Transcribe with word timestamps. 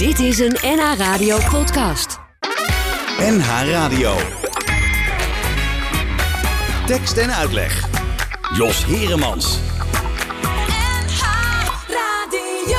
Dit 0.00 0.18
is 0.18 0.38
een 0.38 0.56
NH 0.62 0.96
Radio 0.96 1.38
podcast. 1.50 2.18
NH 3.18 3.70
Radio. 3.70 4.14
Tekst 6.86 7.16
en 7.16 7.34
uitleg. 7.34 7.88
Jos 8.56 8.84
Heremans. 8.84 9.58
NH 10.42 11.22
Radio. 11.88 12.78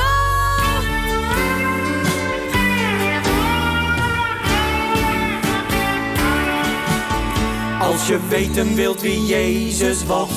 Als 7.79 8.07
je 8.07 8.19
weten 8.29 8.75
wilt 8.75 9.01
wie 9.01 9.25
Jezus 9.25 10.05
was, 10.05 10.29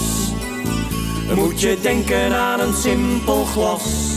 moet 1.35 1.61
je 1.61 1.79
denken 1.83 2.35
aan 2.35 2.61
een 2.61 2.75
simpel 2.75 3.45
glas. 3.45 4.14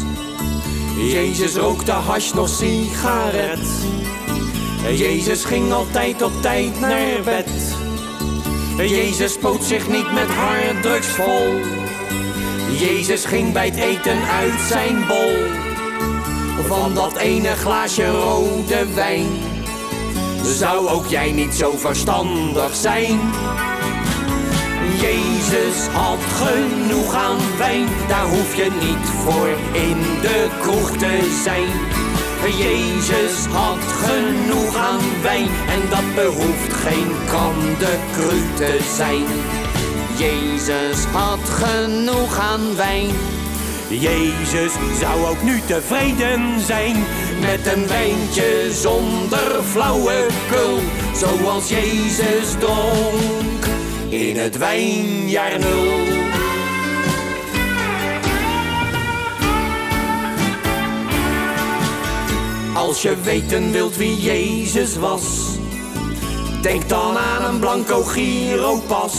Jezus 0.98 1.55
rookte 1.55 1.91
hash 1.91 2.32
nog 2.32 2.50
sigaret. 2.50 3.68
Jezus 4.95 5.44
ging 5.45 5.72
altijd 5.72 6.22
op 6.22 6.41
tijd 6.41 6.80
naar 6.80 7.22
bed. 7.23 7.49
Jezus 8.77 9.34
spoot 9.34 9.63
zich 9.63 9.88
niet 9.88 10.12
met 10.13 10.27
harddrugs 10.27 11.08
vol. 11.08 11.59
Jezus 12.80 13.25
ging 13.25 13.53
bij 13.53 13.66
het 13.66 13.75
eten 13.77 14.22
uit 14.22 14.62
zijn 14.67 15.05
bol. 15.08 15.36
Van 16.67 16.94
dat 16.94 17.17
ene 17.17 17.55
glaasje 17.55 18.08
rode 18.08 18.94
wijn. 18.94 19.27
Zou 20.44 20.88
ook 20.88 21.05
jij 21.05 21.31
niet 21.31 21.53
zo 21.53 21.72
verstandig 21.77 22.75
zijn? 22.75 23.20
Jezus 25.02 25.88
had 25.88 26.20
genoeg 26.20 27.14
aan 27.14 27.58
wijn, 27.58 27.88
daar 28.08 28.28
hoef 28.28 28.56
je 28.56 28.70
niet 28.80 29.10
voor 29.23 29.48
in 29.72 29.98
de 30.22 30.48
kroeg 30.62 30.92
te 30.92 31.40
zijn. 31.44 31.70
Jezus 32.58 33.46
had 33.46 33.78
genoeg 34.06 34.76
aan 34.76 35.22
wijn 35.22 35.48
en 35.70 35.90
dat 35.90 36.16
behoeft 36.16 36.73
geen 36.73 37.12
kandekru 37.30 38.39
te 38.56 38.80
zijn. 38.95 39.26
Jezus 40.17 41.04
had 41.06 41.50
genoeg 41.50 42.39
aan 42.39 42.76
wijn. 42.76 43.09
Jezus 43.89 44.73
zou 45.00 45.26
ook 45.26 45.44
nu 45.44 45.61
tevreden 45.66 46.59
zijn 46.59 46.95
met 47.39 47.73
een 47.73 47.88
wijntje 47.88 48.70
zonder 48.72 49.64
flauwekul, 49.64 50.80
zoals 51.14 51.70
Jezus 51.70 52.52
dronk 52.59 53.77
in 54.09 54.38
het 54.38 54.58
wijnjaar 54.58 55.59
nul. 55.59 56.16
Als 62.75 63.02
je 63.02 63.16
weten 63.23 63.72
wilt 63.72 63.97
wie 63.97 64.22
Jezus 64.22 64.95
was, 64.95 65.23
denk 66.61 66.89
dan 66.89 67.17
aan 67.17 67.53
een 67.53 67.59
blanco 67.59 68.03
giropas. 68.03 69.14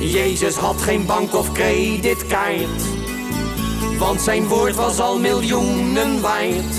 Jezus 0.00 0.54
had 0.54 0.82
geen 0.82 1.06
bank 1.06 1.34
of 1.34 1.52
creditkaart, 1.52 2.82
want 3.98 4.20
zijn 4.20 4.46
woord 4.48 4.74
was 4.74 5.00
al 5.00 5.18
miljoenen 5.18 6.20
waard. 6.20 6.74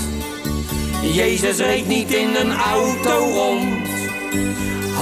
Jezus 1.02 1.56
reed 1.56 1.86
niet 1.86 2.12
in 2.12 2.34
een 2.34 2.52
auto 2.52 3.18
rond, 3.34 3.88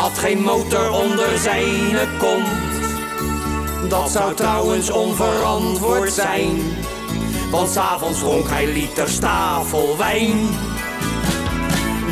had 0.01 0.19
geen 0.19 0.43
motor 0.43 0.91
onder 0.91 1.39
zijn 1.39 1.97
kont. 2.19 2.49
Dat 3.89 4.11
zou 4.11 4.35
trouwens 4.35 4.91
onverantwoord 4.91 6.13
zijn, 6.13 6.61
want 7.51 7.71
s'avonds 7.71 8.19
dronk 8.19 8.49
hij 8.49 8.67
liters 8.67 9.19
tafelwijn. 9.19 10.49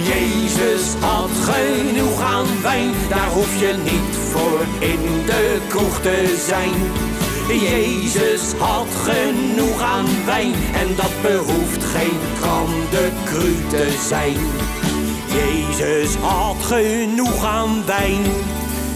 Jezus 0.02 0.94
had 1.00 1.30
genoeg 1.50 2.20
aan 2.20 2.62
wijn, 2.62 2.92
daar 3.08 3.30
hoef 3.30 3.60
je 3.60 3.74
niet 3.82 4.16
voor 4.30 4.60
in 4.78 5.24
de 5.26 5.58
kroeg 5.68 6.00
te 6.00 6.44
zijn. 6.46 6.72
Jezus 7.60 8.52
had 8.58 8.88
genoeg 9.02 9.82
aan 9.82 10.24
wijn 10.26 10.54
en 10.54 10.96
dat 10.96 11.22
behoeft 11.22 11.84
geen 11.84 12.18
kru 13.24 13.54
te 13.68 13.96
zijn. 14.08 14.67
Jezus 15.32 16.14
had 16.14 16.56
genoeg 16.60 17.44
aan 17.44 17.86
wijn. 17.86 18.22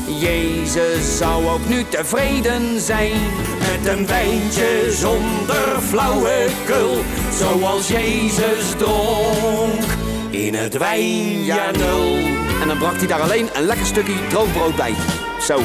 Jezus 0.06 1.16
zou 1.16 1.46
ook 1.46 1.68
nu 1.68 1.84
tevreden 1.88 2.80
zijn 2.80 3.20
met 3.58 3.96
een 3.96 4.06
wijntje 4.06 4.86
zonder 4.90 5.80
flauwekul, 5.80 7.04
zoals 7.38 7.88
Jezus 7.88 8.70
dronk 8.78 9.84
in 10.30 10.54
het 10.54 10.78
wijnjaar 10.78 11.72
nul. 11.78 12.16
En 12.60 12.68
dan 12.68 12.78
brak 12.78 12.96
hij 12.96 13.06
daar 13.06 13.20
alleen 13.20 13.48
een 13.52 13.64
lekker 13.64 13.86
stukje 13.86 14.28
droogbrood 14.28 14.76
bij. 14.76 14.94
Zo. 15.40 15.60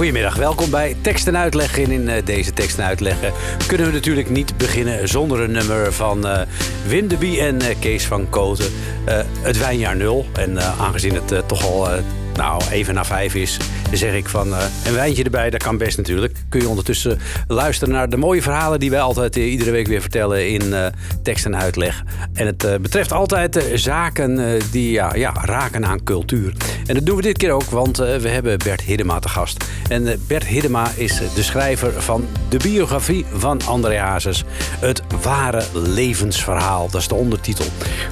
Goedemiddag, 0.00 0.36
welkom 0.36 0.70
bij 0.70 0.96
Tekst 1.00 1.26
en 1.26 1.36
Uitleg. 1.36 1.78
En 1.78 1.90
in 1.90 2.08
eh, 2.08 2.24
deze 2.24 2.52
Tekst 2.52 2.78
en 2.78 2.84
Uitleggen 2.84 3.32
kunnen 3.66 3.86
we 3.86 3.92
natuurlijk 3.92 4.30
niet 4.30 4.56
beginnen 4.56 5.08
zonder 5.08 5.40
een 5.40 5.50
nummer 5.50 5.92
van 5.92 6.26
eh, 6.26 6.40
Wim 6.86 7.08
de 7.08 7.16
Bie 7.16 7.40
en 7.40 7.60
eh, 7.60 7.78
Kees 7.78 8.06
van 8.06 8.30
Koten. 8.30 8.72
Eh, 9.04 9.18
het 9.40 9.58
wijnjaar 9.58 9.96
nul. 9.96 10.26
En 10.32 10.60
aangezien 10.60 11.14
het 11.14 11.48
toch 11.48 11.66
al 11.66 11.88
nou, 12.34 12.62
even 12.70 12.94
na 12.94 13.04
vijf 13.04 13.34
is, 13.34 13.56
zeg 13.96 14.14
ik 14.14 14.28
van 14.28 14.54
eh, 14.54 14.64
een 14.84 14.94
wijntje 14.94 15.24
erbij, 15.24 15.50
dat 15.50 15.62
kan 15.62 15.78
best 15.78 15.96
natuurlijk. 15.96 16.36
Kun 16.48 16.60
je 16.60 16.68
ondertussen 16.68 17.18
luisteren 17.48 17.94
naar 17.94 18.08
de 18.08 18.16
mooie 18.16 18.42
verhalen 18.42 18.80
die 18.80 18.90
wij 18.90 19.00
altijd 19.00 19.36
eh, 19.36 19.50
iedere 19.50 19.70
week 19.70 19.86
weer 19.86 20.00
vertellen 20.00 20.48
in 20.48 20.74
eh, 20.74 20.86
tekst 21.22 21.44
en 21.44 21.56
uitleg. 21.56 22.02
En 22.32 22.46
het 22.46 22.82
betreft 22.82 23.12
altijd 23.12 23.64
zaken 23.74 24.60
die 24.70 24.90
ja, 24.90 25.14
ja, 25.14 25.32
raken 25.44 25.86
aan 25.86 26.02
cultuur. 26.04 26.54
En 26.86 26.94
dat 26.94 27.06
doen 27.06 27.16
we 27.16 27.22
dit 27.22 27.36
keer 27.36 27.50
ook, 27.50 27.70
want 27.70 27.96
we 27.96 28.28
hebben 28.28 28.58
Bert 28.58 28.80
Hiddema 28.80 29.18
te 29.18 29.28
gast. 29.28 29.64
En 29.88 30.20
Bert 30.26 30.44
Hiddema 30.44 30.90
is 30.96 31.20
de 31.34 31.42
schrijver 31.42 32.02
van 32.02 32.26
de 32.48 32.56
biografie 32.56 33.24
van 33.32 33.60
André 33.66 33.98
Hazes. 33.98 34.44
Het 34.80 35.02
ware 35.22 35.62
levensverhaal, 35.72 36.90
dat 36.90 37.00
is 37.00 37.08
de 37.08 37.14
ondertitel. 37.14 37.64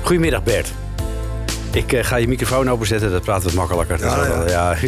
Goedemiddag 0.03 0.43
Bert. 0.43 0.73
Ik 1.73 1.93
eh, 1.93 2.05
ga 2.05 2.17
je 2.17 2.29
microfoon 2.29 2.71
openzetten, 2.71 3.11
dat 3.11 3.23
praat 3.23 3.43
wat 3.43 3.53
makkelijker. 3.53 3.99
Ja, 3.99 4.39
Dat 4.39 4.51
ja. 4.51 4.77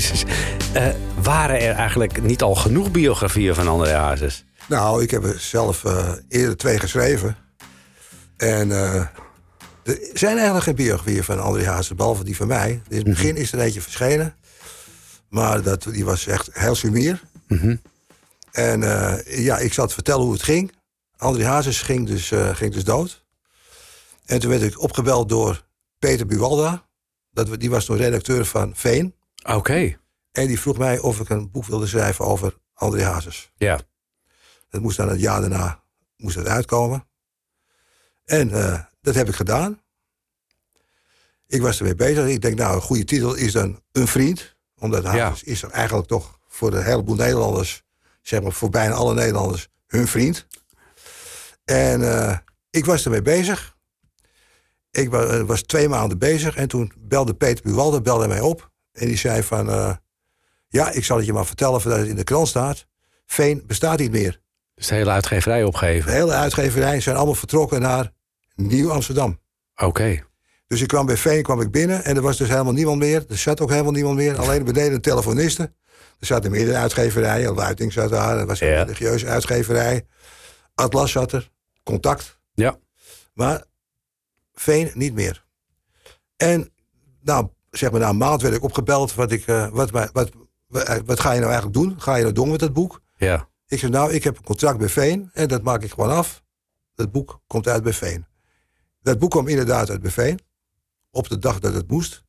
Eh, 0.72 0.88
waren 1.22 1.60
er 1.60 1.74
eigenlijk 1.74 2.22
niet 2.22 2.42
al 2.42 2.54
genoeg 2.54 2.91
biografieën 2.91 3.54
van 3.54 3.68
André 3.68 3.92
Hazes? 3.92 4.44
Nou, 4.68 5.02
ik 5.02 5.10
heb 5.10 5.24
er 5.24 5.38
zelf 5.38 5.84
eh, 5.84 6.12
eerder 6.28 6.56
twee 6.56 6.78
geschreven. 6.78 7.36
En 8.36 8.70
er 8.70 9.10
zijn 10.12 10.34
eigenlijk 10.34 10.64
geen 10.64 10.74
biografieën 10.74 11.24
van 11.24 11.41
André 11.41 11.66
Hazes, 11.66 11.94
behalve 11.94 12.24
die 12.24 12.36
van 12.36 12.46
mij. 12.46 12.82
In 12.88 12.97
het 12.97 13.04
begin 13.04 13.36
is 13.36 13.52
er 13.52 13.58
eentje 13.58 13.80
verschenen. 13.80 14.34
Maar 15.28 15.62
dat, 15.62 15.82
die 15.82 16.04
was 16.04 16.26
echt 16.26 16.48
heel 16.52 16.74
sumier. 16.74 17.22
En 18.52 18.82
eh, 18.82 19.44
ja, 19.44 19.58
ik 19.58 19.72
zat 19.72 19.88
te 19.88 19.94
vertellen 19.94 20.24
hoe 20.24 20.32
het 20.32 20.42
ging. 20.42 20.72
André 21.16 21.44
Hazes 21.44 21.82
ging 21.82 22.06
dus, 22.06 22.32
ging 22.52 22.72
dus 22.72 22.84
dood. 22.84 23.24
En 24.24 24.41
toen 24.41 24.50
werd 24.50 24.62
ik 24.62 24.82
opgebeld 24.82 25.28
door 25.28 25.68
Peter 26.00 26.27
Buwalda. 26.27 26.88
Dat, 27.31 27.61
die 27.61 27.71
was 27.71 27.84
toen 27.84 27.97
redacteur 27.97 28.44
van 28.44 28.77
Veen. 28.77 29.15
Oké, 29.49 29.99
En 30.33 30.47
die 30.47 30.61
vroeg 30.61 30.78
mij 30.78 30.99
of 30.99 31.21
ik 31.21 31.28
een 31.28 31.50
boek 31.50 31.65
wilde 31.65 31.87
schrijven 31.87 32.25
over 32.25 32.56
André 32.75 33.05
Hazes. 33.05 33.50
ja. 33.56 33.81
Dat 34.69 34.81
moest 34.81 34.97
dan 34.97 35.09
het 35.09 35.21
jaar 35.21 35.41
daarna 35.41 35.83
moest 36.16 36.37
het 36.37 36.47
uitkomen. 36.47 37.06
En 38.25 38.50
eh, 38.50 38.81
dat 39.00 39.15
heb 39.15 39.28
ik 39.28 39.34
gedaan. 39.34 39.83
Ik 41.47 41.60
was 41.62 41.78
ermee 41.78 41.94
bezig. 41.94 42.27
Ik 42.27 42.41
denk, 42.41 42.59
nou, 42.59 42.75
een 42.75 42.81
goede 42.81 43.05
titel 43.05 43.34
is 43.34 43.53
dan 43.53 43.83
Een 43.93 44.06
Vriend. 44.06 44.56
Omdat 44.78 45.05
Hazes 45.05 45.43
is 45.43 45.62
er 45.62 45.71
eigenlijk 45.71 46.09
toch 46.09 46.39
voor 46.49 46.72
een 46.72 46.84
heleboel 46.84 47.15
Nederlanders... 47.15 47.83
zeg 48.22 48.43
maar 48.43 48.53
voor 48.53 48.71
bijna 48.71 48.94
alle 48.94 49.15
Nederlanders, 49.15 49.69
hun 49.86 50.07
vriend. 50.09 50.47
En 51.65 52.03
eh, 52.03 52.39
ik 52.71 52.84
was 52.84 53.04
ermee 53.04 53.22
bezig. 53.22 53.77
Ik 54.91 55.13
eh, 55.13 55.41
was 55.41 55.63
twee 55.63 55.89
maanden 55.89 56.19
bezig. 56.19 56.57
En 56.57 56.69
toen 56.69 56.92
belde 56.98 57.34
Peter 57.34 57.63
Buwalde 57.65 58.01
belde 58.03 58.28
mij 58.28 58.41
op. 58.41 58.71
En 58.92 59.07
die 59.07 59.16
zei 59.16 59.42
van... 59.42 59.71
eh, 59.71 59.95
ja, 60.69 60.91
ik 60.91 61.04
zal 61.04 61.16
het 61.16 61.27
je 61.27 61.33
maar 61.33 61.47
vertellen 61.47 61.81
voordat 61.81 62.01
het 62.01 62.09
in 62.09 62.16
de 62.16 62.25
krant 62.25 62.48
staat. 62.48 62.87
Veen 63.27 63.63
bestaat 63.66 63.98
niet 63.98 64.10
meer. 64.10 64.41
Dus 64.75 64.87
de 64.87 64.95
hele 64.95 65.10
uitgeverij 65.10 65.60
De 65.60 65.66
opgeven. 65.66 66.13
hele 66.13 66.33
uitgeverij 66.33 67.01
zijn 67.01 67.16
allemaal 67.16 67.34
vertrokken 67.34 67.81
naar 67.81 68.10
Nieuw-Amsterdam. 68.54 69.41
Oké, 69.77 70.22
Dus 70.66 70.81
ik 70.81 70.89
kwam 70.89 71.07
bij 71.07 71.16
Veen 71.16 71.43
kwam 71.43 71.60
ik 71.60 71.71
binnen 71.71 72.04
en 72.04 72.16
er 72.16 72.22
was 72.22 72.36
dus 72.36 72.48
helemaal 72.48 72.72
niemand 72.72 72.98
meer. 72.98 73.25
Er 73.28 73.39
zat 73.39 73.60
ook 73.60 73.71
helemaal 73.71 73.93
niemand 73.93 74.16
meer. 74.16 74.39
Alleen 74.39 74.65
beneden 74.65 74.93
een 74.93 75.01
telefoniste. 75.01 75.63
Er 76.19 76.27
zaten 76.27 76.51
meerdere 76.51 76.77
uitgeverijen. 76.77 77.54
Luiting 77.54 77.93
zat 77.93 78.10
daar. 78.10 78.39
Er 78.39 78.47
was 78.47 78.60
een 78.60 78.69
Ja. 78.69 78.83
religieuze 78.83 79.27
uitgeverij. 79.27 80.07
Atlas 80.75 81.10
zat 81.10 81.33
er. 81.33 81.51
Contact. 81.83 82.39
ja. 82.54 82.78
Maar 83.34 83.65
Veen 84.60 84.91
niet 84.95 85.15
meer. 85.15 85.45
En 86.36 86.72
nou, 87.21 87.48
zeg 87.71 87.91
maar 87.91 88.01
na 88.01 88.09
een 88.09 88.16
maand 88.16 88.42
werd 88.42 88.54
ik 88.54 88.62
opgebeld. 88.62 89.15
Wat, 89.15 89.33
ik, 89.33 89.47
eh, 89.47 89.68
wat, 89.68 89.91
wat, 89.91 90.10
wat, 90.12 90.30
wat 91.04 91.21
ga 91.21 91.33
je 91.33 91.41
nou 91.41 91.53
eigenlijk 91.53 91.72
doen? 91.72 92.01
Ga 92.01 92.15
je 92.15 92.22
nou 92.22 92.34
doen 92.34 92.51
met 92.51 92.60
dat 92.60 92.72
boek? 92.72 93.01
Ja. 93.16 93.48
Ik 93.66 93.78
zei, 93.78 93.92
nou, 93.92 94.12
ik 94.12 94.24
heb 94.24 94.36
een 94.36 94.45
contract 94.45 94.78
bij 94.78 94.89
Veen 94.89 95.30
en 95.33 95.48
dat 95.48 95.62
maak 95.62 95.83
ik 95.83 95.91
gewoon 95.91 96.10
af. 96.10 96.42
Dat 96.95 97.12
boek 97.12 97.41
komt 97.47 97.68
uit 97.68 97.83
bij 97.83 97.92
Veen. 97.92 98.27
Dat 99.03 99.18
boek 99.18 99.30
kwam 99.30 99.48
inderdaad 99.48 99.91
uit 99.91 100.01
bij 100.01 100.10
Veen. 100.10 100.41
Op 101.10 101.28
de 101.28 101.39
dag 101.39 101.59
dat 101.59 101.74
het 101.74 101.91
moest. 101.91 102.24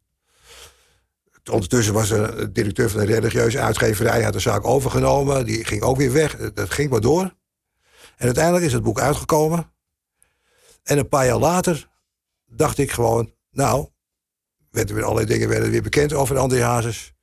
Ondertussen 1.51 1.93
was 1.93 2.09
er 2.09 2.39
een 2.39 2.53
directeur 2.53 2.89
van 2.89 2.99
een 2.99 3.05
religieuze 3.05 3.59
uitgeverij, 3.59 4.23
had 4.23 4.33
de 4.33 4.39
zaak 4.39 4.65
overgenomen. 4.65 5.45
Die 5.45 5.65
ging 5.65 5.81
ook 5.81 5.97
weer 5.97 6.13
weg. 6.13 6.51
Dat 6.53 6.69
ging 6.69 6.89
maar 6.89 7.01
door. 7.01 7.23
En 8.15 8.25
uiteindelijk 8.25 8.65
is 8.65 8.73
het 8.73 8.83
boek 8.83 8.99
uitgekomen. 8.99 9.73
En 10.83 10.97
een 10.97 11.07
paar 11.07 11.25
jaar 11.25 11.39
later 11.39 11.89
dacht 12.55 12.77
ik 12.77 12.91
gewoon, 12.91 13.33
nou, 13.51 13.87
werden 14.71 14.95
weer 14.95 15.03
allerlei 15.03 15.27
dingen 15.27 15.49
werden 15.49 15.71
weer 15.71 15.81
bekend 15.81 16.13
over 16.13 16.37
André 16.37 16.63
Hazes. 16.63 17.13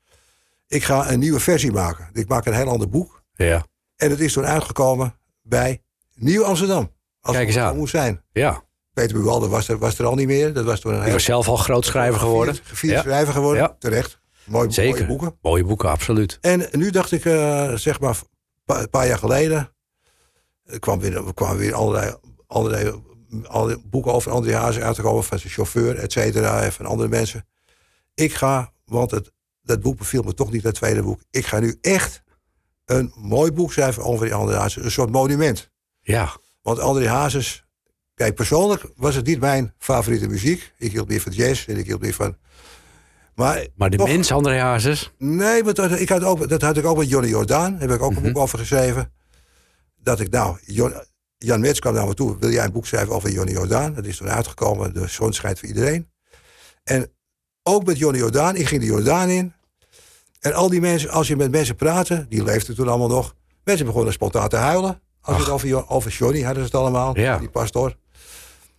Ik 0.66 0.82
ga 0.84 1.10
een 1.10 1.18
nieuwe 1.18 1.40
versie 1.40 1.72
maken. 1.72 2.08
Ik 2.12 2.28
maak 2.28 2.46
een 2.46 2.52
heel 2.54 2.68
ander 2.68 2.88
boek. 2.88 3.22
Ja. 3.34 3.66
En 3.96 4.10
het 4.10 4.20
is 4.20 4.32
toen 4.32 4.44
uitgekomen 4.46 5.18
bij 5.42 5.82
Nieuw 6.14 6.44
Amsterdam. 6.44 6.92
Als 7.20 7.34
Kijk 7.36 7.46
eens 7.46 7.56
het 7.56 7.64
aan. 7.64 7.76
moest 7.76 7.90
zijn. 7.90 8.24
Ja. 8.32 8.62
Peter 8.92 9.16
Buwalde 9.16 9.48
was 9.48 9.68
er, 9.68 9.78
was 9.78 9.98
er 9.98 10.06
al 10.06 10.14
niet 10.14 10.26
meer. 10.26 10.52
Dat 10.52 10.64
was 10.64 10.80
toen 10.80 10.94
een 10.94 11.12
was 11.12 11.24
zelf 11.24 11.48
al 11.48 11.56
groot 11.56 11.84
schrijver 11.84 12.20
geworden. 12.20 12.54
gevierd, 12.62 12.92
Ja. 12.94 13.00
schrijver 13.00 13.32
geworden. 13.32 13.62
Ja. 13.62 13.76
Terecht. 13.78 14.20
Mooi, 14.44 14.72
Zeker. 14.72 14.94
mooie 14.94 15.06
boeken. 15.06 15.38
Mooie 15.42 15.64
boeken, 15.64 15.88
absoluut. 15.90 16.38
En 16.40 16.68
nu 16.72 16.90
dacht 16.90 17.12
ik, 17.12 17.24
eh, 17.24 17.72
zeg 17.74 18.00
maar, 18.00 18.18
een 18.66 18.90
paar, 18.90 19.06
jaar 19.06 19.18
geleden. 19.18 19.72
Er 20.64 20.78
kwam 20.78 20.98
weer, 20.98 21.16
er 21.26 21.34
kwamen 21.34 21.56
weer 21.58 21.74
allerlei, 21.74 22.14
allerlei, 22.46 23.02
allerlei 23.46 23.82
boeken 23.84 24.12
over 24.12 24.30
André 24.32 24.54
Hazes 24.56 24.82
uitgekomen. 24.82 25.24
Van 25.24 25.38
zijn 25.38 25.52
chauffeur, 25.52 25.96
et 25.98 26.12
cetera. 26.12 26.62
En 26.62 26.72
van 26.72 26.86
andere 26.86 27.08
mensen. 27.08 27.46
Ik 28.14 28.32
ga, 28.34 28.72
want 28.84 29.10
het, 29.10 29.32
dat 29.62 29.80
boek 29.80 29.98
beviel 29.98 30.22
me 30.22 30.34
toch 30.34 30.52
niet, 30.52 30.62
dat 30.62 30.74
tweede 30.74 31.02
boek. 31.02 31.20
Ik 31.30 31.46
ga 31.46 31.58
nu 31.58 31.78
echt 31.80 32.22
een 32.84 33.12
mooi 33.16 33.52
boek 33.52 33.72
schrijven 33.72 34.02
over 34.04 34.24
die 34.26 34.34
André 34.34 34.56
Hazes. 34.56 34.84
Een 34.84 34.90
soort 34.90 35.10
monument. 35.10 35.70
Ja. 36.00 36.36
Want 36.62 36.78
André 36.78 37.08
Hazes, 37.08 37.64
kijk, 38.14 38.34
persoonlijk 38.34 38.82
was 38.96 39.14
het 39.14 39.26
niet 39.26 39.40
mijn 39.40 39.74
favoriete 39.78 40.28
muziek. 40.28 40.72
Ik 40.78 40.92
hield 40.92 41.08
meer 41.08 41.20
van 41.20 41.32
jazz 41.32 41.68
en 41.68 41.76
ik 41.76 41.86
hield 41.86 42.00
meer 42.00 42.14
van. 42.14 42.36
Maar, 43.34 43.66
Maar 43.76 43.90
de 43.90 43.96
toch- 43.96 44.06
mens, 44.08 44.32
André 44.32 44.58
Hazes. 44.58 45.12
Nee, 45.18 45.62
maar 45.64 45.74
dat, 45.74 46.00
ik 46.00 46.08
had 46.08 46.24
ook, 46.24 46.48
dat 46.48 46.62
had 46.62 46.76
ik 46.76 46.84
ook 46.84 46.96
met 46.96 47.08
Johnny 47.08 47.30
Jordaan. 47.30 47.70
Daar 47.72 47.80
heb 47.80 47.90
ik 47.90 48.02
ook 48.02 48.16
een 48.16 48.22
boek 48.22 48.38
over 48.38 48.58
geschreven. 48.58 49.12
Dat 50.02 50.20
ik, 50.20 50.30
nou, 50.30 50.58
Jan 51.38 51.60
Mets 51.60 51.78
kwam 51.78 51.94
naar 51.94 52.06
me 52.06 52.14
toe. 52.14 52.38
Wil 52.38 52.50
jij 52.50 52.64
een 52.64 52.72
boek 52.72 52.86
schrijven 52.86 53.14
over 53.14 53.30
Johnny 53.30 53.52
Jordaan? 53.52 53.94
Dat 53.94 54.04
is 54.04 54.16
toen 54.16 54.28
uitgekomen. 54.28 54.94
De 54.94 55.08
zon 55.08 55.32
schijnt 55.32 55.58
voor 55.58 55.68
iedereen. 55.68 56.10
En 56.84 57.12
ook 57.62 57.84
met 57.84 57.98
Johnny 57.98 58.18
Jordaan. 58.18 58.56
Ik 58.56 58.66
ging 58.66 58.80
de 58.80 58.86
Jordaan 58.86 59.28
in. 59.28 59.52
En 60.40 60.52
al 60.52 60.68
die 60.68 60.80
mensen, 60.80 61.10
als 61.10 61.28
je 61.28 61.36
met 61.36 61.50
mensen 61.50 61.76
praatte, 61.76 62.26
die 62.28 62.44
leefden 62.44 62.74
toen 62.74 62.88
allemaal 62.88 63.08
nog. 63.08 63.34
Mensen 63.64 63.86
begonnen 63.86 64.12
spontaan 64.12 64.48
te 64.48 64.56
huilen. 64.56 65.00
Als 65.20 65.36
je 65.36 65.42
het 65.42 65.52
over, 65.52 65.88
over 65.88 66.10
Johnny 66.10 66.42
hadden 66.42 66.62
ze 66.62 66.68
het 66.70 66.80
allemaal. 66.80 67.18
Ja. 67.18 67.38
Die 67.38 67.48
pastor. 67.48 67.96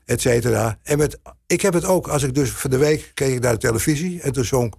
Et 0.06 0.22
cetera. 0.22 0.80
En 0.84 0.98
met, 0.98 1.20
ik 1.48 1.62
heb 1.62 1.74
het 1.74 1.86
ook, 1.86 2.08
als 2.08 2.24
ik 2.24 2.34
dus 2.34 2.50
van 2.50 2.70
de 2.70 2.78
week 2.78 3.12
keek 3.14 3.34
ik 3.34 3.42
naar 3.42 3.54
de 3.54 3.60
televisie. 3.60 4.22
En 4.22 4.32
toen 4.32 4.46
zong 4.46 4.74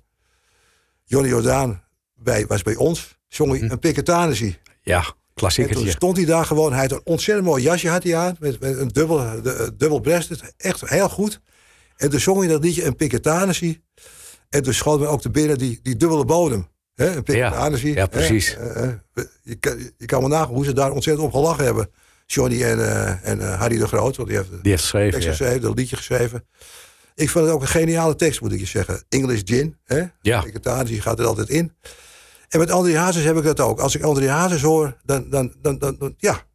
Johnny 1.04 1.28
Jordaan 1.28 1.82
bij, 2.14 2.46
was 2.46 2.62
bij 2.62 2.76
ons. 2.76 3.18
Zong 3.28 3.58
hij 3.58 3.70
een 3.70 3.78
Piketanissie. 3.78 4.58
Ja, 4.82 5.04
En 5.34 5.70
toen 5.70 5.88
stond 5.88 6.16
hij 6.16 6.26
daar 6.26 6.44
gewoon. 6.44 6.72
Hij 6.72 6.80
had 6.80 6.92
een 6.92 7.00
ontzettend 7.04 7.46
mooi 7.46 7.62
jasje 7.62 7.88
had 7.88 8.02
hij 8.02 8.16
aan. 8.16 8.36
Met, 8.38 8.60
met 8.60 8.78
een 8.78 8.88
dubbel, 8.88 9.42
de, 9.42 9.52
eh, 9.52 9.68
dubbel. 9.76 10.04
Echt 10.56 10.88
heel 10.88 11.08
goed. 11.08 11.40
En 11.96 12.10
toen 12.10 12.20
zong 12.20 12.38
hij 12.38 12.48
dat 12.48 12.64
liedje 12.64 12.84
een 12.84 12.96
Piketanissie. 12.96 13.84
En 14.48 14.62
toen 14.62 14.74
schoot 14.74 15.00
me 15.00 15.06
ook 15.06 15.20
te 15.20 15.30
binnen 15.30 15.58
die, 15.58 15.80
die 15.82 15.96
dubbele 15.96 16.24
bodem. 16.24 16.68
Hè, 16.94 17.16
een 17.16 17.22
ja, 17.94 18.06
precies. 18.06 18.54
Hè, 18.54 18.72
eh, 18.72 18.88
eh, 19.14 19.24
je, 19.42 19.54
kan, 19.54 19.78
je 19.96 20.06
kan 20.06 20.28
nagaan 20.28 20.54
hoe 20.54 20.64
ze 20.64 20.72
daar 20.72 20.90
ontzettend 20.90 21.26
op 21.26 21.32
gelachen 21.32 21.64
hebben. 21.64 21.90
Johnny 22.26 22.62
en, 22.62 22.78
eh, 22.78 23.28
en 23.28 23.58
Harry 23.58 23.78
de 23.78 23.86
Groot. 23.86 24.16
Want 24.16 24.28
die 24.28 24.36
heeft 24.38 24.50
de 24.50 24.58
Die 24.60 24.70
heeft 24.70 24.82
geschreven. 24.82 25.10
tekst 25.10 25.26
Ja. 25.26 25.30
geschreven, 25.30 25.60
dat 25.60 25.78
liedje 25.78 25.96
geschreven. 25.96 26.46
Ik 27.14 27.30
vond 27.30 27.44
het 27.44 27.54
ook 27.54 27.60
een 27.60 27.68
geniale 27.68 28.16
tekst, 28.16 28.40
moet 28.40 28.52
ik 28.52 28.58
je 28.60 28.66
zeggen. 28.66 29.04
English 29.08 29.40
Gin. 29.44 29.76
Hè? 29.84 30.04
Ja. 30.20 30.44
Gaat 30.86 31.18
er 31.18 31.26
altijd 31.26 31.48
in. 31.48 31.72
En 32.50 32.58
met 32.58 32.70
André 32.70 32.96
Hazes 32.98 33.24
heb 33.24 33.36
ik 33.36 33.42
dat 33.44 33.60
ook. 33.60 33.80
Als 33.80 33.94
ik 33.96 34.02
André 34.02 34.28
Hazes 34.28 34.62
hoor, 34.62 34.96
dan, 35.04 35.30
dan, 35.30 35.54
dan, 35.62 35.78
dan, 35.78 35.96
dan- 35.98 36.14
ja. 36.16 36.48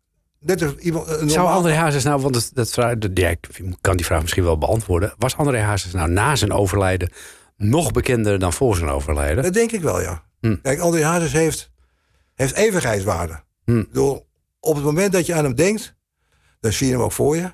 Iemand, 0.79 1.07
Zou 1.07 1.25
normaal- 1.25 1.47
André 1.47 1.73
Hazes 1.73 2.03
nou, 2.03 2.21
want 2.21 2.33
dat, 2.33 2.49
dat 2.53 2.69
vraag, 2.71 2.95
ja, 3.13 3.29
ik 3.29 3.47
kan 3.81 3.95
die 3.97 4.05
vraag 4.05 4.21
misschien 4.21 4.43
wel 4.43 4.57
beantwoorden. 4.57 5.13
Was 5.17 5.35
André 5.37 5.59
Hazes 5.59 5.91
nou 5.91 6.09
na 6.09 6.35
zijn 6.35 6.51
overlijden 6.51 7.11
nog 7.57 7.91
bekender 7.91 8.39
dan 8.39 8.53
voor 8.53 8.75
zijn 8.75 8.89
overlijden? 8.89 9.43
Dat 9.43 9.53
denk 9.53 9.71
ik 9.71 9.81
wel, 9.81 10.01
ja. 10.01 10.23
Hm. 10.39 10.55
Kijk, 10.61 10.79
André 10.79 11.03
Hazes 11.03 11.31
heeft, 11.31 11.71
heeft 12.33 12.55
eeuwigheidswaarde. 12.55 13.43
Hm. 13.65 13.77
Ik 13.79 13.87
bedoel, 13.87 14.27
op 14.59 14.75
het 14.75 14.83
moment 14.83 15.11
dat 15.13 15.25
je 15.25 15.33
aan 15.33 15.43
hem 15.43 15.55
denkt, 15.55 15.95
dan 16.59 16.71
zie 16.71 16.87
je 16.87 16.93
hem 16.93 17.01
ook 17.01 17.11
voor 17.11 17.35
je. 17.35 17.51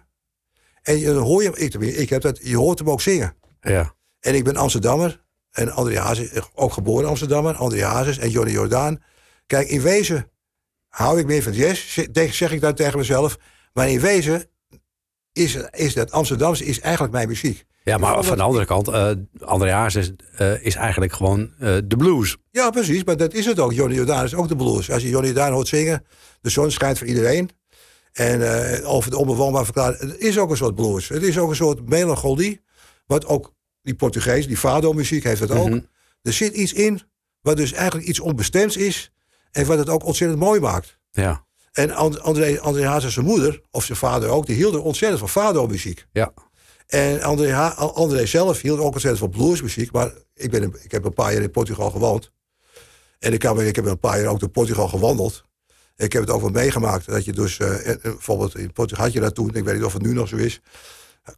En 0.81 0.97
je, 0.99 1.05
dan 1.13 1.23
hoor 1.23 1.43
je 1.43 1.51
ik, 1.57 1.73
ik 1.73 2.09
heb 2.09 2.21
dat, 2.21 2.39
je 2.43 2.57
hoort 2.57 2.79
hem 2.79 2.89
ook 2.89 3.01
zingen. 3.01 3.35
Ja. 3.61 3.93
En 4.19 4.35
ik 4.35 4.43
ben 4.43 4.55
Amsterdammer. 4.55 5.23
En 5.51 5.71
André 5.71 5.99
Hazes, 5.99 6.29
ook 6.55 6.73
geboren 6.73 7.09
Amsterdammer. 7.09 7.55
André 7.55 7.83
Hazes 7.83 8.17
en 8.17 8.29
Johnny 8.29 8.51
Jordaan. 8.51 9.03
Kijk, 9.47 9.67
in 9.67 9.81
wezen 9.81 10.31
hou 10.87 11.19
ik 11.19 11.25
meer 11.25 11.43
van 11.43 11.53
jazz, 11.53 11.93
zeg- 12.11 12.33
zeg 12.33 12.51
ik 12.51 12.61
dan 12.61 12.73
tegen 12.73 12.97
mezelf. 12.97 13.37
Maar 13.73 13.89
in 13.89 13.99
wezen 13.99 14.45
is, 15.31 15.57
is 15.71 15.93
dat 15.93 16.11
Amsterdamse 16.11 16.65
is 16.65 16.79
eigenlijk 16.79 17.13
mijn 17.13 17.27
muziek. 17.27 17.65
ja, 17.83 17.97
maar 17.97 18.23
van 18.23 18.37
de 18.37 18.43
andere 18.43 18.65
kant, 18.65 18.87
eh 18.87 19.11
André 19.39 19.71
Hazes 19.71 20.11
eh, 20.37 20.65
is 20.65 20.75
eigenlijk 20.75 21.13
gewoon 21.13 21.53
eh, 21.59 21.77
de 21.85 21.95
blues. 21.97 22.37
Ja, 22.51 22.69
precies, 22.69 23.03
maar 23.03 23.17
dat 23.17 23.33
is 23.33 23.45
het 23.45 23.59
ook. 23.59 23.73
Johnny 23.73 23.95
Jordaan 23.95 24.23
is 24.23 24.35
ook 24.35 24.47
de 24.47 24.55
blues. 24.55 24.91
Als 24.91 25.01
je 25.01 25.09
Johnny 25.09 25.27
Jordaan 25.27 25.51
hoort 25.51 25.67
zingen, 25.67 26.05
de 26.41 26.49
zon 26.49 26.71
schijnt 26.71 26.97
voor 26.97 27.07
iedereen. 27.07 27.49
En 28.11 28.41
over 28.85 29.09
de 29.11 29.17
onbewoonbaar 29.17 29.63
verklaring. 29.65 29.99
Het 29.99 30.17
is 30.19 30.37
ook 30.39 30.49
een 30.49 30.57
soort 30.57 30.75
blues. 30.75 31.09
Het 31.09 31.23
is 31.23 31.37
ook 31.37 31.49
een 31.49 31.55
soort 31.55 31.89
melancholie. 31.89 32.61
Wat 33.05 33.25
ook 33.25 33.53
die 33.81 33.95
Portugees, 33.95 34.47
die 34.47 34.57
fado-muziek 34.57 35.23
heeft 35.23 35.41
het 35.41 35.51
ook. 35.51 35.69
Mhm. 35.69 35.79
Er 36.21 36.33
zit 36.33 36.53
iets 36.53 36.73
in 36.73 37.01
wat 37.41 37.57
dus 37.57 37.73
eigenlijk 37.73 38.07
iets 38.07 38.19
onbestemds 38.19 38.77
is. 38.77 39.11
En 39.51 39.65
wat 39.65 39.77
het 39.77 39.89
ook 39.89 40.03
ontzettend 40.05 40.39
mooi 40.39 40.59
maakt. 40.59 40.97
Ja. 41.11 41.45
En 41.71 41.91
And- 41.91 42.19
André, 42.19 42.59
André 42.59 42.85
Hazes 42.87 43.13
zijn 43.13 43.25
moeder, 43.25 43.61
of 43.71 43.85
zijn 43.85 43.97
vader 43.97 44.29
ook, 44.29 44.45
die 44.45 44.55
hielden 44.55 44.83
ontzettend 44.83 45.19
van 45.19 45.29
fado-muziek. 45.29 46.05
Ja. 46.11 46.33
En 46.87 47.21
André, 47.21 47.51
Ha- 47.51 47.69
André 47.73 48.25
zelf 48.25 48.61
hield 48.61 48.79
ook 48.79 48.93
ontzettend 48.93 49.17
van 49.19 49.29
bluesmuziek. 49.29 49.91
Maar 49.91 50.13
ik, 50.33 50.51
ben, 50.51 50.73
ik 50.83 50.91
heb 50.91 51.05
een 51.05 51.13
paar 51.13 51.33
jaar 51.33 51.41
in 51.41 51.51
Portugal 51.51 51.91
gewoond. 51.91 52.31
En 53.19 53.33
ik, 53.33 53.39
kan, 53.39 53.61
ik 53.61 53.75
heb 53.75 53.85
een 53.85 53.99
paar 53.99 54.21
jaar 54.21 54.31
ook 54.31 54.39
door 54.39 54.49
Portugal 54.49 54.87
gewandeld. 54.87 55.43
Ik 55.95 56.13
heb 56.13 56.21
het 56.21 56.31
ook 56.31 56.41
wel 56.41 56.49
meegemaakt. 56.49 57.05
Dat 57.05 57.25
je 57.25 57.31
dus, 57.33 57.57
eh, 57.59 57.89
eh, 57.91 58.01
bijvoorbeeld 58.01 58.57
in 58.57 58.73
Portugal 58.73 59.03
had 59.03 59.13
je 59.13 59.19
dat 59.19 59.35
toen, 59.35 59.55
ik 59.55 59.63
weet 59.63 59.75
niet 59.75 59.83
of 59.83 59.93
het 59.93 60.01
nu 60.01 60.13
nog 60.13 60.27
zo 60.27 60.35
is. 60.35 60.61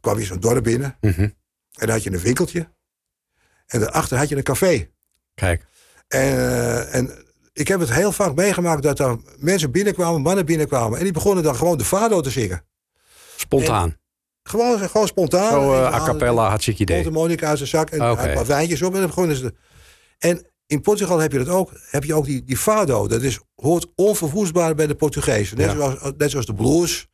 kwam 0.00 0.18
je 0.18 0.24
zo'n 0.24 0.40
dorp 0.40 0.64
binnen. 0.64 0.96
Mhm. 1.00 1.28
En 1.74 1.86
dan 1.86 1.90
had 1.90 2.02
je 2.02 2.12
een 2.12 2.18
winkeltje. 2.18 2.68
En 3.66 3.80
daarachter 3.80 4.18
had 4.18 4.28
je 4.28 4.36
een 4.36 4.42
café. 4.42 4.88
Kijk. 5.34 5.66
En, 6.08 6.20
eh, 6.20 6.94
en 6.94 7.24
ik 7.52 7.68
heb 7.68 7.80
het 7.80 7.92
heel 7.92 8.12
vaak 8.12 8.34
meegemaakt 8.34 8.82
dat 8.82 8.98
er 8.98 9.18
mensen 9.38 9.70
binnenkwamen, 9.70 10.20
mannen 10.20 10.46
binnenkwamen. 10.46 10.98
En 10.98 11.04
die 11.04 11.12
begonnen 11.12 11.44
dan 11.44 11.56
gewoon 11.56 11.78
de 11.78 11.84
fado 11.84 12.20
te 12.20 12.30
zingen. 12.30 12.64
Spontaan. 13.36 13.96
Gewoon, 14.42 14.78
gewoon 14.78 15.06
spontaan. 15.06 15.50
Zo 15.50 15.74
eh, 15.74 15.94
a 15.94 16.04
cappella, 16.04 16.48
hartstikke 16.48 16.82
idee. 16.82 17.02
de 17.02 17.10
Monica 17.10 17.48
uit 17.48 17.56
zijn 17.56 17.68
zak 17.68 17.90
en 17.90 18.00
een 18.00 18.16
paar 18.16 18.46
wijntjes 18.46 18.82
op 18.82 18.92
en 18.92 18.98
dan 18.98 19.08
begonnen 19.08 19.36
ze. 19.36 19.54
En 20.18 20.46
in 20.66 20.80
Portugal 20.80 21.18
heb 21.18 21.32
je 21.32 21.38
dat 21.38 21.48
ook. 21.48 21.70
Heb 21.90 22.04
je 22.04 22.14
ook 22.14 22.24
die, 22.24 22.44
die 22.44 22.56
fado. 22.56 23.06
Dat 23.08 23.22
is, 23.22 23.40
hoort 23.54 23.86
onverwoestbaar 23.94 24.74
bij 24.74 24.86
de 24.86 24.94
Portugezen. 24.94 25.56
Net, 25.56 25.66
Ja. 25.70 25.74
zoals, 25.74 26.12
net 26.16 26.30
zoals 26.30 26.46
de 26.46 26.54
blues 26.54 27.06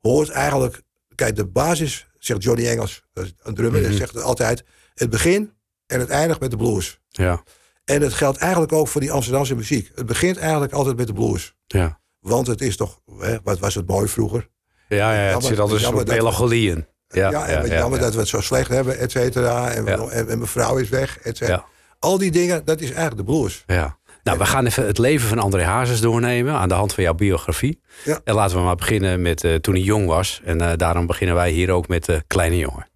hoort 0.00 0.28
eigenlijk. 0.28 0.82
Kijk, 1.16 1.36
de 1.36 1.46
basis, 1.46 2.06
zegt 2.18 2.42
Johnny 2.42 2.66
Engels, 2.66 3.02
een 3.42 3.54
drummer, 3.54 3.80
Mhm. 3.80 3.92
zegt 3.92 4.14
het 4.14 4.22
altijd. 4.22 4.64
Het 4.94 5.10
begin 5.10 5.52
en 5.86 6.00
het 6.00 6.08
eindigt 6.08 6.40
met 6.40 6.50
de 6.50 6.56
blues. 6.56 7.00
Ja. 7.08 7.42
En 7.84 8.00
dat 8.00 8.12
geldt 8.14 8.38
eigenlijk 8.38 8.72
ook 8.72 8.88
voor 8.88 9.00
die 9.00 9.12
Amsterdamse 9.12 9.54
muziek. 9.54 9.90
Het 9.94 10.06
begint 10.06 10.36
eigenlijk 10.36 10.72
altijd 10.72 10.96
met 10.96 11.06
de 11.06 11.12
blues. 11.12 11.54
Ja. 11.66 12.00
Want 12.20 12.46
het 12.46 12.60
is 12.60 12.76
toch, 12.76 13.00
hè, 13.18 13.36
wat 13.42 13.58
was 13.58 13.74
het 13.74 13.86
mooi 13.88 14.08
vroeger? 14.08 14.48
Ja, 14.88 15.12
ja, 15.14 15.34
het 15.34 15.44
zit 15.44 15.58
altijd 15.58 15.80
een 15.82 15.86
soort 15.86 16.08
melancholie 16.08 16.70
in. 16.70 16.86
Ja, 17.08 17.30
Ja, 17.30 17.46
en 17.46 17.66
ja, 17.68 17.74
jammer 17.78 17.98
ja. 17.98 18.04
dat 18.04 18.14
we 18.14 18.20
het 18.20 18.28
zo 18.28 18.40
slecht 18.40 18.68
hebben, 18.68 18.98
et 18.98 19.10
cetera. 19.10 19.70
En, 19.70 19.86
en, 19.88 20.10
en 20.10 20.26
mijn 20.26 20.46
vrouw 20.46 20.76
is 20.76 20.88
weg, 20.88 21.18
et 21.18 21.36
cetera. 21.36 21.64
Al 21.98 22.18
die 22.18 22.30
dingen, 22.30 22.64
dat 22.64 22.80
is 22.80 22.90
eigenlijk 22.90 23.16
de 23.16 23.32
blues. 23.32 23.64
Ja. 23.66 23.98
Nou, 24.26 24.38
we 24.38 24.46
gaan 24.46 24.66
even 24.66 24.86
het 24.86 24.98
leven 24.98 25.28
van 25.28 25.38
André 25.38 25.64
Hazes 25.64 26.00
doornemen 26.00 26.54
aan 26.54 26.68
de 26.68 26.74
hand 26.74 26.94
van 26.94 27.02
jouw 27.02 27.14
biografie. 27.14 27.80
Ja. 28.04 28.20
En 28.24 28.34
laten 28.34 28.56
we 28.56 28.62
maar 28.62 28.76
beginnen 28.76 29.22
met 29.22 29.44
eh, 29.44 29.54
toen 29.54 29.74
hij 29.74 29.82
jong 29.82 30.06
was. 30.06 30.40
En 30.44 30.60
eh, 30.60 30.76
daarom 30.76 31.06
beginnen 31.06 31.36
wij 31.36 31.50
hier 31.50 31.70
ook 31.70 31.88
met 31.88 32.04
de 32.04 32.22
kleine 32.26 32.56
jongen. 32.56 32.86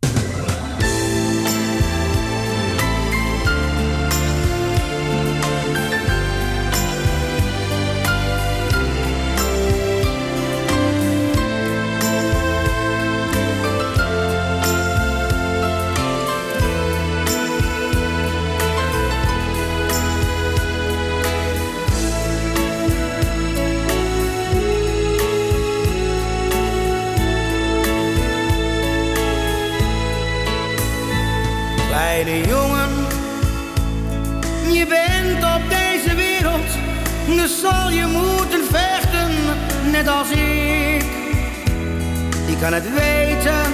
Kan 42.61 42.73
het 42.73 42.95
weten. 42.95 43.73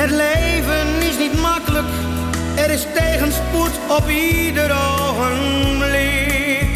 Het 0.00 0.10
leven 0.10 1.08
is 1.08 1.18
niet 1.18 1.40
makkelijk. 1.40 1.86
Er 2.54 2.70
is 2.70 2.86
tegenspoed 2.94 3.70
op 3.88 4.08
ieder 4.08 4.70
ogenblik. 4.98 6.68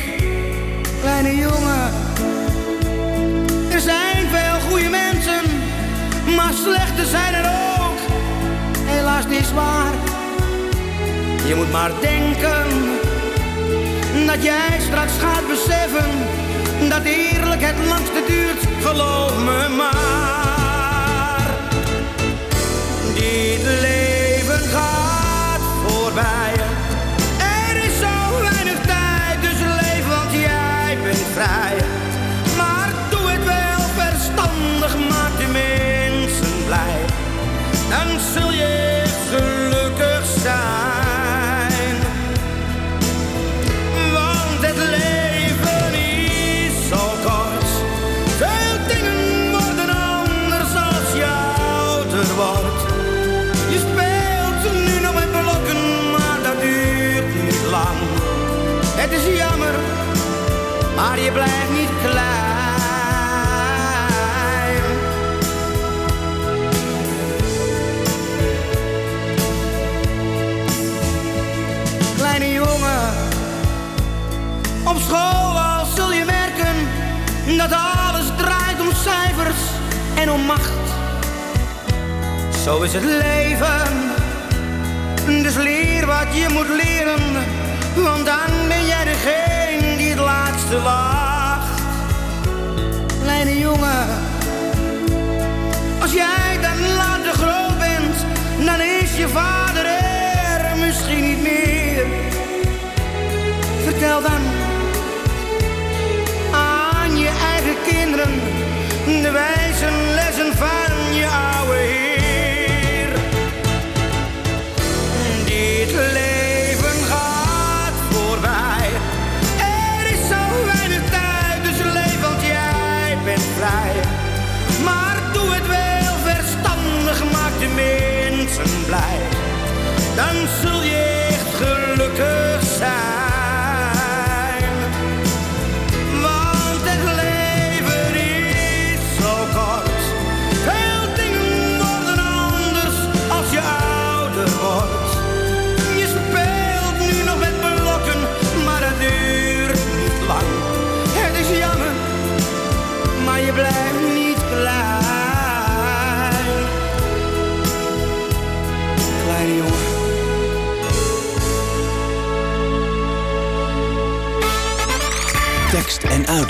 Kleine 1.01 1.37
jongen, 1.37 1.93
er 3.71 3.81
zijn 3.81 4.29
veel 4.31 4.61
goede 4.69 4.89
mensen, 4.89 5.43
maar 6.37 6.53
slechte 6.53 7.07
zijn 7.07 7.35
er 7.35 7.51
ook. 7.81 7.99
Helaas 8.85 9.27
niet 9.27 9.53
waar. 9.55 9.93
Je 11.47 11.55
moet 11.55 11.73
maar 11.73 11.91
denken 12.01 12.67
dat 14.27 14.43
jij 14.43 14.81
straks 14.81 15.13
gaat 15.19 15.47
beseffen 15.49 16.11
dat 16.89 17.05
eerlijk 17.05 17.63
het 17.63 17.87
langste 17.89 18.23
duurt, 18.27 18.63
geloof 18.83 19.39
me 19.39 19.69
maar. 19.77 20.48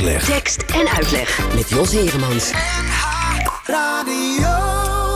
Uitleg. 0.08 0.36
Tekst 0.36 0.62
en 0.62 0.88
uitleg. 0.88 1.54
Met 1.54 1.68
Jos 1.68 1.92
Heremans. 1.92 2.50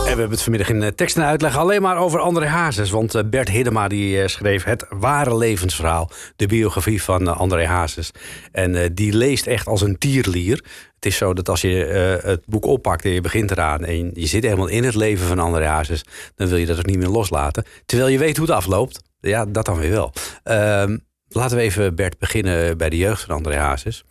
En 0.05 0.19
we 0.19 0.19
hebben 0.19 0.29
het 0.29 0.41
vanmiddag 0.41 0.69
in 0.69 0.83
eh, 0.83 0.89
tekst 0.89 1.17
en 1.17 1.23
uitleg 1.23 1.57
alleen 1.57 1.81
maar 1.81 1.97
over 1.97 2.19
André 2.19 2.47
Hazes. 2.47 2.89
Want 2.89 3.15
eh, 3.15 3.23
Bert 3.25 3.49
Hiddema 3.49 3.87
die 3.87 4.21
eh, 4.21 4.27
schreef 4.27 4.63
het 4.63 4.85
ware 4.89 5.37
levensverhaal. 5.37 6.09
De 6.35 6.47
biografie 6.47 7.03
van 7.03 7.37
André 7.37 7.65
Hazes. 7.65 8.11
En 8.51 8.75
eh, 8.75 8.89
die 8.93 9.13
leest 9.13 9.47
echt 9.47 9.67
als 9.67 9.81
een 9.81 9.97
tierlier. 9.97 10.63
Het 10.95 11.05
is 11.05 11.17
zo 11.17 11.33
dat 11.33 11.49
als 11.49 11.61
je 11.61 11.85
eh, 11.85 12.29
het 12.29 12.45
boek 12.45 12.65
oppakt 12.65 13.05
en 13.05 13.11
je 13.11 13.21
begint 13.21 13.51
eraan... 13.51 13.85
en 13.85 14.11
je 14.13 14.27
zit 14.27 14.43
helemaal 14.43 14.67
in 14.67 14.83
het 14.83 14.95
leven 14.95 15.27
van 15.27 15.39
André 15.39 15.65
Hazes... 15.65 16.03
dan 16.35 16.47
wil 16.47 16.57
je 16.57 16.65
dat 16.65 16.77
ook 16.77 16.85
niet 16.85 16.97
meer 16.97 17.07
loslaten. 17.07 17.65
Terwijl 17.85 18.09
je 18.09 18.17
weet 18.17 18.37
hoe 18.37 18.45
het 18.45 18.55
afloopt. 18.55 19.01
Ja, 19.19 19.45
dat 19.45 19.65
dan 19.65 19.79
weer 19.79 19.91
wel. 19.91 20.13
Ehm, 20.43 20.97
laten 21.27 21.57
we 21.57 21.63
even, 21.63 21.95
Bert, 21.95 22.17
beginnen 22.17 22.77
bij 22.77 22.89
de 22.89 22.97
jeugd 22.97 23.21
van 23.21 23.35
André 23.35 23.55
Hazes. 23.55 24.03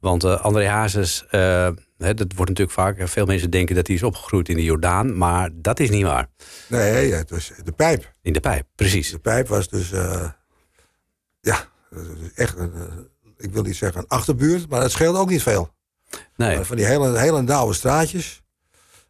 Want 0.00 0.24
eh, 0.24 0.40
André 0.40 0.66
Hazes, 0.68 1.26
eh, 1.30 1.68
hè, 1.98 2.14
dat 2.14 2.32
wordt 2.34 2.50
natuurlijk 2.50 2.70
vaak... 2.70 3.08
veel 3.08 3.26
mensen 3.26 3.50
denken 3.50 3.74
dat 3.74 3.86
hij 3.86 3.96
is 3.96 4.02
opgegroeid 4.02 4.48
in 4.48 4.56
de 4.56 4.64
Jordaan... 4.64 5.16
maar 5.16 5.50
dat 5.52 5.80
is 5.80 5.90
niet 5.90 6.04
waar. 6.04 6.26
Nee, 6.68 7.12
het 7.12 7.30
was 7.30 7.52
de 7.64 7.72
pijp. 7.72 8.14
In 8.22 8.32
de 8.32 8.40
pijp, 8.40 8.66
precies. 8.74 9.10
De 9.10 9.18
pijp 9.18 9.48
was 9.48 9.68
dus, 9.68 9.92
eh, 9.92 10.28
ja, 11.40 11.68
dat 11.90 12.02
echt, 12.34 12.58
een, 12.58 12.72
eh, 12.74 12.82
ik 13.36 13.52
wil 13.52 13.62
niet 13.62 13.76
zeggen 13.76 14.00
een 14.00 14.08
achterbuurt, 14.08 14.68
maar 14.68 14.82
het 14.82 14.90
scheelde 14.90 15.18
ook 15.18 15.28
niet 15.28 15.42
veel. 15.42 15.70
Nee, 16.36 16.58
Van 16.58 16.76
die 16.76 16.86
hele, 16.86 17.18
hele 17.18 17.42
nauwe 17.42 17.74
straatjes. 17.74 18.42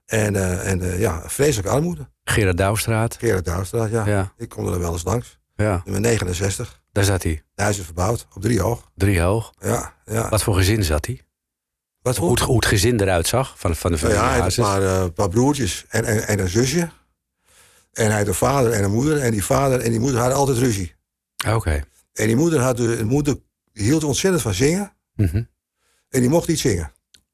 En, 0.06 0.37
eh, 0.37 0.70
en 0.70 0.82
eh, 0.82 1.00
ja, 1.00 1.23
vreselijke 1.26 1.70
armoede. 1.70 2.09
Gerard 2.25 2.56
Douwstraat. 2.56 3.16
Gerard 3.16 3.44
Douwstraat, 3.44 3.90
ja. 3.90 4.06
Ja. 4.06 4.32
Ik 4.37 4.49
kom 4.49 4.66
er 4.66 4.80
wel 4.80 4.92
eens 4.92 5.04
langs. 5.04 5.38
Ja, 5.56 5.82
Nummer 5.85 6.00
69. 6.00 6.79
Daar 6.92 7.04
zat 7.04 7.23
hij. 7.23 7.42
Huis 7.54 7.78
is 7.78 7.85
verbouwd, 7.85 8.26
op 8.35 8.42
drie 8.42 8.61
hoog. 8.61 8.90
Drie 8.94 9.20
hoog. 9.20 9.52
Ja, 9.59 9.94
ja. 10.04 10.28
Wat 10.28 10.42
voor 10.42 10.54
gezin 10.54 10.85
zat 10.85 11.06
hij? 11.06 11.23
Wat 12.02 12.16
Hoe 12.16 12.30
het, 12.30 12.40
hoe 12.40 12.56
het 12.56 12.66
gezin 12.66 13.00
eruit 13.00 13.26
zag 13.26 13.59
van, 13.59 13.76
van 13.76 13.92
de 13.92 13.97
Nou 13.97 14.12
familie 14.12 14.28
ja, 14.28 14.32
hij 14.32 14.40
had 14.40 14.56
een 14.56 14.64
paar, 14.64 14.82
eh, 14.82 15.12
paar 15.14 15.28
broertjes 15.28 15.85
en, 15.88 16.04
en, 16.04 16.26
en 16.26 16.38
een 16.38 16.49
zusje. 16.49 16.90
En 17.92 18.06
hij 18.06 18.18
had 18.18 18.26
een 18.26 18.35
vader 18.35 18.73
en 18.73 18.85
een 18.85 18.92
moeder. 18.92 19.18
En 19.18 19.30
die 19.30 19.44
vader 19.44 19.80
en 19.80 19.90
die 19.90 20.00
moeder 20.00 20.20
hadden 20.20 20.38
altijd 20.38 20.59
ruzie. 20.59 20.94
Oké. 21.49 21.85
En 22.12 22.26
die 22.26 22.37
moeder, 22.37 22.61
had, 22.61 22.76
de 22.76 23.04
moeder 23.04 23.37
hield 23.73 24.04
ontzettend 24.04 24.42
van 24.42 24.54
zingen. 24.54 24.92
Mhm. 25.14 25.42
En 26.09 26.20
die 26.20 26.28
mocht 26.28 26.49
niet 26.49 26.61
zingen 26.61 26.92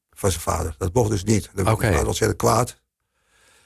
van 0.09 0.31
zijn 0.31 0.43
vader. 0.43 0.75
Dat 0.77 0.93
mocht 0.93 1.09
dus 1.09 1.23
niet. 1.23 1.49
Dat 1.53 1.65
was 1.65 2.03
ontzettend 2.03 2.35
kwaad. 2.35 2.81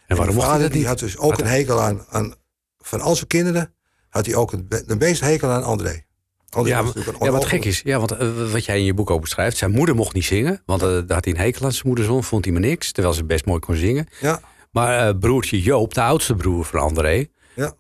En 0.08 0.16
waarom 0.18 0.36
die 0.36 0.46
mocht 0.46 0.58
hij 0.58 0.70
die 0.70 0.88
had 0.88 1.00
dus 1.00 1.18
ook 1.18 1.40
een 1.40 1.46
hekel 1.46 1.82
aan, 1.82 2.06
aan... 2.10 2.36
Van 2.78 3.02
al 3.02 3.16
zijn 3.16 3.28
kinderen 3.28 3.74
had 4.12 4.26
hij 4.26 4.36
ook 4.36 4.52
een, 4.52 4.66
de 4.86 4.96
meeste 4.96 5.26
hekel 5.26 5.50
aan 5.50 5.64
André. 5.64 6.04
André 6.50 6.74
Ja, 6.74 6.84
ja, 7.20 7.32
wat 7.32 7.46
gek 7.46 7.66
is. 7.66 7.82
Ja, 7.84 8.00
want 8.00 8.12
eh, 8.12 8.52
wat 8.52 8.66
jij 8.66 8.78
in 8.78 8.84
je 8.84 8.94
boek 8.94 9.10
ook 9.10 9.22
beschrijft. 9.22 9.58
Zijn 9.58 9.72
moeder 9.72 9.96
mocht 9.96 10.14
niet 10.14 10.26
zingen. 10.26 10.62
Want 10.66 10.82
eh, 10.82 10.88
daar 10.88 11.04
had 11.08 11.26
hij 11.26 11.34
een 11.34 11.40
hekel 11.40 11.66
aan 11.66 11.72
zijn 11.72 11.88
moederzon. 11.88 12.24
Vond 12.24 12.44
hij 12.44 12.54
maar 12.54 12.62
niks. 12.62 12.92
Terwijl 12.92 13.16
ze 13.16 13.24
best 13.24 13.46
mooi 13.46 13.60
kon 13.60 13.76
zingen. 13.76 14.08
Ja, 14.20 14.42
Maar 14.72 15.08
eh, 15.08 15.18
broertje 15.20 15.62
Joop, 15.62 15.94
de 15.94 16.02
oudste 16.02 16.36
broer 16.36 16.66
van 16.66 16.80
André. 16.80 17.26
ja. 17.54 17.74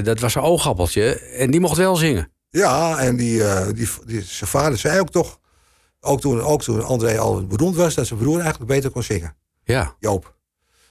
dat 0.00 0.20
was 0.20 0.34
een 0.34 0.42
oogappeltje. 0.42 1.18
En 1.18 1.50
die 1.50 1.60
mocht 1.60 1.76
wel 1.76 1.96
zingen. 1.96 2.32
ja, 2.50 2.98
en 2.98 3.16
die, 3.16 3.42
die, 3.72 3.88
die, 4.06 4.22
zijn 4.22 4.50
vader 4.50 4.78
zei 4.78 5.00
ook 5.00 5.10
toch... 5.10 5.40
Ook 6.04 6.20
toen, 6.20 6.40
ook 6.40 6.62
toen 6.62 6.84
André 6.84 7.18
al 7.18 7.46
beroemd 7.46 7.76
was... 7.76 7.94
dat 7.94 8.06
zijn 8.06 8.18
broer 8.18 8.40
eigenlijk 8.40 8.70
beter 8.70 8.90
kon 8.90 9.02
zingen. 9.02 9.36
Ja. 9.64 9.96
Joop. 9.98 10.34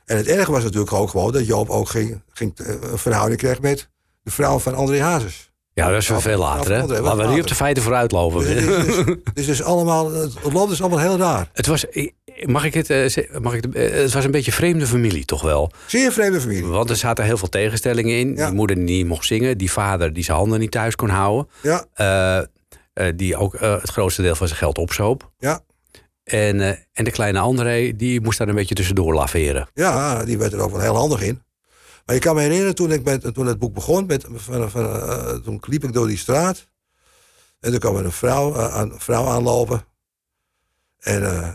En 0.06 0.18
het 0.18 0.28
erge 0.28 0.52
was 0.52 0.64
natuurlijk 0.64 0.94
ook 0.94 1.10
gewoon... 1.10 1.32
dat 1.32 1.46
Joop 1.46 1.70
ook 1.70 1.90
ging, 1.90 2.22
ging, 2.30 2.54
een 2.58 2.98
verhouding 2.98 3.40
kreeg 3.40 3.62
met 3.62 3.91
de 4.24 4.32
vrouw 4.32 4.60
van 4.60 4.76
André 4.76 5.02
Hazes. 5.02 5.50
Ja, 5.74 5.90
dat 5.90 6.02
is 6.02 6.08
wel 6.08 6.22
veel 6.22 6.40
later, 6.40 6.72
hè? 6.72 6.78
Laten 6.78 6.96
we 6.96 7.06
niet 7.06 7.16
later. 7.26 7.42
op 7.42 7.48
de 7.48 7.56
feiten 7.56 7.84
vooruitlopen. 7.84 8.40
Dus, 8.44 8.50
het 8.50 8.88
is, 8.88 8.96
dus, 8.96 9.16
het 9.24 9.46
dus 9.46 9.64
allemaal, 9.64 10.12
het 10.14 10.54
land 10.54 10.72
is 10.72 10.82
allemaal 10.82 11.00
heel 11.00 11.18
raar. 11.18 11.50
Het 11.54 11.66
was, 11.68 11.86
mag 12.46 12.64
ik 12.66 12.74
het, 12.74 12.90
eh, 12.90 13.40
mag 13.40 13.54
ik 13.54 13.64
het, 13.64 13.76
eh, 13.76 13.92
het 13.92 14.14
was 14.14 14.26
een 14.26 14.32
beetje 14.32 14.52
vreemde 14.52 14.88
familie, 14.88 15.26
toch 15.26 15.42
wel? 15.42 15.72
Zeer 15.86 16.12
vreemde 16.12 16.42
familie. 16.42 16.66
Want 16.66 16.90
er 16.90 16.96
zaten 16.96 17.26
heel 17.26 17.38
veel 17.38 17.50
tegenstellingen 17.50 18.20
in. 18.20 18.36
Ja. 18.36 18.46
Die 18.46 18.56
moeder 18.56 18.76
die 18.76 18.86
niet 18.86 19.08
mocht 19.08 19.26
zingen, 19.26 19.58
die 19.58 19.72
vader 19.72 20.14
die 20.14 20.24
zijn 20.24 20.38
handen 20.38 20.60
niet 20.60 20.72
thuis 20.72 20.96
kon 20.96 21.10
houden, 21.10 21.48
Ja, 21.62 21.86
eh, 21.94 23.08
die 23.16 23.36
ook 23.38 23.60
het 23.60 23.90
grootste 23.90 24.22
deel 24.22 24.36
van 24.36 24.48
zijn 24.48 24.60
geld 24.60 24.78
opzoop. 24.78 25.32
ja, 25.38 25.60
En, 26.24 26.62
en 26.94 27.04
de 27.04 27.12
kleine 27.12 27.40
André, 27.40 27.96
die 27.96 28.22
moest 28.22 28.38
daar 28.38 28.48
een 28.48 28.56
beetje 28.56 28.76
tussendoor 28.76 29.14
laveren. 29.14 29.68
ja, 29.74 30.26
die 30.26 30.38
werd 30.38 30.54
er 30.54 30.60
ook 30.60 30.72
wel 30.72 30.80
heel 30.82 30.96
handig 30.96 31.22
in. 31.22 31.42
Maar 32.06 32.16
ik 32.16 32.22
kan 32.22 32.36
me 32.36 32.42
herinneren, 32.42 32.76
toen, 32.76 32.92
ik 32.92 33.04
met, 33.04 33.34
toen 33.34 33.46
het 33.46 33.60
boek 33.60 33.74
begon, 33.74 34.06
met, 34.06 34.26
van, 34.30 34.70
van, 34.72 34.86
eh, 34.86 35.34
toen 35.36 35.62
liep 35.68 35.84
ik 35.84 35.94
door 35.94 36.08
die 36.08 36.18
straat. 36.18 36.68
En 37.60 37.72
toen 37.72 37.80
kwam 37.80 37.96
er 37.96 38.06
een 38.06 38.12
vrouw, 38.12 38.56
eh, 38.56 38.76
aan, 38.76 39.00
vrouw 39.00 39.26
aanlopen. 39.28 39.86
En 41.00 41.24
eh, 41.26 41.50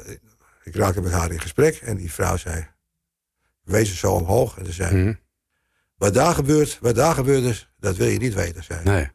ik 0.64 0.74
raakte 0.76 1.00
met 1.00 1.12
haar 1.12 1.32
in 1.32 1.40
gesprek. 1.40 1.76
En 1.76 1.96
die 1.96 2.12
vrouw 2.12 2.36
zei, 2.36 2.66
wees 3.62 3.90
er 3.90 3.96
zo 3.96 4.12
omhoog. 4.12 4.58
En 4.58 4.66
ze 4.66 4.72
zei, 4.72 4.96
Mhm. 4.96 5.14
wat 5.96 6.14
daar 6.14 6.34
gebeurt, 6.34 6.78
wat 6.80 6.94
daar 6.94 7.14
gebeurt 7.14 7.42
is, 7.44 7.68
dat 7.78 7.96
wil 7.96 8.06
je 8.06 8.18
niet 8.18 8.34
weten. 8.34 8.64
Zei. 8.64 8.78
ze. 8.84 8.88
Nee, 8.90 9.08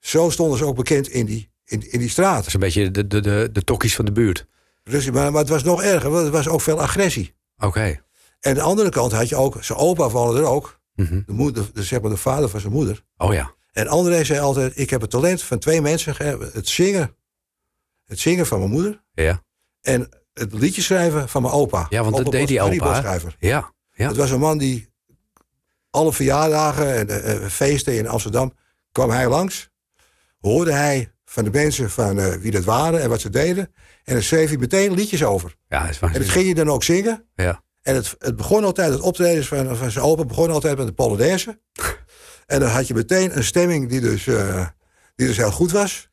Zo 0.00 0.30
stonden 0.30 0.58
ze 0.58 0.64
ook 0.64 0.76
bekend 0.76 1.08
in 1.08 1.26
die, 1.26 1.50
in, 1.64 1.92
in 1.92 1.98
die 1.98 2.08
straat. 2.08 2.36
dat 2.36 2.46
is 2.46 2.54
een 2.54 2.60
beetje 2.60 2.90
de, 2.90 3.06
de, 3.06 3.20
de, 3.20 3.48
de 3.52 3.64
tokkies 3.64 3.94
van 3.94 4.04
de 4.04 4.12
buurt. 4.12 4.46
Dus, 4.82 5.10
maar, 5.10 5.30
maar 5.32 5.40
het 5.40 5.50
was 5.50 5.62
nog 5.64 5.82
erger, 5.82 6.10
want 6.10 6.26
er 6.26 6.32
was 6.32 6.48
ook 6.48 6.60
veel 6.60 6.80
agressie. 6.80 7.34
Oké. 7.58 8.02
En 8.44 8.50
aan 8.50 8.56
de 8.56 8.62
andere 8.62 8.88
kant 8.88 9.12
had 9.12 9.28
je 9.28 9.36
ook, 9.36 9.64
zijn 9.64 9.78
opa 9.78 10.08
woonde 10.08 10.40
er 10.40 10.46
ook. 10.46 10.80
Mhm. 10.94 11.22
De, 11.26 11.32
moeder, 11.32 11.70
de, 11.72 11.82
zeg 11.82 12.00
maar 12.00 12.10
de 12.10 12.16
vader 12.16 12.48
van 12.48 12.60
zijn 12.60 12.72
moeder. 12.72 13.04
Oh 13.16 13.32
ja. 13.32 13.54
En 13.72 13.88
André 13.88 14.24
zei 14.24 14.40
altijd, 14.40 14.78
ik 14.78 14.90
heb 14.90 15.00
het 15.00 15.10
talent 15.10 15.42
van 15.42 15.58
twee 15.58 15.80
mensen. 15.80 16.14
Het 16.52 16.68
zingen. 16.68 17.16
Het 18.04 18.18
zingen 18.20 18.46
van 18.46 18.58
mijn 18.58 18.70
moeder. 18.70 19.02
Ja, 19.12 19.42
En 19.80 20.08
het 20.32 20.52
liedje 20.52 20.82
schrijven 20.82 21.28
van 21.28 21.42
mijn 21.42 21.54
opa. 21.54 21.86
ja 21.88 22.02
want 22.02 22.16
dat 22.16 22.32
deed 22.32 22.48
die 22.48 22.60
opa. 22.60 23.18
Ja, 23.38 23.72
ja. 23.92 24.08
Het 24.08 24.16
was 24.16 24.30
een 24.30 24.40
man 24.40 24.58
die 24.58 24.92
alle 25.90 26.12
verjaardagen 26.12 26.94
en 26.94 27.08
eh, 27.08 27.34
eh, 27.34 27.50
feesten 27.50 27.96
in 27.96 28.08
Amsterdam 28.08 28.52
kwam 28.92 29.10
hij 29.10 29.28
langs. 29.28 29.70
Hoorde 30.40 30.72
hij 30.72 31.12
van 31.24 31.44
de 31.44 31.50
mensen 31.50 31.90
van 31.90 32.18
eh, 32.18 32.34
wie 32.34 32.50
dat 32.50 32.64
waren 32.64 33.00
en 33.00 33.08
wat 33.08 33.20
ze 33.20 33.30
deden. 33.30 33.74
En 34.04 34.14
dan 34.14 34.22
schreef 34.22 34.48
hij 34.48 34.58
meteen 34.58 34.92
liedjes 34.92 35.24
over. 35.24 35.56
ja, 35.68 35.88
is 35.88 35.98
En 35.98 36.12
dat 36.12 36.28
ging 36.28 36.44
hij 36.44 36.54
dan 36.54 36.70
ook 36.70 36.82
zingen. 36.84 37.28
Ja. 37.34 37.63
En 37.84 37.94
het, 37.94 38.14
het 38.18 38.36
begon 38.36 38.64
altijd, 38.64 38.92
het 38.92 39.00
optreden 39.00 39.44
van, 39.44 39.76
van 39.76 39.90
zijn 39.90 40.04
opa 40.04 40.24
begon 40.24 40.50
altijd 40.50 40.76
met 40.78 40.86
de 40.86 40.92
Polonaise. 40.92 41.60
en 42.46 42.60
dan 42.60 42.68
had 42.68 42.86
je 42.86 42.94
meteen 42.94 43.36
een 43.36 43.44
stemming 43.44 43.88
die 43.88 44.00
dus, 44.00 44.26
eh, 44.26 44.66
die 45.16 45.26
dus 45.26 45.36
heel 45.36 45.50
goed 45.50 45.72
was. 45.72 46.08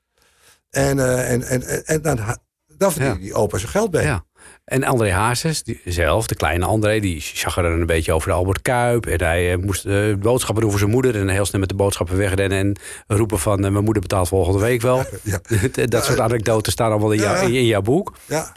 En, 0.70 1.00
eh, 1.00 1.32
en, 1.32 1.44
en, 1.44 1.86
en, 1.86 2.02
dan, 2.02 2.20
dan 2.68 2.92
verdiende 2.92 3.18
Ja. 3.18 3.22
die 3.24 3.34
opa 3.34 3.58
zijn 3.58 3.72
geld 3.72 3.92
bij. 3.92 4.04
Ja. 4.04 4.26
En 4.66 4.84
André 4.84 5.12
Hazes, 5.12 5.64
die, 5.64 5.82
zelf, 5.86 6.28
de 6.28 6.36
kleine 6.36 6.66
André, 6.66 7.00
die 7.00 7.22
zag 7.22 7.58
er 7.58 7.66
een 7.66 7.86
beetje 7.86 8.14
over 8.14 8.28
de 8.28 8.34
Albert 8.36 8.62
Kuip. 8.62 9.06
En 9.06 9.24
hij 9.24 9.52
eh, 9.52 9.58
moest 9.58 9.86
boodschappen 10.20 10.62
doen 10.62 10.70
voor 10.70 10.80
zijn 10.80 10.92
moeder. 10.92 11.16
En 11.16 11.30
heel 11.30 11.46
snel 11.46 11.60
met 11.60 11.70
de 11.70 11.76
boodschappen 11.76 12.18
wegrennen. 12.18 12.58
En 12.60 12.78
roepen 13.18 13.40
van, 13.40 13.60
mijn 13.60 13.74
moeder 13.84 14.02
betaalt 14.02 14.28
volgende 14.28 14.60
week 14.60 14.82
wel. 14.82 15.04
Ja. 15.24 15.40
dat 15.86 16.06
soort 16.06 16.20
anekdotes 16.20 16.74
staan 16.74 16.92
allemaal 16.92 17.12
in, 17.12 17.20
jou- 17.20 17.54
in 17.54 17.66
jouw 17.66 17.82
boek. 17.82 18.16
Ja. 18.26 18.54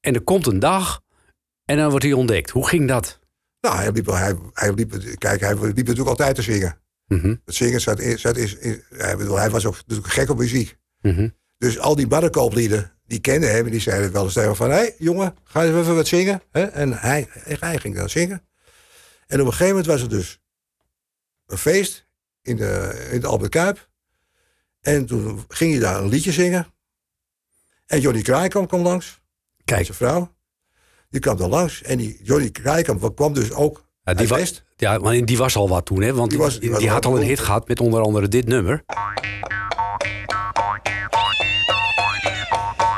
En 0.00 0.14
er 0.14 0.22
komt 0.22 0.46
een 0.46 0.58
dag 0.58 1.02
en 1.64 1.76
dan 1.76 1.90
wordt 1.90 2.04
hij 2.04 2.12
ontdekt. 2.14 2.50
Hoe 2.50 2.68
ging 2.68 2.88
dat? 2.88 3.18
Nou, 3.60 3.76
hij 3.76 3.92
liep, 3.92 4.06
hij, 4.06 4.36
hij 4.52 4.72
liep, 4.74 4.90
kijk, 5.18 5.40
hij 5.40 5.54
liep 5.54 5.76
natuurlijk 5.76 6.08
altijd 6.08 6.34
te 6.34 6.42
zingen. 6.42 6.78
Mhm, 7.06 7.34
Het 7.44 7.54
zingen 7.54 7.80
zat 7.80 8.00
in, 8.00 8.18
zat 8.18 8.36
in- 8.36 8.82
hij, 8.88 9.16
bedoel, 9.16 9.36
hij 9.38 9.50
was 9.50 9.66
ook 9.66 9.76
natuurlijk 9.76 10.12
gek 10.12 10.30
op 10.30 10.38
muziek. 10.38 10.76
mhm. 11.00 11.28
Dus 11.58 11.78
al 11.78 11.94
die 11.96 12.06
barrenkooplieden, 12.06 12.92
die 13.06 13.18
kenden 13.20 13.50
hem 13.50 13.64
en 13.64 13.70
die 13.70 13.80
zeiden 13.80 14.12
wel 14.12 14.24
eens 14.24 14.32
tegen 14.32 14.48
hem 14.48 14.56
van... 14.58 14.70
hé, 14.70 14.76
hey, 14.76 14.94
jongen, 14.98 15.36
ga 15.44 15.64
eens 15.64 15.76
even 15.76 15.94
wat 15.94 16.06
zingen. 16.06 16.42
Hè? 16.50 16.62
En 16.64 16.92
hij, 16.92 17.28
hij 17.32 17.78
ging 17.78 17.94
dan 17.96 18.10
zingen. 18.10 18.46
En 19.26 19.40
op 19.40 19.46
een 19.46 19.52
gegeven 19.52 19.66
moment 19.76 19.86
was 19.86 20.02
er 20.02 20.08
dus 20.08 20.40
een 21.46 21.58
feest 21.58 22.06
in 22.42 22.56
de, 22.56 23.06
in 23.10 23.20
de 23.20 23.26
Albert 23.26 23.50
Kuip. 23.50 23.88
En 24.80 25.06
toen 25.06 25.44
ging 25.48 25.70
hij 25.72 25.80
daar 25.80 26.02
een 26.02 26.08
liedje 26.08 26.32
zingen. 26.32 26.66
En 27.86 28.00
Johnny 28.00 28.22
Kraaikamp 28.22 28.68
kwam 28.68 28.80
langs, 28.82 29.20
Kijk, 29.64 29.84
zijn 29.84 29.96
vrouw. 29.96 30.33
Die 31.14 31.22
kwam 31.22 31.36
dan 31.36 31.50
langs. 31.50 31.82
En 31.82 31.98
die 31.98 32.20
Johnny 32.22 32.50
Kraaikamp 32.50 33.14
kwam 33.16 33.32
dus 33.34 33.52
ook 33.52 33.84
ja, 34.04 34.12
die, 34.12 34.20
uit 34.20 34.28
wa- 34.28 34.36
West. 34.36 34.64
ja, 34.76 34.98
maar 34.98 35.24
die 35.24 35.36
was 35.38 35.56
al 35.56 35.68
wat 35.68 35.86
toen, 35.86 36.02
hè? 36.02 36.14
Want 36.14 36.30
Die 36.30 36.38
die, 36.38 36.46
was- 36.48 36.60
die 36.60 36.70
was 36.70 36.84
had 36.86 37.04
al 37.06 37.16
een 37.16 37.22
hit 37.26 37.40
gehad 37.40 37.68
met 37.68 37.80
onder 37.80 38.00
andere 38.00 38.28
dit 38.28 38.46
nummer. 38.46 38.84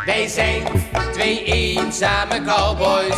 Wij 0.07 0.29
zijn 0.29 0.63
twee 1.13 1.45
eenzame 1.45 2.43
cowboys. 2.47 3.17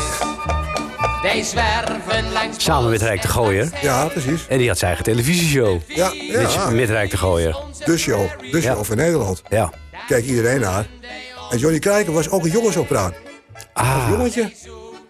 Wij 1.23 1.43
zwerven 1.43 2.33
langs. 2.33 2.65
Samen 2.65 2.91
met 2.91 3.03
Rijk 3.03 3.23
de 3.23 3.29
Gooier. 3.29 3.71
Ja, 3.83 4.07
precies. 4.07 4.47
En 4.49 4.59
die 4.59 4.69
had 4.69 4.79
zijn 4.79 4.95
eigen 4.95 5.13
televisieshow. 5.13 5.81
Ja, 5.89 6.13
Met, 6.33 6.53
ja. 6.53 6.71
met 6.71 6.89
Rijk 6.91 7.11
de 7.11 7.17
Gooier. 7.17 7.57
De 7.85 7.99
show. 7.99 8.27
De 8.41 8.61
show 8.61 8.77
Ja. 8.77 8.83
van 8.83 8.97
Nederland. 8.97 9.43
Ja. 9.49 9.73
Kijk 10.09 10.25
iedereen 10.25 10.61
naar. 10.61 10.87
En 11.51 11.59
Johnny 11.59 11.79
Kraaikamp 11.79 12.17
was 12.17 12.29
ook 12.31 12.45
een 12.45 12.51
jongensopera. 12.51 13.13
Als 13.73 13.87
Ah, 13.87 14.07
jongetje 14.11 14.53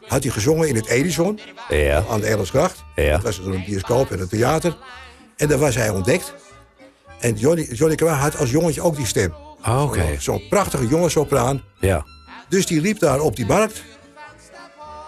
had 0.09 0.23
hij 0.23 0.33
gezongen 0.33 0.69
in 0.69 0.75
het 0.75 0.87
Edison 0.87 1.41
ja. 1.69 2.05
aan 2.11 2.21
de 2.21 2.27
Engelsgracht. 2.27 2.85
Ja. 2.95 3.13
Dat 3.13 3.23
was 3.23 3.39
een 3.39 3.65
bioscoop 3.67 4.11
en 4.11 4.21
een 4.21 4.29
theater. 4.29 4.77
En 5.37 5.49
daar 5.49 5.59
was 5.59 5.75
hij 5.75 5.91
ontdekt. 5.91 6.35
En 7.21 7.35
Johnny, 7.35 7.63
Johnny 7.73 7.97
Kraaikamp 7.97 8.33
had 8.33 8.41
als 8.41 8.51
jongetje 8.51 8.83
ook 8.83 8.97
die 8.97 9.07
stem. 9.07 9.35
Oh, 9.67 9.83
Oké. 9.83 10.01
Zo'n 10.01 10.21
zo'n 10.21 10.49
prachtige 10.49 10.87
jongenssopraan. 10.87 11.63
Ja. 11.81 12.07
Dus 12.49 12.67
die 12.67 12.81
liep 12.81 12.99
daar 12.99 13.21
op 13.21 13.37
die 13.37 13.47
markt. 13.47 13.83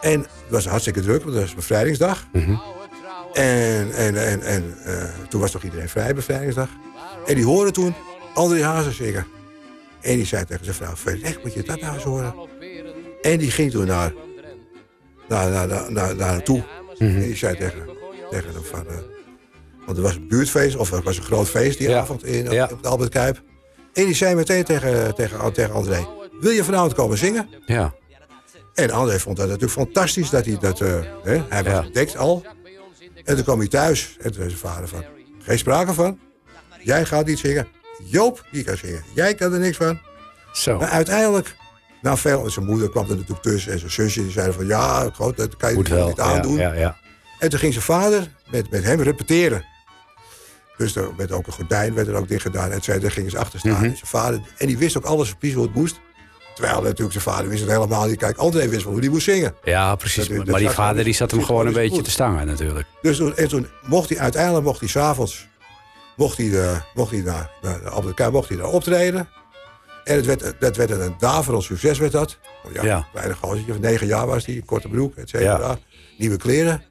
En 0.00 0.20
het 0.20 0.30
was 0.48 0.66
hartstikke 0.66 1.00
druk, 1.00 1.22
want 1.22 1.34
dat 1.34 1.42
was 1.42 1.54
bevrijdingsdag. 1.54 2.26
Mhm. 2.32 2.56
En, 3.32 3.92
en, 3.92 4.26
en, 4.26 4.42
en 4.42 4.74
eh, 4.84 5.04
toen 5.28 5.40
was 5.40 5.50
toch 5.50 5.62
iedereen 5.62 5.88
vrij, 5.88 6.14
bevrijdingsdag. 6.14 6.68
En 7.26 7.34
die 7.34 7.44
hoorde 7.44 7.70
toen 7.70 7.94
André 8.34 8.64
Hazes 8.64 8.96
zingen. 8.96 9.26
En 10.00 10.16
die 10.16 10.26
zei 10.26 10.44
tegen 10.44 10.64
zijn 10.64 10.76
vrouw, 10.76 10.96
verrek, 10.96 11.42
moet 11.42 11.54
je 11.54 11.62
dat 11.62 11.80
nou 11.80 11.94
eens 11.94 12.02
horen? 12.02 12.34
En 13.22 13.38
die 13.38 13.50
ging 13.50 13.70
toen 13.70 13.86
naar, 13.86 14.12
naar, 15.30 15.50
naar, 15.50 15.66
naar, 15.68 15.92
naar, 15.92 16.16
naar 16.16 16.30
hem 16.32 16.44
toe. 16.44 16.62
Mhm. 16.98 17.04
En 17.16 17.20
die 17.20 17.36
zei 17.36 17.56
tegen, 17.56 17.88
tegen 18.30 18.52
hem 18.52 18.62
van... 18.62 18.86
eh, 18.88 18.94
want 19.86 19.96
er 19.96 20.02
was 20.02 20.14
een 20.14 20.28
buurtfeest, 20.28 20.76
of 20.76 20.92
er 20.92 21.02
was 21.02 21.16
een 21.16 21.22
groot 21.22 21.48
feest 21.48 21.78
die 21.78 21.88
Ja. 21.88 22.00
avond 22.00 22.24
in, 22.24 22.50
Ja. 22.50 22.68
op 22.72 22.82
de 22.82 22.88
Albert 22.88 23.10
Kuip. 23.10 23.42
En 23.92 24.04
die 24.04 24.14
zei 24.14 24.34
meteen 24.34 24.64
tegen, 24.64 25.14
tegen, 25.14 25.52
tegen 25.52 25.74
André... 25.74 26.06
Wil 26.40 26.50
je 26.50 26.64
vanavond 26.64 26.94
komen 26.94 27.18
zingen? 27.18 27.48
Ja. 27.66 27.94
En 28.74 28.90
André 28.90 29.18
vond 29.20 29.36
dat 29.36 29.46
natuurlijk 29.46 29.72
fantastisch 29.72 30.30
dat 30.30 30.44
hij 30.44 30.56
dat... 30.60 30.80
eh, 30.80 30.94
hè, 31.22 31.42
hij 31.48 31.62
was 31.64 31.84
ontdekt 31.84 32.16
al. 32.16 32.44
En 33.24 33.34
toen 33.34 33.44
kwam 33.44 33.58
hij 33.58 33.68
thuis 33.68 34.16
en 34.16 34.22
toen 34.24 34.32
zei 34.34 34.48
zijn 34.48 34.60
vader 34.60 34.88
van... 34.88 35.04
Geen 35.42 35.58
sprake 35.58 35.92
van. 35.94 36.18
Jij 36.82 37.04
gaat 37.04 37.26
niet 37.26 37.38
zingen. 37.38 37.68
Joop, 38.04 38.44
die 38.52 38.64
kan 38.64 38.76
zingen. 38.76 39.02
Jij 39.14 39.34
kan 39.34 39.52
er 39.52 39.58
niks 39.58 39.76
van. 39.76 40.00
Zo. 40.52 40.78
Maar 40.78 40.88
uiteindelijk... 40.88 41.54
Nou, 42.02 42.18
veel, 42.18 42.50
zijn 42.50 42.64
moeder 42.66 42.90
kwam 42.90 43.04
er 43.04 43.14
natuurlijk 43.16 43.42
tussen 43.42 43.72
en 43.72 43.78
zijn 43.78 43.90
zusje 43.90 44.22
die 44.22 44.30
zeiden 44.30 44.54
van 44.54 44.66
ja, 44.66 45.10
goed, 45.14 45.36
dat 45.36 45.56
kan 45.56 45.70
je 45.70 45.76
Moet 45.76 45.88
wel. 45.88 46.06
niet 46.08 46.20
aandoen. 46.20 46.56
ja, 46.56 46.72
ja. 46.72 46.96
En 47.38 47.48
toen 47.48 47.58
ging 47.58 47.72
zijn 47.72 47.84
vader 47.84 48.28
met, 48.50 48.70
met 48.70 48.84
hem 48.84 49.00
repeteren. 49.00 49.64
Dus 50.76 50.96
er 50.96 51.16
werd 51.16 51.32
ook 51.32 51.46
een 51.46 51.52
gordijn 51.52 51.94
werd 51.94 52.08
er 52.08 52.14
ook 52.14 52.28
dicht 52.28 52.42
gedaan. 52.42 52.70
En 52.70 53.00
daar 53.00 53.10
gingen 53.10 53.30
ze 53.30 53.38
achter 53.38 53.58
staan. 53.58 53.72
Mhm. 53.72 53.84
En 53.84 53.90
zijn 53.96 54.06
vader, 54.06 54.40
en 54.58 54.66
die 54.66 54.78
wist 54.78 54.96
ook 54.96 55.04
alles 55.04 55.34
precies 55.34 55.56
hoe 55.56 55.64
het 55.66 55.74
moest. 55.74 56.00
Terwijl 56.54 56.82
natuurlijk 56.82 57.12
zijn 57.12 57.24
vader 57.24 57.48
wist 57.48 57.60
het 57.62 57.70
helemaal 57.70 58.06
niet. 58.06 58.16
Kijk, 58.18 58.36
André 58.36 58.68
wist 58.68 58.82
wel 58.82 58.92
hoe 58.92 59.00
die 59.00 59.10
moest 59.10 59.24
zingen. 59.24 59.54
Ja, 59.62 59.94
precies. 59.94 60.28
Dat- 60.28 60.36
dat 60.36 60.46
maar 60.46 60.60
die 60.60 60.68
vader 60.70 61.04
die 61.04 61.14
zat 61.14 61.30
hem 61.30 61.42
gewoon 61.42 61.66
een 61.66 61.72
beetje 61.72 61.94
goed. 61.96 62.04
te 62.04 62.10
stangen 62.10 62.46
natuurlijk. 62.46 62.86
Dus 63.02 63.16
toen, 63.16 63.36
en 63.36 63.48
toen 63.48 63.66
mocht 63.82 64.08
hij 64.08 64.18
uiteindelijk 64.18 64.64
mocht 64.64 64.80
hij 64.80 64.88
s'avonds 64.88 65.48
mocht 66.16 66.36
hij, 66.36 66.50
de, 66.50 66.76
mocht 66.94 67.10
hij 67.10 67.20
naar, 67.20 67.50
naar 68.16 68.32
mocht 68.32 68.48
hij 68.48 68.56
daar 68.56 68.66
optreden. 68.66 69.28
En 70.04 70.16
het 70.16 70.26
werd, 70.26 70.54
dat 70.58 70.76
werd 70.76 70.90
een 70.90 71.14
daverend 71.18 71.62
succes 71.62 71.98
werd 71.98 72.12
dat. 72.12 72.38
Want 72.62 72.74
Ja, 72.74 72.82
Ja. 72.84 73.08
Kleine 73.12 73.34
gozertje 73.34 73.72
van 73.72 73.80
negen 73.80 74.06
jaar 74.06 74.26
was 74.26 74.46
hij, 74.46 74.62
korte 74.66 74.88
broek, 74.88 75.16
et 75.16 75.28
cetera. 75.28 75.58
Ja. 75.58 75.78
Nieuwe 76.18 76.36
kleren. 76.36 76.82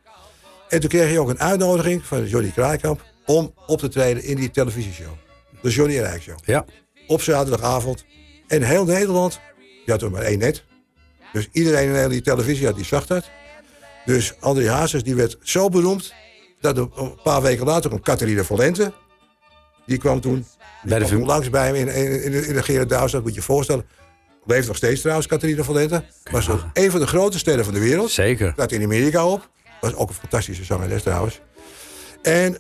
En 0.70 0.80
toen 0.80 0.90
kreeg 0.90 1.08
hij 1.08 1.18
ook 1.20 1.30
een 1.30 1.40
uitnodiging 1.40 2.06
van 2.06 2.28
Johnny 2.28 2.52
Kraaikamp 2.52 3.04
om 3.26 3.54
op 3.68 3.80
te 3.80 3.88
treden 3.88 4.24
in 4.24 4.36
die 4.36 4.52
televisieshow. 4.52 5.12
De 5.62 5.70
Johnny 5.70 5.98
en 5.98 6.04
Rijk 6.04 6.22
Show. 6.22 6.38
Ja. 6.46 6.66
Op 7.08 7.22
zaterdagavond. 7.22 8.06
En 8.48 8.62
heel 8.62 8.86
Nederland, 8.86 9.40
die 9.58 9.94
had 9.94 10.02
er 10.02 10.12
maar 10.12 10.22
één 10.22 10.40
net. 10.40 10.64
Dus 11.34 11.48
iedereen 11.52 11.96
in 11.96 12.10
die 12.10 12.22
televisie 12.22 12.66
had, 12.66 12.76
die 12.76 12.86
zag 12.86 13.06
dat. 13.06 13.30
Dus 14.06 14.34
André 14.40 14.70
Hazes 14.70 15.04
die 15.04 15.16
werd 15.16 15.38
zo 15.42 15.70
beroemd... 15.70 16.14
dat 16.62 16.78
een 16.78 17.16
paar 17.24 17.42
weken 17.42 17.66
later 17.66 17.90
kwam 17.90 18.02
Catharina 18.02 18.44
Valente. 18.44 18.94
Die 19.90 19.98
kwam 19.98 20.22
toen, 20.22 20.34
die 20.36 20.90
Bij 20.90 21.00
de 21.00 21.06
kwam 21.06 21.18
fam- 21.18 21.28
langs 21.28 21.50
bij 21.50 21.66
hem 21.66 21.76
in, 21.76 21.88
in, 21.88 22.24
in 22.24 22.32
de, 22.32 22.48
in 22.48 22.54
de 22.54 22.64
Gerard 22.64 23.14
moet 23.14 23.24
je 23.26 23.34
je 23.34 23.42
voorstellen. 23.42 23.86
Leeft 24.46 24.68
nog 24.68 24.76
steeds 24.76 25.00
trouwens, 25.02 25.28
Catharina 25.28 25.64
Valente. 25.64 26.04
Was 26.32 26.50
ook 26.50 26.64
een 26.74 26.92
van 26.92 27.00
de 27.00 27.08
grote 27.08 27.38
sterren 27.38 27.66
van 27.66 27.74
de 27.74 27.80
wereld. 27.80 28.12
Zeker. 28.12 28.52
Staat 28.52 28.72
in 28.72 28.84
Amerika 28.84 29.26
op. 29.28 29.50
Was 29.82 29.96
ook 29.96 30.10
een 30.10 30.16
fantastische 30.16 30.64
zangeres 30.64 31.02
trouwens. 31.04 31.42
En 32.22 32.58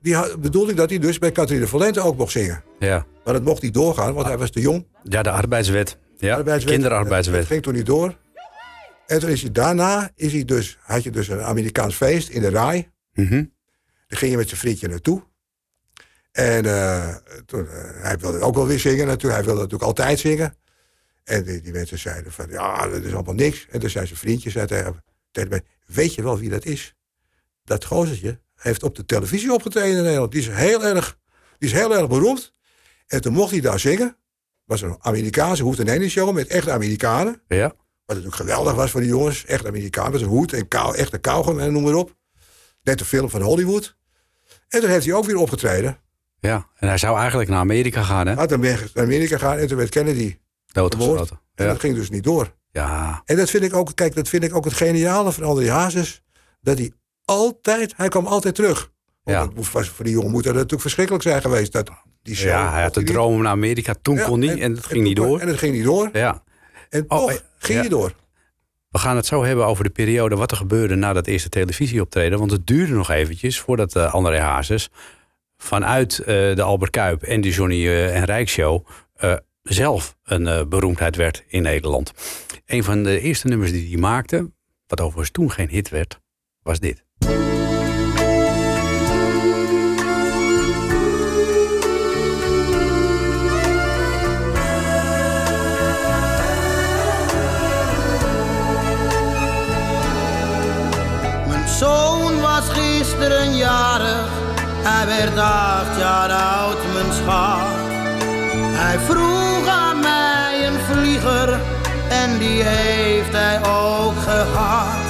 die 0.00 0.14
had, 0.14 0.40
bedoelde 0.40 0.70
ik 0.70 0.76
dat 0.76 0.90
hij 0.90 0.98
dus 0.98 1.18
bij 1.18 1.32
Catharina 1.32 1.66
Valente 1.66 2.00
ook 2.00 2.16
mocht 2.16 2.32
zingen. 2.32 2.62
Ja. 2.78 3.06
Maar 3.24 3.34
dat 3.34 3.42
mocht 3.44 3.62
niet 3.62 3.74
doorgaan, 3.74 4.14
want 4.14 4.26
hij 4.26 4.38
was 4.38 4.50
te 4.50 4.60
jong. 4.60 4.86
ja, 5.02 5.22
de 5.22 5.30
arbeidswet. 5.30 5.98
Ja, 6.16 6.36
Arbeidswet. 6.36 6.72
kinderarbeidswet. 6.72 7.38
Dat 7.38 7.46
ging 7.46 7.62
toen 7.62 7.74
niet 7.74 7.86
door. 7.86 8.18
En 9.06 9.18
toen 9.20 9.30
is 9.30 9.40
hij 9.42 9.52
daarna, 9.52 10.10
is 10.14 10.32
hij 10.32 10.44
dus, 10.44 10.78
had 10.80 11.02
je 11.02 11.10
dus 11.10 11.28
een 11.28 11.40
Amerikaans 11.42 11.94
feest 11.94 12.28
in 12.28 12.40
de 12.40 12.50
Rai. 12.50 12.88
Mhm. 13.12 13.44
Daar 14.08 14.18
ging 14.18 14.30
je 14.30 14.36
met 14.36 14.48
zijn 14.48 14.60
vriendje 14.60 14.88
naartoe. 14.88 15.22
En 16.34 16.64
eh, 16.64 17.14
toen, 17.46 17.68
eh, 17.68 18.02
hij 18.02 18.18
wilde 18.18 18.40
ook 18.40 18.54
wel 18.54 18.66
weer 18.66 18.78
zingen 18.78 19.06
natuurlijk. 19.06 19.34
Hij 19.34 19.44
wilde 19.44 19.60
natuurlijk 19.60 19.88
altijd 19.88 20.18
zingen. 20.18 20.56
En 21.24 21.44
die, 21.44 21.60
die 21.60 21.72
mensen 21.72 21.98
zeiden 21.98 22.32
van, 22.32 22.46
ja, 22.50 22.88
dat 22.88 23.02
is 23.02 23.14
allemaal 23.14 23.34
niks. 23.34 23.66
En 23.70 23.80
toen 23.80 23.90
zei 23.90 24.06
zijn 24.06 24.18
vriendje 24.18 24.50
zei 24.50 24.66
tegen, 24.66 25.04
tegen 25.30 25.50
mij, 25.50 25.62
weet 25.86 26.14
je 26.14 26.22
wel 26.22 26.38
wie 26.38 26.50
dat 26.50 26.64
is? 26.64 26.94
Dat 27.64 27.84
gozertje 27.84 28.40
heeft 28.54 28.82
op 28.82 28.94
de 28.94 29.04
televisie 29.04 29.52
opgetreden 29.52 29.96
in 29.96 30.02
Nederland. 30.02 30.32
Die 30.32 30.40
is 30.40 30.48
heel 30.48 30.84
erg, 30.84 31.18
die 31.58 31.68
is 31.68 31.74
heel 31.74 31.96
erg 31.96 32.08
beroemd. 32.08 32.52
En 33.06 33.20
toen 33.20 33.32
mocht 33.32 33.50
hij 33.50 33.60
daar 33.60 33.80
zingen. 33.80 34.16
was 34.64 34.80
een 34.80 34.96
Amerikaanse 35.00 35.62
hoed 35.62 35.78
en 35.78 35.88
Henny 35.88 36.08
show 36.08 36.34
met 36.34 36.46
echte 36.46 36.72
Amerikanen. 36.72 37.42
Ja. 37.48 37.66
Wat 37.68 37.76
natuurlijk 38.16 38.36
geweldig 38.36 38.74
was 38.74 38.90
voor 38.90 39.00
die 39.00 39.10
jongens. 39.10 39.44
Echt 39.44 39.66
Amerikaan 39.66 40.12
met 40.12 40.20
een 40.20 40.26
hoed 40.26 40.52
en 40.52 40.68
kou, 40.68 40.96
echte 40.96 41.18
kauwgom 41.18 41.58
en 41.58 41.72
noem 41.72 41.82
maar 41.82 41.94
op. 41.94 42.16
Net 42.82 43.00
een 43.00 43.06
film 43.06 43.30
van 43.30 43.42
Hollywood. 43.42 43.96
En 44.68 44.80
toen 44.80 44.90
heeft 44.90 45.06
hij 45.06 45.14
ook 45.14 45.24
weer 45.24 45.36
opgetreden. 45.36 46.02
Ja. 46.48 46.66
En 46.76 46.88
hij 46.88 46.98
zou 46.98 47.18
eigenlijk 47.18 47.50
naar 47.50 47.58
Amerika 47.58 48.02
gaan, 48.02 48.26
hè? 48.26 48.32
Hij 48.32 48.40
had 48.48 48.56
weer 48.60 48.90
naar 48.94 49.04
Amerika 49.04 49.38
gegaan 49.38 49.58
en 49.58 49.66
toen 49.68 49.76
werd 49.76 49.88
Kennedy. 49.90 50.36
Doodgeschoten. 50.72 51.40
En 51.54 51.64
Ja. 51.64 51.70
dat 51.70 51.80
ging 51.80 51.94
dus 51.94 52.10
niet 52.10 52.24
door. 52.24 52.54
ja. 52.70 53.22
En 53.24 53.36
dat 53.36 53.50
vind 53.50 53.64
ik 53.64 53.74
ook, 53.74 53.90
kijk, 53.94 54.14
dat 54.14 54.28
vind 54.28 54.44
ik 54.44 54.54
ook 54.54 54.64
het 54.64 54.74
geniale 54.74 55.32
van 55.32 55.44
André 55.44 55.70
Hazes. 55.70 56.22
Dat 56.60 56.78
hij 56.78 56.92
altijd, 57.24 57.92
hij 57.96 58.08
kwam 58.08 58.26
altijd 58.26 58.54
terug. 58.54 58.90
Want 59.22 59.52
Ja. 59.56 59.62
was 59.72 59.88
voor 59.88 60.04
die 60.04 60.14
jongen 60.14 60.30
moet 60.30 60.44
dat 60.44 60.54
natuurlijk 60.54 60.82
verschrikkelijk 60.82 61.24
zijn 61.24 61.40
geweest. 61.40 61.72
Dat, 61.72 61.90
die 62.22 62.34
show, 62.36 62.48
Ja, 62.48 62.72
hij 62.72 62.82
had 62.82 62.94
de 62.94 63.02
droom 63.02 63.34
om 63.34 63.42
naar 63.42 63.52
Amerika. 63.52 63.94
Toen 64.02 64.16
Ja, 64.16 64.24
kon 64.24 64.38
niet 64.38 64.58
en 64.58 64.74
het 64.74 64.86
ging 64.86 65.02
niet 65.04 65.16
door. 65.16 65.40
En 65.40 65.48
het 65.48 65.58
ging 65.58 65.74
niet 65.74 65.84
door. 65.84 66.08
Ja. 66.12 66.42
En 66.90 67.04
Oh, 67.08 67.18
toch 67.18 67.30
eh, 67.30 67.36
ging 67.58 67.80
hij 67.80 67.88
door. 67.88 68.14
We 68.90 68.98
gaan 68.98 69.16
het 69.16 69.26
zo 69.26 69.44
hebben 69.44 69.66
over 69.66 69.84
de 69.84 69.90
periode 69.90 70.36
wat 70.36 70.50
er 70.50 70.56
gebeurde 70.56 70.94
na 70.94 71.12
dat 71.12 71.26
eerste 71.26 71.48
televisieoptreden. 71.48 72.38
Want 72.38 72.50
het 72.50 72.66
duurde 72.66 72.92
nog 72.92 73.10
eventjes 73.10 73.60
voordat 73.60 73.96
uh, 73.96 74.14
André 74.14 74.38
Hazes 74.40 74.88
vanuit 75.64 76.18
uh, 76.18 76.26
de 76.26 76.62
Albert 76.62 76.90
Kuip 76.90 77.22
en 77.22 77.40
de 77.40 77.50
Johnny 77.50 77.84
uh, 77.86 78.16
en 78.16 78.24
Rijk 78.24 78.48
Show 78.48 78.86
uh, 79.20 79.36
zelf 79.62 80.16
een 80.24 80.68
beroemdheid 80.68 81.16
werd 81.16 81.44
in 81.46 81.62
Nederland. 81.62 82.12
Een 82.66 82.84
van 82.84 83.02
de 83.02 83.20
eerste 83.20 83.48
nummers 83.48 83.72
die 83.72 83.88
hij 83.88 84.00
maakte, 84.00 84.50
wat 84.86 85.00
overigens 85.00 85.30
toen 85.30 85.50
geen 85.50 85.68
hit 85.68 85.88
werd, 85.88 86.20
was 86.62 86.80
dit. 86.80 87.04
Hij 104.86 105.06
werd 105.06 105.38
acht 105.38 105.98
jaar 105.98 106.30
oud, 106.30 106.78
mijn 106.92 107.12
schat. 107.12 107.82
Hij 108.82 108.98
vroeg 108.98 109.66
aan 109.66 110.00
mij 110.00 110.66
een 110.66 110.80
vlieger 110.90 111.60
en 112.08 112.38
die 112.38 112.62
heeft 112.62 113.32
hij 113.32 113.58
ook 113.58 114.14
gehad. 114.22 115.04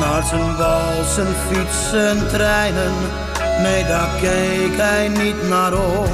Naar 0.00 0.22
zijn 0.22 0.56
wal, 0.56 1.04
zijn 1.14 1.34
fiets, 1.48 1.90
zijn 1.90 2.28
treinen, 2.28 2.92
nee 3.62 3.84
daar 3.86 4.10
keek 4.20 4.76
hij 4.76 5.08
niet 5.08 5.48
naar 5.48 5.72
om. 5.72 6.12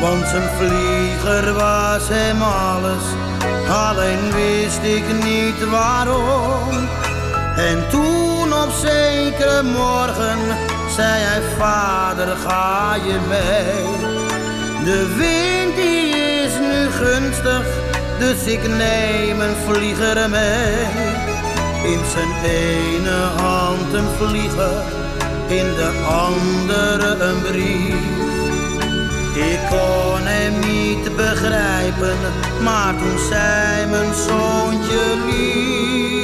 Want 0.00 0.26
zijn 0.28 0.48
vlieger 0.58 1.54
was 1.54 2.08
hem 2.08 2.42
alles, 2.42 3.04
alleen 3.68 4.32
wist 4.32 4.82
ik 4.82 5.24
niet 5.24 5.68
waarom. 5.70 6.88
En 7.56 7.88
toen 7.90 8.52
op 8.52 8.70
zekere 8.80 9.62
morgen 9.62 10.38
zei 11.00 11.22
hij, 11.22 11.42
vader 11.58 12.36
ga 12.36 12.94
je 12.94 13.18
mee. 13.28 13.82
De 14.84 15.00
wind 15.16 15.76
die 15.76 16.08
is 16.44 16.54
nu 16.58 16.90
gunstig, 17.04 17.66
dus 18.18 18.44
ik 18.44 18.62
neem 18.68 19.40
een 19.40 19.56
vlieger 19.66 20.30
mee. 20.30 20.72
In 21.92 22.00
zijn 22.14 22.32
ene 22.44 23.18
hand 23.36 23.92
een 23.92 24.10
vlieger, 24.18 24.82
in 25.48 25.68
de 25.80 25.90
andere 26.08 27.24
een 27.24 27.40
brief. 27.42 27.94
Ik 29.34 29.60
kon 29.70 30.22
hem 30.22 30.58
niet 30.58 31.16
begrijpen, 31.16 32.18
maar 32.62 32.94
toen 32.98 33.18
zei 33.30 33.86
mijn 33.86 34.14
zoontje 34.14 35.02
lief. 35.26 36.19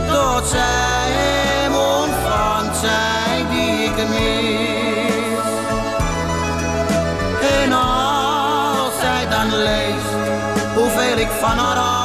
tot 0.07 0.47
zij 0.47 1.05
hem 1.12 1.73
ontvangt, 1.75 2.77
zij 2.77 3.45
die 3.49 3.83
ik 3.83 3.95
mis. 4.09 5.49
En 7.62 7.73
als 7.73 8.99
zij 9.01 9.27
dan 9.29 9.55
leest 9.55 10.13
hoeveel 10.75 11.17
ik 11.17 11.29
van 11.39 11.57
haar 11.57 12.02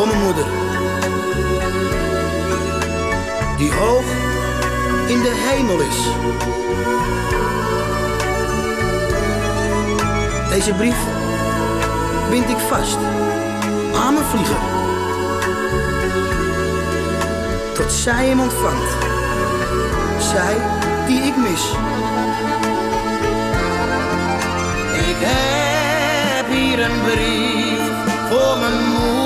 voor 0.00 0.08
mijn 0.08 0.22
moeder. 0.22 0.46
Die 3.56 3.72
hoog 3.72 4.04
in 5.06 5.20
de 5.22 5.34
hemel 5.48 5.80
is. 5.80 5.98
Deze 10.50 10.74
brief 10.74 10.96
bind 12.30 12.48
ik 12.48 12.58
vast 12.58 12.96
aan 14.04 14.14
mijn 14.14 14.26
vlieger. 14.26 14.58
Tot 17.74 17.92
zij 17.92 18.26
hem 18.26 18.40
ontvangt. 18.40 18.90
Zij 20.18 20.56
die 21.06 21.20
ik 21.20 21.36
mis. 21.36 21.64
Ik 25.08 25.16
heb 25.18 26.46
hier 26.50 26.80
een 26.80 27.00
brief 27.02 27.80
voor 28.30 28.58
mijn 28.58 28.84
moeder. 28.84 29.19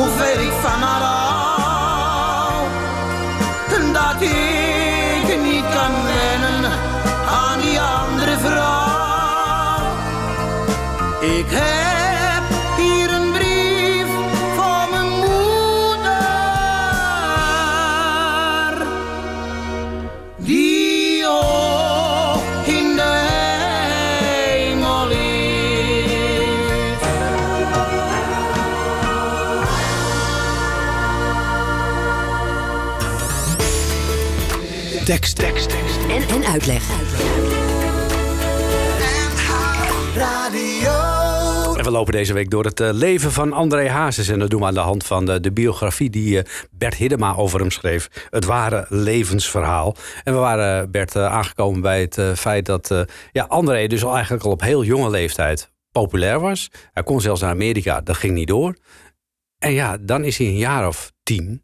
Hoeveel 0.00 0.38
ik 0.38 0.52
van 0.52 0.82
Tekst, 35.10 35.36
tekst, 35.36 35.68
tekst. 35.68 35.98
En, 36.08 36.22
en 36.28 36.44
uitleg. 36.46 36.90
En 41.76 41.84
we 41.84 41.90
lopen 41.90 42.12
deze 42.12 42.32
week 42.32 42.50
door 42.50 42.64
het 42.64 42.80
eh, 42.80 42.88
leven 42.92 43.32
van 43.32 43.52
André 43.52 43.88
Hazes. 43.88 44.28
En 44.28 44.38
dat 44.38 44.50
doen 44.50 44.60
we 44.60 44.66
aan 44.66 44.74
de 44.74 44.80
hand 44.80 45.06
van 45.06 45.26
de, 45.26 45.40
de 45.40 45.52
biografie 45.52 46.10
die 46.10 46.42
eh, 46.42 46.50
Bert 46.70 46.94
Hiddema 46.94 47.34
over 47.36 47.60
hem 47.60 47.70
schreef. 47.70 48.28
Het 48.30 48.44
ware 48.44 48.86
levensverhaal. 48.88 49.96
En 50.24 50.32
we 50.32 50.38
waren, 50.38 50.90
Bert, 50.90 51.16
eh, 51.16 51.26
aangekomen 51.26 51.80
bij 51.80 52.00
het 52.00 52.18
eh, 52.18 52.32
feit 52.32 52.66
dat 52.66 52.90
eh, 52.90 53.00
ja, 53.32 53.44
André 53.44 53.86
dus 53.86 54.04
al 54.04 54.14
eigenlijk 54.14 54.44
al 54.44 54.50
op 54.50 54.60
heel 54.60 54.84
jonge 54.84 55.10
leeftijd 55.10 55.70
populair 55.92 56.40
was. 56.40 56.70
Hij 56.92 57.02
kon 57.02 57.20
zelfs 57.20 57.40
naar 57.40 57.50
Amerika, 57.50 58.00
dat 58.00 58.16
ging 58.16 58.34
niet 58.34 58.48
door. 58.48 58.76
En 59.58 59.72
ja, 59.72 59.96
dan 60.00 60.24
is 60.24 60.38
hij 60.38 60.46
een 60.46 60.56
jaar 60.56 60.86
of 60.86 61.12
tien. 61.22 61.62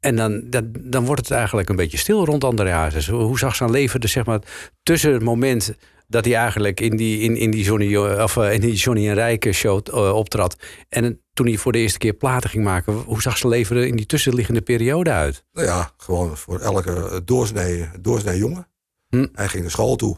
En 0.00 0.16
dan, 0.16 0.50
dan, 0.50 0.72
dan 0.80 1.04
wordt 1.04 1.20
het 1.20 1.30
eigenlijk 1.30 1.68
een 1.68 1.76
beetje 1.76 1.98
stil 1.98 2.24
rond 2.24 2.44
André 2.44 2.70
Hazes. 2.70 3.08
Hoe, 3.08 3.38
zag 3.38 3.56
zijn 3.56 3.70
leven 3.70 4.00
er 4.00 4.08
zeg 4.08 4.24
maar, 4.24 4.40
tussen 4.82 5.12
het 5.12 5.22
moment 5.22 5.74
dat 6.06 6.24
hij 6.24 6.34
eigenlijk 6.34 6.80
in 6.80 6.96
die, 6.96 7.20
in, 7.20 7.36
in 7.36 7.50
die, 7.50 7.64
Johnny, 7.64 7.96
of, 7.96 8.36
eh, 8.36 8.52
in 8.52 8.60
die 8.60 8.74
Johnny 8.74 9.08
en 9.08 9.14
Rijke 9.14 9.52
show 9.52 9.80
eh, 9.88 10.14
optrad. 10.14 10.56
En 10.88 11.20
toen 11.32 11.46
hij 11.46 11.56
voor 11.56 11.72
de 11.72 11.78
eerste 11.78 11.98
keer 11.98 12.12
platen 12.12 12.50
ging 12.50 12.64
maken. 12.64 12.92
Hoe 12.92 13.22
zag 13.22 13.38
zijn 13.38 13.52
leven 13.52 13.76
er 13.76 13.86
in 13.86 13.96
die 13.96 14.06
tussenliggende 14.06 14.62
periode 14.62 15.10
uit? 15.10 15.44
Nou 15.52 15.66
ja, 15.66 15.90
gewoon 15.96 16.36
voor 16.36 16.60
elke 16.60 17.22
doorsnee, 17.24 17.88
doorsnee 18.00 18.38
jongen. 18.38 18.68
Hm. 19.08 19.26
Hij 19.32 19.48
ging 19.48 19.62
naar 19.62 19.70
school 19.70 19.96
toe. 19.96 20.16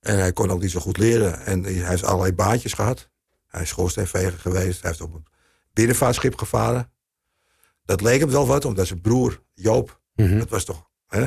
En 0.00 0.18
hij 0.18 0.32
kon 0.32 0.50
ook 0.50 0.60
niet 0.60 0.70
zo 0.70 0.80
goed 0.80 0.98
leren. 0.98 1.40
En 1.40 1.62
hij 1.62 1.72
heeft 1.72 2.04
allerlei 2.04 2.32
baantjes 2.32 2.72
gehad. 2.72 3.10
Hij 3.46 3.62
is 3.62 3.68
schoorsteenveger 3.68 4.38
geweest. 4.38 4.80
Hij 4.80 4.90
heeft 4.90 5.02
op 5.02 5.14
een 5.14 5.26
binnenvaartschip 5.72 6.38
gevaren. 6.38 6.90
Dat 7.86 8.00
leek 8.00 8.20
hem 8.20 8.30
wel 8.30 8.46
wat, 8.46 8.64
omdat 8.64 8.86
zijn 8.86 9.00
broer 9.00 9.42
Joop, 9.54 10.00
Mhm. 10.14 10.38
dat 10.38 10.48
was 10.48 10.64
toch... 10.64 10.88
Hè? 11.06 11.26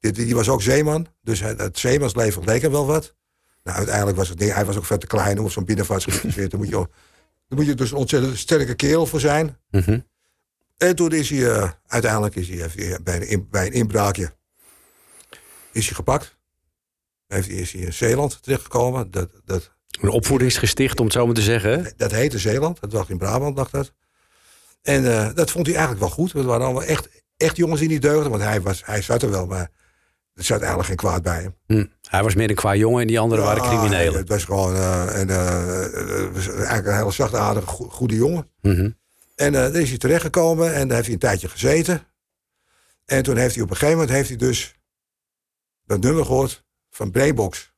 Die, 0.00 0.12
die 0.12 0.34
was 0.34 0.48
ook 0.48 0.62
zeeman, 0.62 1.06
dus 1.22 1.40
het 1.40 1.78
zeemansleven 1.78 2.44
leek 2.44 2.62
hem 2.62 2.70
wel 2.70 2.86
wat. 2.86 3.14
Nou, 3.62 3.76
uiteindelijk 3.78 4.16
was 4.16 4.28
het 4.28 4.38
niet. 4.38 4.52
Hij 4.52 4.64
was 4.64 4.76
ook 4.76 4.84
veel 4.84 4.98
te 4.98 5.06
klein 5.06 5.38
om 5.38 5.44
op 5.44 5.50
zo'n 5.50 5.64
binnenvaartschip 5.64 6.14
te 6.20 6.30
zitten. 6.30 6.58
Moet, 6.58 6.68
je, 6.68 6.74
daar 7.48 7.58
moet 7.58 7.66
je 7.66 7.74
dus 7.74 7.90
een 7.90 7.96
ontzettend 7.96 8.38
sterke 8.38 8.74
kerel 8.74 9.06
voor 9.06 9.20
zijn. 9.20 9.58
Mhm. 9.70 10.00
En 10.76 10.96
toen 10.96 11.12
is 11.12 11.30
hij, 11.30 11.50
eh, 11.52 11.70
uiteindelijk 11.86 12.34
is 12.36 12.48
hij, 12.48 12.56
hij 12.74 12.98
bij, 13.02 13.16
een, 13.16 13.28
in- 13.28 13.48
bij 13.50 13.66
een 13.66 13.72
inbraakje 13.72 14.34
is 15.72 15.86
hij 15.86 15.94
gepakt. 15.94 16.36
Heeft, 17.26 17.48
hij- 17.48 17.56
is 17.56 17.72
hij 17.72 17.80
in 17.82 17.92
Zeeland 17.92 18.42
terechtgekomen. 18.42 19.10
Dat, 19.10 19.30
dat, 19.44 19.72
Een 20.00 20.08
opvoedingsgesticht, 20.08 20.98
om 20.98 21.04
het 21.04 21.14
zo 21.14 21.26
maar 21.26 21.34
te 21.34 21.42
zeggen. 21.42 21.84
hè? 21.84 21.90
dat 21.96 22.10
heette 22.10 22.38
Zeeland. 22.38 22.80
Dat 22.80 22.92
lag 22.92 23.10
in 23.10 23.18
Brabant, 23.18 23.56
dacht 23.56 23.72
dat. 23.72 23.92
En 24.86 25.12
eh, 25.12 25.34
dat 25.34 25.50
vond 25.50 25.66
hij 25.66 25.74
eigenlijk 25.74 26.04
wel 26.06 26.14
goed. 26.14 26.32
Het 26.32 26.44
waren 26.44 26.64
allemaal 26.64 26.82
echt, 26.84 27.08
echt 27.36 27.56
jongens 27.56 27.80
die 27.80 27.88
niet 27.88 28.02
deugden. 28.02 28.30
Want 28.30 28.42
hij, 28.42 28.60
was, 28.60 28.84
hij 28.84 29.02
zat 29.02 29.22
er 29.22 29.30
wel, 29.30 29.46
maar 29.46 29.70
er 30.34 30.44
zat 30.44 30.58
eigenlijk 30.58 30.88
geen 30.88 30.96
kwaad 30.96 31.22
bij 31.22 31.40
hem. 31.42 31.54
Hm. 31.66 31.86
Hij 32.10 32.22
was 32.22 32.34
meer 32.34 32.50
een 32.50 32.54
qua 32.56 32.74
jongen 32.74 33.00
en 33.00 33.06
die 33.06 33.18
anderen 33.18 33.44
waren 33.44 33.62
criminelen. 33.62 34.18
Het 34.18 34.28
was 34.28 34.44
gewoon 34.44 34.74
eh, 34.74 35.04
een, 35.08 35.30
eh, 35.30 36.32
was 36.32 36.48
eigenlijk 36.48 36.86
een 36.86 36.96
hele 36.96 37.12
zachtaardige, 37.12 37.66
go- 37.66 37.88
goede 37.88 38.14
jongen. 38.14 38.50
Mhm. 38.60 38.90
En 39.36 39.52
daar 39.52 39.74
is 39.74 39.88
hij 39.88 39.98
terechtgekomen 39.98 40.74
en 40.74 40.86
daar 40.86 40.94
heeft 40.96 41.04
hij 41.06 41.14
een 41.14 41.20
tijdje 41.20 41.48
gezeten. 41.48 42.06
En 43.04 43.22
toen 43.22 43.36
heeft 43.36 43.54
hij 43.54 43.64
op 43.64 43.70
een 43.70 43.76
gegeven 43.76 43.98
moment 43.98 44.16
heeft 44.16 44.28
hij 44.28 44.38
dus 44.38 44.74
dat 45.84 46.00
nummer 46.00 46.24
gehoord 46.24 46.64
van 46.90 47.10
Brainbox. 47.10 47.74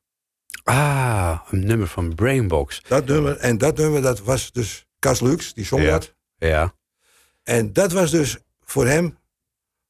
Ah, 0.63 1.39
een 1.49 1.65
nummer 1.65 1.87
van 1.87 2.15
Brainbox. 2.15 2.81
Dat 2.87 3.05
nummer, 3.05 3.37
en 3.37 3.57
dat 3.57 3.77
nummer 3.77 4.01
dat 4.01 4.19
was 4.19 4.51
dus 4.51 4.87
Cas 4.99 5.19
Lux, 5.19 5.53
die 5.53 5.65
zong 5.65 5.81
Ja. 5.83 5.89
dat. 5.91 6.15
Ja. 6.37 6.73
En 7.43 7.73
dat 7.73 7.91
was 7.91 8.11
dus 8.11 8.37
voor 8.63 8.87
hem, 8.87 9.17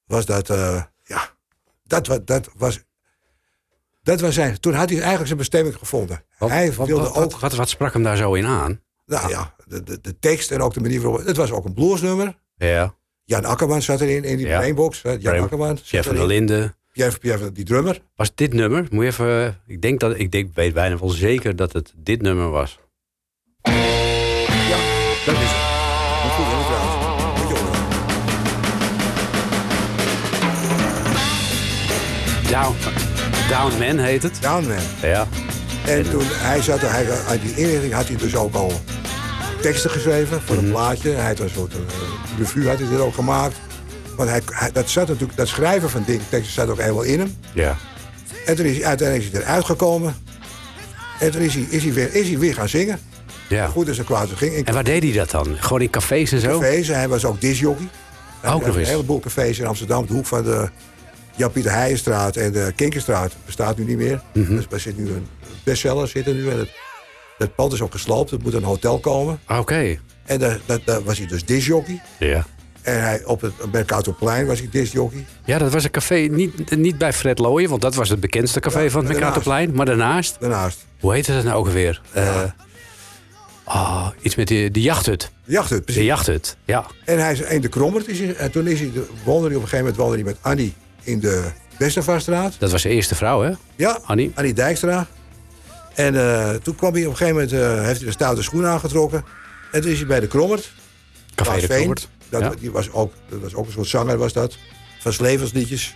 was 0.06 0.26
dat, 0.26 0.50
eh, 0.50 0.84
ja, 1.04 1.30
dat, 1.84 2.22
dat 2.26 2.50
was, 2.58 2.80
dat 4.04 4.20
was 4.20 4.34
zijn, 4.34 4.60
toen 4.60 4.74
had 4.74 4.88
hij 4.88 4.98
eigenlijk 4.98 5.28
zijn 5.28 5.38
bestemming 5.40 5.76
gevonden. 5.76 6.24
Wat, 6.38 6.50
hij 6.50 6.74
wilde 6.74 6.94
wat, 6.94 7.16
ook, 7.16 7.40
wat, 7.40 7.56
wat, 7.56 7.70
sprak 7.70 7.94
hem 7.94 8.04
daar 8.04 8.18
zo 8.18 8.34
in 8.34 8.46
aan? 8.46 8.82
nou 9.06 9.30
ja, 9.30 9.56
de, 9.66 9.84
de, 9.84 10.02
de 10.02 10.20
tekst 10.20 10.52
en 10.52 10.62
ook 10.62 10.74
de 10.74 10.80
manier 10.82 11.02
waarop, 11.02 11.26
het 11.26 11.38
was 11.38 11.52
ook 11.52 11.66
een 11.66 11.74
bluesnummer. 11.74 12.38
Ja. 12.58 12.96
Jan 13.24 13.46
Akkerman 13.46 13.82
zat 13.82 14.02
erin, 14.02 14.24
in 14.24 14.38
die 14.38 14.48
Ja. 14.48 14.58
Brainbox. 14.58 15.02
Jan 15.02 15.20
Brain- 15.20 15.44
Akkerman 15.44 15.78
Jeff 15.84 16.08
van 16.08 16.16
der. 16.16 16.26
Linden. 16.28 16.76
Pierre, 16.94 17.18
Pierre, 17.18 17.52
die 17.52 17.66
drummer. 17.66 18.02
Was 18.16 18.36
dit 18.36 18.54
nummer? 18.54 18.88
Moet 18.90 19.04
je 19.04 19.10
even. 19.10 19.62
Ik 19.68 19.82
denk 19.82 20.00
dat 20.00 20.20
ik 20.20 20.32
denk, 20.32 20.56
weet 20.56 20.74
bijna 20.74 20.98
wel 20.98 21.10
zeker 21.10 21.56
dat 21.56 21.74
het 21.74 21.94
dit 21.96 22.22
nummer 22.22 22.50
was. 22.50 22.80
Down, 32.50 32.76
Down 33.50 33.78
Man 33.80 33.98
heet 34.06 34.24
het. 34.24 34.38
Downman. 34.42 34.78
Ja. 35.02 35.28
En 35.86 36.10
toen 36.10 36.24
hij 36.26 36.62
zat, 36.62 36.82
hij, 36.82 37.06
uit 37.28 37.42
die 37.42 37.56
inrichting 37.56 37.94
had 37.94 38.08
hij 38.08 38.18
dus 38.18 38.36
ook 38.36 38.54
al 38.56 38.82
teksten 39.62 39.90
geschreven 39.90 40.42
voor 40.46 40.56
Mhm. 40.56 40.66
een 40.66 40.72
plaatje. 40.72 41.10
Hij 41.10 41.28
had 41.28 41.40
een 41.40 41.50
soort 41.50 41.74
eh, 41.74 41.80
revue 42.38 42.68
had 42.68 42.80
hij 42.80 42.88
er 42.92 43.02
ook 43.02 43.14
gemaakt. 43.14 43.56
Want 44.16 44.30
hij, 44.30 44.42
hij- 44.46 44.72
dat, 44.72 44.90
zat 44.90 45.08
natuurlijk, 45.08 45.38
dat 45.38 45.48
schrijven 45.48 45.90
van 45.90 46.04
dingen, 46.06 46.26
teksten 46.30 46.54
zat 46.54 46.70
ook 46.70 46.80
helemaal 46.80 47.02
in 47.04 47.20
hem. 47.20 47.36
Ja. 47.54 47.78
En 48.46 48.56
toen 48.56 48.66
is 48.66 48.76
hij 48.78 48.86
uiteindelijk 48.86 49.28
is 49.32 49.38
hij 49.38 49.48
eruit 49.48 49.66
gekomen. 49.66 50.16
En 51.20 51.32
toen 51.32 51.42
is 51.42 51.54
hij, 51.54 51.66
is 51.70 51.84
hij, 51.84 51.94
weer, 51.94 52.14
is 52.16 52.28
hij 52.28 52.38
weer 52.38 52.54
gaan 52.54 52.70
zingen. 52.70 53.00
ja. 53.48 53.68
Goed 53.68 53.88
is 53.88 53.98
een 53.98 54.06
kwaad. 54.06 54.30
Ging 54.36 54.54
in 54.54 54.66
En 54.66 54.74
waar 54.74 54.84
deed 54.84 55.04
hij 55.04 55.12
dat 55.12 55.32
dan? 55.32 55.56
Gewoon 55.60 55.82
in 55.82 55.90
cafés 55.90 56.32
en 56.32 56.40
zo? 56.40 56.60
cafés. 56.60 56.88
Hij 56.88 57.08
was 57.08 57.26
ook 57.26 57.42
disjockey. 57.42 57.88
Hij 58.40 58.52
Ook 58.54 58.66
nog 58.66 58.76
eens. 58.78 58.88
Een 58.88 58.94
heleboel 58.94 59.20
cafés 59.20 59.60
in 59.60 59.66
Amsterdam. 59.66 60.06
De 60.08 60.14
hoek 60.14 60.26
van 60.26 60.44
de 60.44 60.70
Jan-Pieter 61.40 61.72
Heijenstraat 61.72 62.36
en 62.36 62.52
de 62.52 62.72
Kinkerstraat. 62.76 63.34
Bestaat 63.46 63.78
nu 63.78 63.84
niet 63.84 63.98
meer. 63.98 64.22
Mhm. 64.34 64.56
Dus 64.56 64.66
er 64.72 64.80
zit 64.80 64.98
nu 64.98 65.08
een 65.08 65.28
bestseller 65.64 66.08
zit 66.08 66.28
er 66.28 66.34
nu. 66.34 66.50
En 66.50 66.58
het, 66.58 66.70
het 67.38 67.56
pand 67.56 67.74
is 67.74 67.82
ook 67.82 67.92
gesloopt. 67.92 68.32
Er 68.32 68.40
moet 68.44 68.54
een 68.54 68.64
hotel 68.64 69.00
komen. 69.00 69.40
Oké. 69.48 69.98
En 70.26 70.40
daar, 70.40 70.60
daar, 70.66 70.80
daar 70.86 71.04
was 71.04 71.18
hij 71.18 71.28
dus 71.28 71.46
disjockey. 71.46 72.02
Ja. 72.20 72.46
En 72.82 73.02
hij, 73.02 73.26
op 73.26 73.42
het 73.42 73.54
Mercatorplein 73.72 74.46
was 74.46 74.60
hij 74.60 74.68
disjockey. 74.72 75.26
Ja, 75.46 75.58
dat 75.58 75.72
was 75.72 75.84
een 75.84 75.92
café, 75.92 76.16
niet, 76.16 76.76
niet 76.76 76.98
bij 76.98 77.14
Fred 77.14 77.40
Looyen, 77.40 77.70
want 77.70 77.82
dat 77.82 77.96
was 77.96 78.10
het 78.10 78.20
bekendste 78.20 78.60
café 78.60 78.80
Ja, 78.82 78.90
van 78.90 79.04
het. 79.06 79.12
Mercatorplein. 79.14 79.74
Maar 79.76 79.86
daarnaast, 79.86 80.38
Daarnaast. 80.40 80.86
hoe 81.00 81.14
heette 81.14 81.34
dat 81.34 81.44
nou 81.44 81.56
ook 81.58 81.66
alweer? 81.66 82.02
Eh, 82.12 82.44
ah, 83.64 84.08
iets 84.22 84.36
met 84.36 84.48
die, 84.48 84.72
die 84.72 84.84
jachthut. 84.84 85.32
De 85.46 85.52
jachthut, 85.52 85.78
De 85.78 85.84
precies. 85.84 86.04
jachthut, 86.04 86.58
ja. 86.66 86.86
En 87.06 87.20
hij 87.20 87.32
is 87.32 87.40
in 87.42 87.62
de 87.62 87.68
Krommert. 87.68 88.08
Is 88.08 88.20
hij, 88.20 88.36
en 88.36 88.52
toen 88.52 88.68
is 88.68 88.80
hij, 88.80 88.92
de- 88.94 89.08
woonde 89.24 89.48
hij 89.48 89.56
op 89.56 89.62
een 89.62 89.68
gegeven 89.70 89.78
moment 89.78 89.96
woonde 89.96 90.16
hij 90.16 90.24
met 90.26 90.38
Annie 90.42 90.74
in 91.10 91.20
de 91.20 91.44
Westervaartstraat. 91.78 92.56
Dat 92.60 92.72
was 92.72 92.82
zijn 92.82 92.94
eerste 92.94 93.16
vrouw, 93.16 93.42
hè? 93.42 93.52
Ja, 93.76 94.00
Annie. 94.04 94.32
Annie 94.36 94.54
Dijkstra. 94.54 95.08
En 95.94 96.16
eh, 96.16 96.50
toen 96.56 96.76
kwam 96.76 96.94
hij 96.94 97.06
op 97.06 97.10
een 97.12 97.18
gegeven 97.18 97.34
moment, 97.42 97.54
eh, 97.54 97.86
heeft 97.86 97.98
hij 97.98 98.06
de 98.08 98.12
stoute 98.14 98.44
schoen 98.44 98.66
aangetrokken. 98.66 99.24
En 99.72 99.82
toen 99.82 99.92
is 99.92 99.98
hij 99.98 100.08
bij 100.08 100.20
de 100.20 100.28
Krommert. 100.28 100.72
Café 101.36 101.50
Klaas 101.50 101.62
de 101.62 101.68
Veen. 101.68 101.76
Krommert. 101.78 102.10
Dat, 102.30 102.42
Ja. 102.42 102.52
die 102.60 102.72
was 102.72 102.92
ook, 102.92 103.14
dat 103.30 103.40
was 103.40 103.54
ook 103.56 103.66
een 103.66 103.72
soort 103.72 103.88
zanger, 103.88 104.18
was 104.18 104.34
dat. 104.34 104.58
Van 105.00 105.14
Slevensliedjes. 105.14 105.96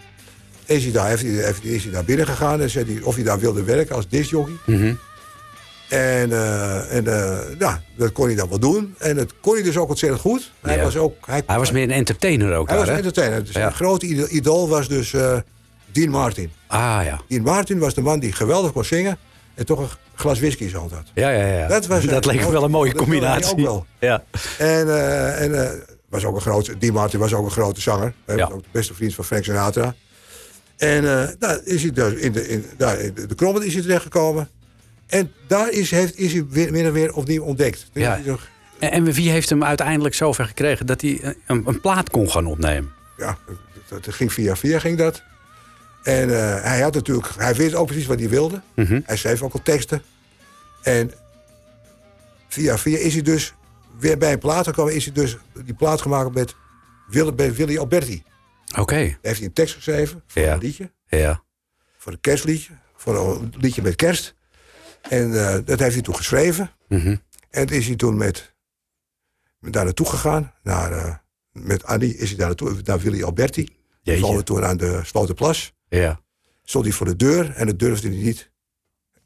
Is 0.65 0.83
hij 0.83 0.91
daar, 0.91 1.07
heeft 1.07 1.21
hij, 1.21 1.31
heeft, 1.31 1.63
is 1.63 1.83
hij 1.83 1.91
daar 1.91 2.03
binnen 2.05 2.27
gegaan 2.27 2.61
en 2.61 2.69
zei 2.69 2.93
hij 2.93 3.01
of 3.03 3.15
hij 3.15 3.23
daar 3.23 3.39
wilde 3.39 3.63
werken 3.63 3.95
als 3.95 4.07
discjockey. 4.09 4.53
Mhm. 4.65 4.93
En, 5.93 6.31
eh, 6.31 6.95
en 6.95 7.07
eh, 7.07 7.37
ja, 7.59 7.81
dat 7.97 8.11
kon 8.11 8.25
hij 8.25 8.35
dan 8.35 8.49
wel 8.49 8.59
doen. 8.59 8.95
En 8.97 9.15
dat 9.15 9.33
kon 9.41 9.53
hij 9.53 9.63
dus 9.63 9.77
ook 9.77 9.89
ontzettend 9.89 10.21
goed. 10.21 10.51
Hij 10.61 10.75
Ja. 10.77 10.83
was 10.83 10.97
ook... 10.97 11.15
Hij, 11.25 11.43
Hij 11.45 11.57
was 11.57 11.71
meer 11.71 11.83
een 11.83 11.91
entertainer 11.91 12.55
ook 12.55 12.67
hij 12.67 12.77
daar, 12.77 12.85
was 12.85 12.87
hè? 12.95 12.95
entertainer. 13.01 13.39
Dus 13.39 13.47
Ja. 13.53 13.59
Zijn 13.59 13.73
grote 13.73 14.05
ido- 14.05 14.27
idool 14.27 14.69
was 14.69 14.87
dus 14.87 15.13
eh, 15.13 15.37
Dean 15.91 16.09
Martin. 16.09 16.51
Ah, 16.67 16.99
ja. 17.03 17.21
Dean 17.27 17.41
Martin 17.41 17.79
was 17.79 17.93
de 17.93 18.01
man 18.01 18.19
die 18.19 18.31
geweldig 18.31 18.71
kon 18.71 18.85
zingen... 18.85 19.17
en 19.55 19.65
toch 19.65 19.79
een 19.79 19.87
glas 20.15 20.39
whisky 20.39 20.71
hand 20.71 20.91
had. 20.91 21.03
Ja, 21.13 21.29
ja, 21.29 21.45
ja. 21.45 21.67
Dat 21.67 21.85
was 21.87 22.05
dat 22.05 22.25
leek 22.25 22.39
me 22.41 22.51
wel 22.51 22.63
een 22.63 22.71
mooie 22.71 22.93
combinatie. 22.95 23.51
ook 23.51 23.59
wel. 23.59 23.85
Ja. 23.99 24.23
En, 24.57 24.87
en 25.37 25.83
was 26.09 26.25
ook 26.25 26.35
een 26.35 26.41
grote, 26.41 26.77
Dean 26.77 26.93
Martin 26.93 27.19
was 27.19 27.33
ook 27.33 27.45
een 27.45 27.51
grote 27.51 27.81
zanger. 27.81 28.13
Hij 28.25 28.35
Ja. 28.35 28.45
was 28.45 28.53
ook 28.53 28.63
de 28.63 28.69
beste 28.71 28.93
vriend 28.93 29.15
van 29.15 29.25
Frank 29.25 29.43
Sinatra. 29.43 29.95
En 30.77 31.03
daar 31.39 31.59
is 31.63 31.81
hij 31.81 31.91
dus 31.91 32.13
in 32.13 32.31
de, 32.31 32.47
in, 32.47 32.65
daar 32.77 32.99
in 32.99 33.13
de, 33.13 33.25
de 33.25 33.35
Krommel 33.35 33.61
is 33.61 33.73
hij 33.73 33.81
terechtgekomen. 33.81 34.49
En 35.07 35.31
daar 35.47 35.69
is, 35.71 35.91
heeft, 35.91 36.17
is 36.17 36.33
hij 36.33 36.45
weer, 36.47 36.87
of 36.87 36.91
meer 36.93 37.13
opnieuw 37.13 37.43
ontdekt. 37.43 37.89
Toen 37.93 38.03
Ja. 38.03 38.19
En, 38.79 38.91
en 38.91 39.11
wie 39.11 39.29
heeft 39.29 39.49
hem 39.49 39.63
uiteindelijk 39.63 40.15
zover 40.15 40.45
gekregen 40.45 40.85
dat 40.85 41.01
hij 41.01 41.35
een, 41.47 41.63
een 41.67 41.81
plaat 41.81 42.09
kon 42.09 42.29
gaan 42.29 42.45
opnemen? 42.45 42.91
ja, 43.17 43.37
dat, 43.87 44.03
dat 44.03 44.13
ging 44.13 44.33
via 44.33 44.55
via 44.55 44.79
ging 44.79 44.97
dat. 44.97 45.23
En 46.03 46.29
eh, 46.29 46.63
hij 46.63 46.81
had 46.81 46.93
natuurlijk, 46.93 47.27
hij 47.37 47.53
wist 47.55 47.75
ook 47.75 47.87
precies 47.87 48.05
wat 48.05 48.19
hij 48.19 48.29
wilde. 48.29 48.61
Mhm. 48.75 48.99
Hij 49.05 49.17
schreef 49.17 49.41
ook 49.41 49.53
al 49.53 49.61
teksten. 49.63 50.01
En 50.81 51.11
via 52.47 52.77
via 52.77 52.97
is 52.97 53.13
hij 53.13 53.21
dus 53.21 53.53
weer 53.99 54.17
bij 54.17 54.31
een 54.31 54.39
plaat 54.39 54.67
gekomen. 54.67 54.95
Is 54.95 55.03
hij 55.05 55.13
dus 55.13 55.37
die 55.63 55.73
plaat 55.73 56.01
gemaakt 56.01 56.33
met 56.33 56.55
Willy, 57.07 57.77
Alberti. 57.77 58.23
Oké. 58.77 58.95
Heeft 58.95 59.37
hij 59.37 59.43
een 59.47 59.53
tekst 59.53 59.75
geschreven 59.75 60.23
voor 60.27 60.41
Ja. 60.41 60.53
een 60.53 60.59
liedje. 60.59 60.91
Ja. 61.07 61.43
Voor 61.97 62.11
een 62.11 62.21
kerstliedje. 62.21 62.73
Voor 62.95 63.17
een 63.41 63.53
liedje 63.59 63.81
met 63.81 63.95
kerst. 63.95 64.35
En 65.09 65.47
eh, 65.47 65.59
dat 65.65 65.79
heeft 65.79 65.93
hij 65.93 66.01
toen 66.01 66.15
geschreven. 66.15 66.71
Mhm. 66.87 67.15
En 67.49 67.67
is 67.67 67.87
hij 67.87 67.95
toen 67.95 68.17
met, 68.17 68.55
met 69.59 69.73
daar 69.73 69.83
naartoe 69.83 70.05
gegaan. 70.05 70.53
Naar, 70.63 70.91
eh, 70.91 71.15
met 71.51 71.85
Annie 71.85 72.17
is 72.17 72.29
hij 72.29 72.37
daar 72.37 72.47
naartoe. 72.47 72.81
Naar 72.83 72.99
Willy 72.99 73.23
Alberti. 73.23 73.75
Die 74.03 74.21
woonde 74.21 74.43
toen 74.43 74.65
aan 74.65 74.77
de 74.77 74.99
Slotenplas. 75.03 75.73
Ja. 75.87 76.21
Stond 76.63 76.85
hij 76.85 76.93
voor 76.93 77.05
de 77.05 77.15
deur 77.15 77.51
en 77.51 77.67
dat 77.67 77.79
durfde 77.79 78.07
hij 78.07 78.17
niet. 78.17 78.51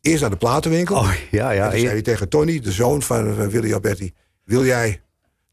Eerst 0.02 0.22
naar 0.22 0.30
de 0.30 0.38
platenwinkel. 0.38 0.96
Oh, 0.96 1.14
ja, 1.32 1.52
ja. 1.52 1.66
en 1.66 1.72
toen 1.72 1.80
zei 1.80 1.92
hij 1.92 2.02
tegen 2.02 2.30
Tony, 2.30 2.60
de 2.60 2.72
zoon 2.72 3.02
van, 3.02 3.36
van 3.36 3.50
Willy 3.50 3.74
Alberti... 3.74 4.14
wil 4.44 4.66
jij 4.66 5.02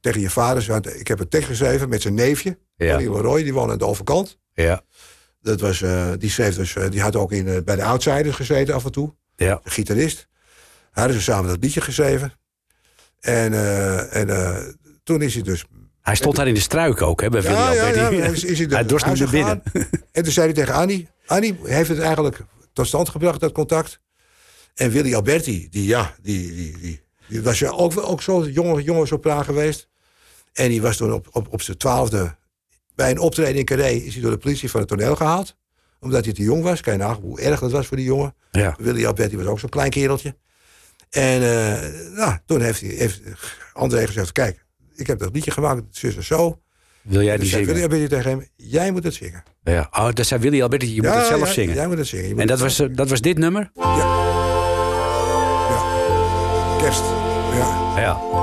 tegen 0.01 0.21
je 0.21 0.31
vader... 0.31 0.65
want 0.69 1.01
ik 1.01 1.09
heb 1.09 1.21
een 1.21 1.29
tekst 1.29 1.49
geschreven 1.49 1.89
met 1.89 2.03
zijn 2.03 2.15
neefje... 2.15 2.59
Ja. 2.77 2.97
Tony 2.97 3.15
Leroy, 3.15 3.43
die 3.43 3.53
woonde 3.53 3.73
aan 3.73 3.79
de 3.79 3.87
overkant. 3.87 4.39
Ja. 4.53 4.85
Dat 5.41 5.61
was, 5.61 5.83
eh, 5.83 6.13
die, 6.19 6.31
schreef 6.31 6.55
dus, 6.55 6.77
eh, 6.77 6.91
die 6.91 7.01
had 7.01 7.17
ook 7.17 7.33
in, 7.33 7.49
eh, 7.49 7.63
bij 7.65 7.77
de 7.77 7.85
Outsiders 7.85 8.37
gezeten 8.37 8.75
af 8.75 8.85
en 8.85 8.93
toe. 8.93 9.15
Ja. 9.37 9.61
Gitarist. 9.65 10.29
Hadden 10.91 11.17
ze 11.17 11.23
samen 11.23 11.51
dat 11.51 11.63
liedje 11.63 11.81
geschreven. 11.81 12.33
En, 13.21 13.53
eh, 13.53 14.17
en 14.17 14.31
eh, 14.31 14.57
toen 15.03 15.23
is 15.23 15.35
hij 15.35 15.43
dus... 15.43 15.65
Hij 16.01 16.15
stond 16.15 16.37
daar 16.37 16.49
in 16.49 16.55
de 16.55 16.61
struik 16.61 17.03
ook, 17.03 17.21
hè, 17.21 17.29
bij 17.29 17.43
Willy 17.43 17.55
Alberti. 17.55 18.17
is, 18.17 18.45
is 18.45 18.59
hij, 18.59 18.67
hij 18.79 18.87
dorst 18.87 19.07
niet 19.07 19.31
binnen. 19.31 19.63
En 20.13 20.23
toen 20.23 20.33
zei 20.33 20.47
hij 20.47 20.55
tegen 20.55 20.75
Annie... 20.75 21.09
Annie 21.27 21.59
heeft 21.63 21.89
het 21.89 21.99
eigenlijk 21.99 22.41
tot 22.73 22.87
stand 22.87 23.09
gebracht, 23.09 23.41
dat 23.41 23.53
contact. 23.53 24.01
En 24.75 24.91
Willy 24.91 25.15
Alberti, 25.15 25.69
die 25.71 25.87
ja, 25.87 26.15
die, 26.23 26.55
die, 26.55 26.79
die, 26.79 27.03
die 27.29 27.43
was 27.43 27.59
ja 27.59 27.71
ook, 27.71 28.09
ook 28.09 28.23
zo'n 28.23 28.53
jonge, 28.53 28.83
jonge 28.83 29.07
sopraan 29.07 29.45
geweest. 29.45 29.89
En 30.53 30.69
die 30.69 30.83
was 30.83 30.97
toen 30.97 31.13
op, 31.13 31.29
op, 31.33 31.53
op 31.53 31.63
zijn 31.63 31.77
twaalfde... 31.77 32.37
Bij 32.95 33.11
een 33.11 33.19
optreden 33.19 33.57
in 33.57 33.65
Carré 33.65 33.89
is 33.89 34.13
hij 34.13 34.23
door 34.23 34.31
de 34.31 34.39
politie 34.39 34.71
van 34.71 34.81
het 34.81 34.89
toneel 34.89 35.17
gehaald. 35.17 35.57
Omdat 36.05 36.25
hij 36.25 36.35
te 36.35 36.43
jong 36.43 36.63
was. 36.63 36.81
Kijk 36.81 36.99
nou 36.99 37.21
hoe 37.21 37.41
erg 37.41 37.61
dat 37.61 37.71
was 37.71 37.87
voor 37.87 37.97
die 37.97 38.07
jongen. 38.07 38.35
Ja. 38.51 38.77
Willy 38.79 39.07
Alberti 39.07 39.37
was 39.37 39.47
ook 39.47 39.59
zo'n 39.59 39.69
klein 39.69 39.91
kereltje. 39.91 40.37
En 41.11 41.43
eh, 41.43 42.17
nou, 42.17 42.39
toen 42.47 42.61
heeft, 42.61 42.81
hij, 42.81 42.91
heeft 42.91 43.21
André 43.73 44.07
gezegd... 44.07 44.33
Kijk, 44.33 44.65
ik 44.97 45.07
heb 45.07 45.19
dat 45.19 45.35
liedje 45.35 45.51
gemaakt, 45.51 45.83
zus 45.91 46.17
en 46.17 46.25
zo. 46.25 46.59
Wil 47.03 47.23
jij 47.23 47.37
die 47.37 47.49
zei 47.49 47.65
Willy 47.65 47.79
zingen? 47.79 47.91
Alberti 47.91 48.15
tegen 48.15 48.31
hem... 48.31 48.49
Jij 48.57 48.91
moet 48.91 49.05
het 49.05 49.15
zingen. 49.15 49.43
Ja. 49.63 49.89
Oh, 49.93 50.09
dat 50.13 50.27
zei 50.27 50.41
Willy 50.41 50.63
Alberti, 50.63 50.95
je 50.95 51.03
moet 51.03 51.15
het 51.15 51.27
zelf 51.27 51.47
ja, 51.47 51.53
zingen. 51.53 51.75
Jij 51.75 51.87
moet 51.87 51.99
het 51.99 52.07
zingen. 52.07 52.31
Moet 52.31 52.41
En 52.41 52.47
dat 52.47 52.61
was, 52.61 52.79
eh, 52.79 52.89
dat 52.93 53.09
was 53.09 53.21
dit 53.21 53.39
nummer? 53.39 53.71
Kerst. 56.79 57.03
Ja, 57.53 57.93
Ja. 57.97 58.43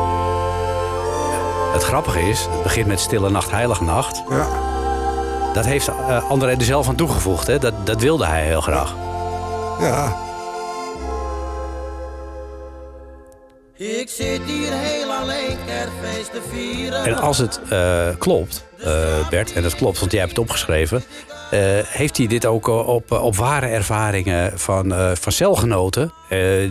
Het 1.73 1.83
grappige 1.83 2.19
is, 2.19 2.47
het 2.49 2.63
begint 2.63 2.87
met 2.87 2.99
Stille 2.99 3.29
Nacht, 3.29 3.51
Heilige 3.51 3.83
Nacht. 3.83 4.23
ja, 4.29 4.70
Dat 5.53 5.65
heeft 5.65 5.87
eh, 5.87 6.29
André 6.29 6.55
er 6.55 6.63
zelf 6.63 6.87
aan 6.87 6.95
toegevoegd, 6.95 7.47
hè? 7.47 7.59
Dat, 7.59 7.85
dat 7.85 8.01
wilde 8.01 8.25
hij 8.25 8.45
heel 8.45 8.61
graag. 8.61 8.95
ja. 9.79 10.29
Ik 13.75 14.09
zit 14.09 14.41
hier 14.45 14.73
heel 14.73 15.11
alleen 15.11 15.57
kerstfeest 15.65 16.31
te 16.31 16.41
vieren. 16.49 17.05
En 17.05 17.15
als 17.15 17.37
het 17.37 17.59
eh, 17.69 18.07
klopt, 18.17 18.65
eh, 18.77 19.29
Bert, 19.29 19.53
en 19.53 19.63
dat 19.63 19.75
klopt, 19.75 19.99
want 19.99 20.11
jij 20.11 20.19
hebt 20.19 20.31
het 20.31 20.41
opgeschreven... 20.41 21.03
eh, 21.51 21.59
heeft 21.87 22.17
hij 22.17 22.27
dit 22.27 22.45
ook 22.45 22.67
eh, 22.67 22.87
op, 22.87 23.11
op 23.11 23.35
ware 23.35 23.65
ervaringen 23.65 24.59
van, 24.59 24.93
eh, 24.93 25.11
van 25.13 25.31
celgenoten... 25.31 26.13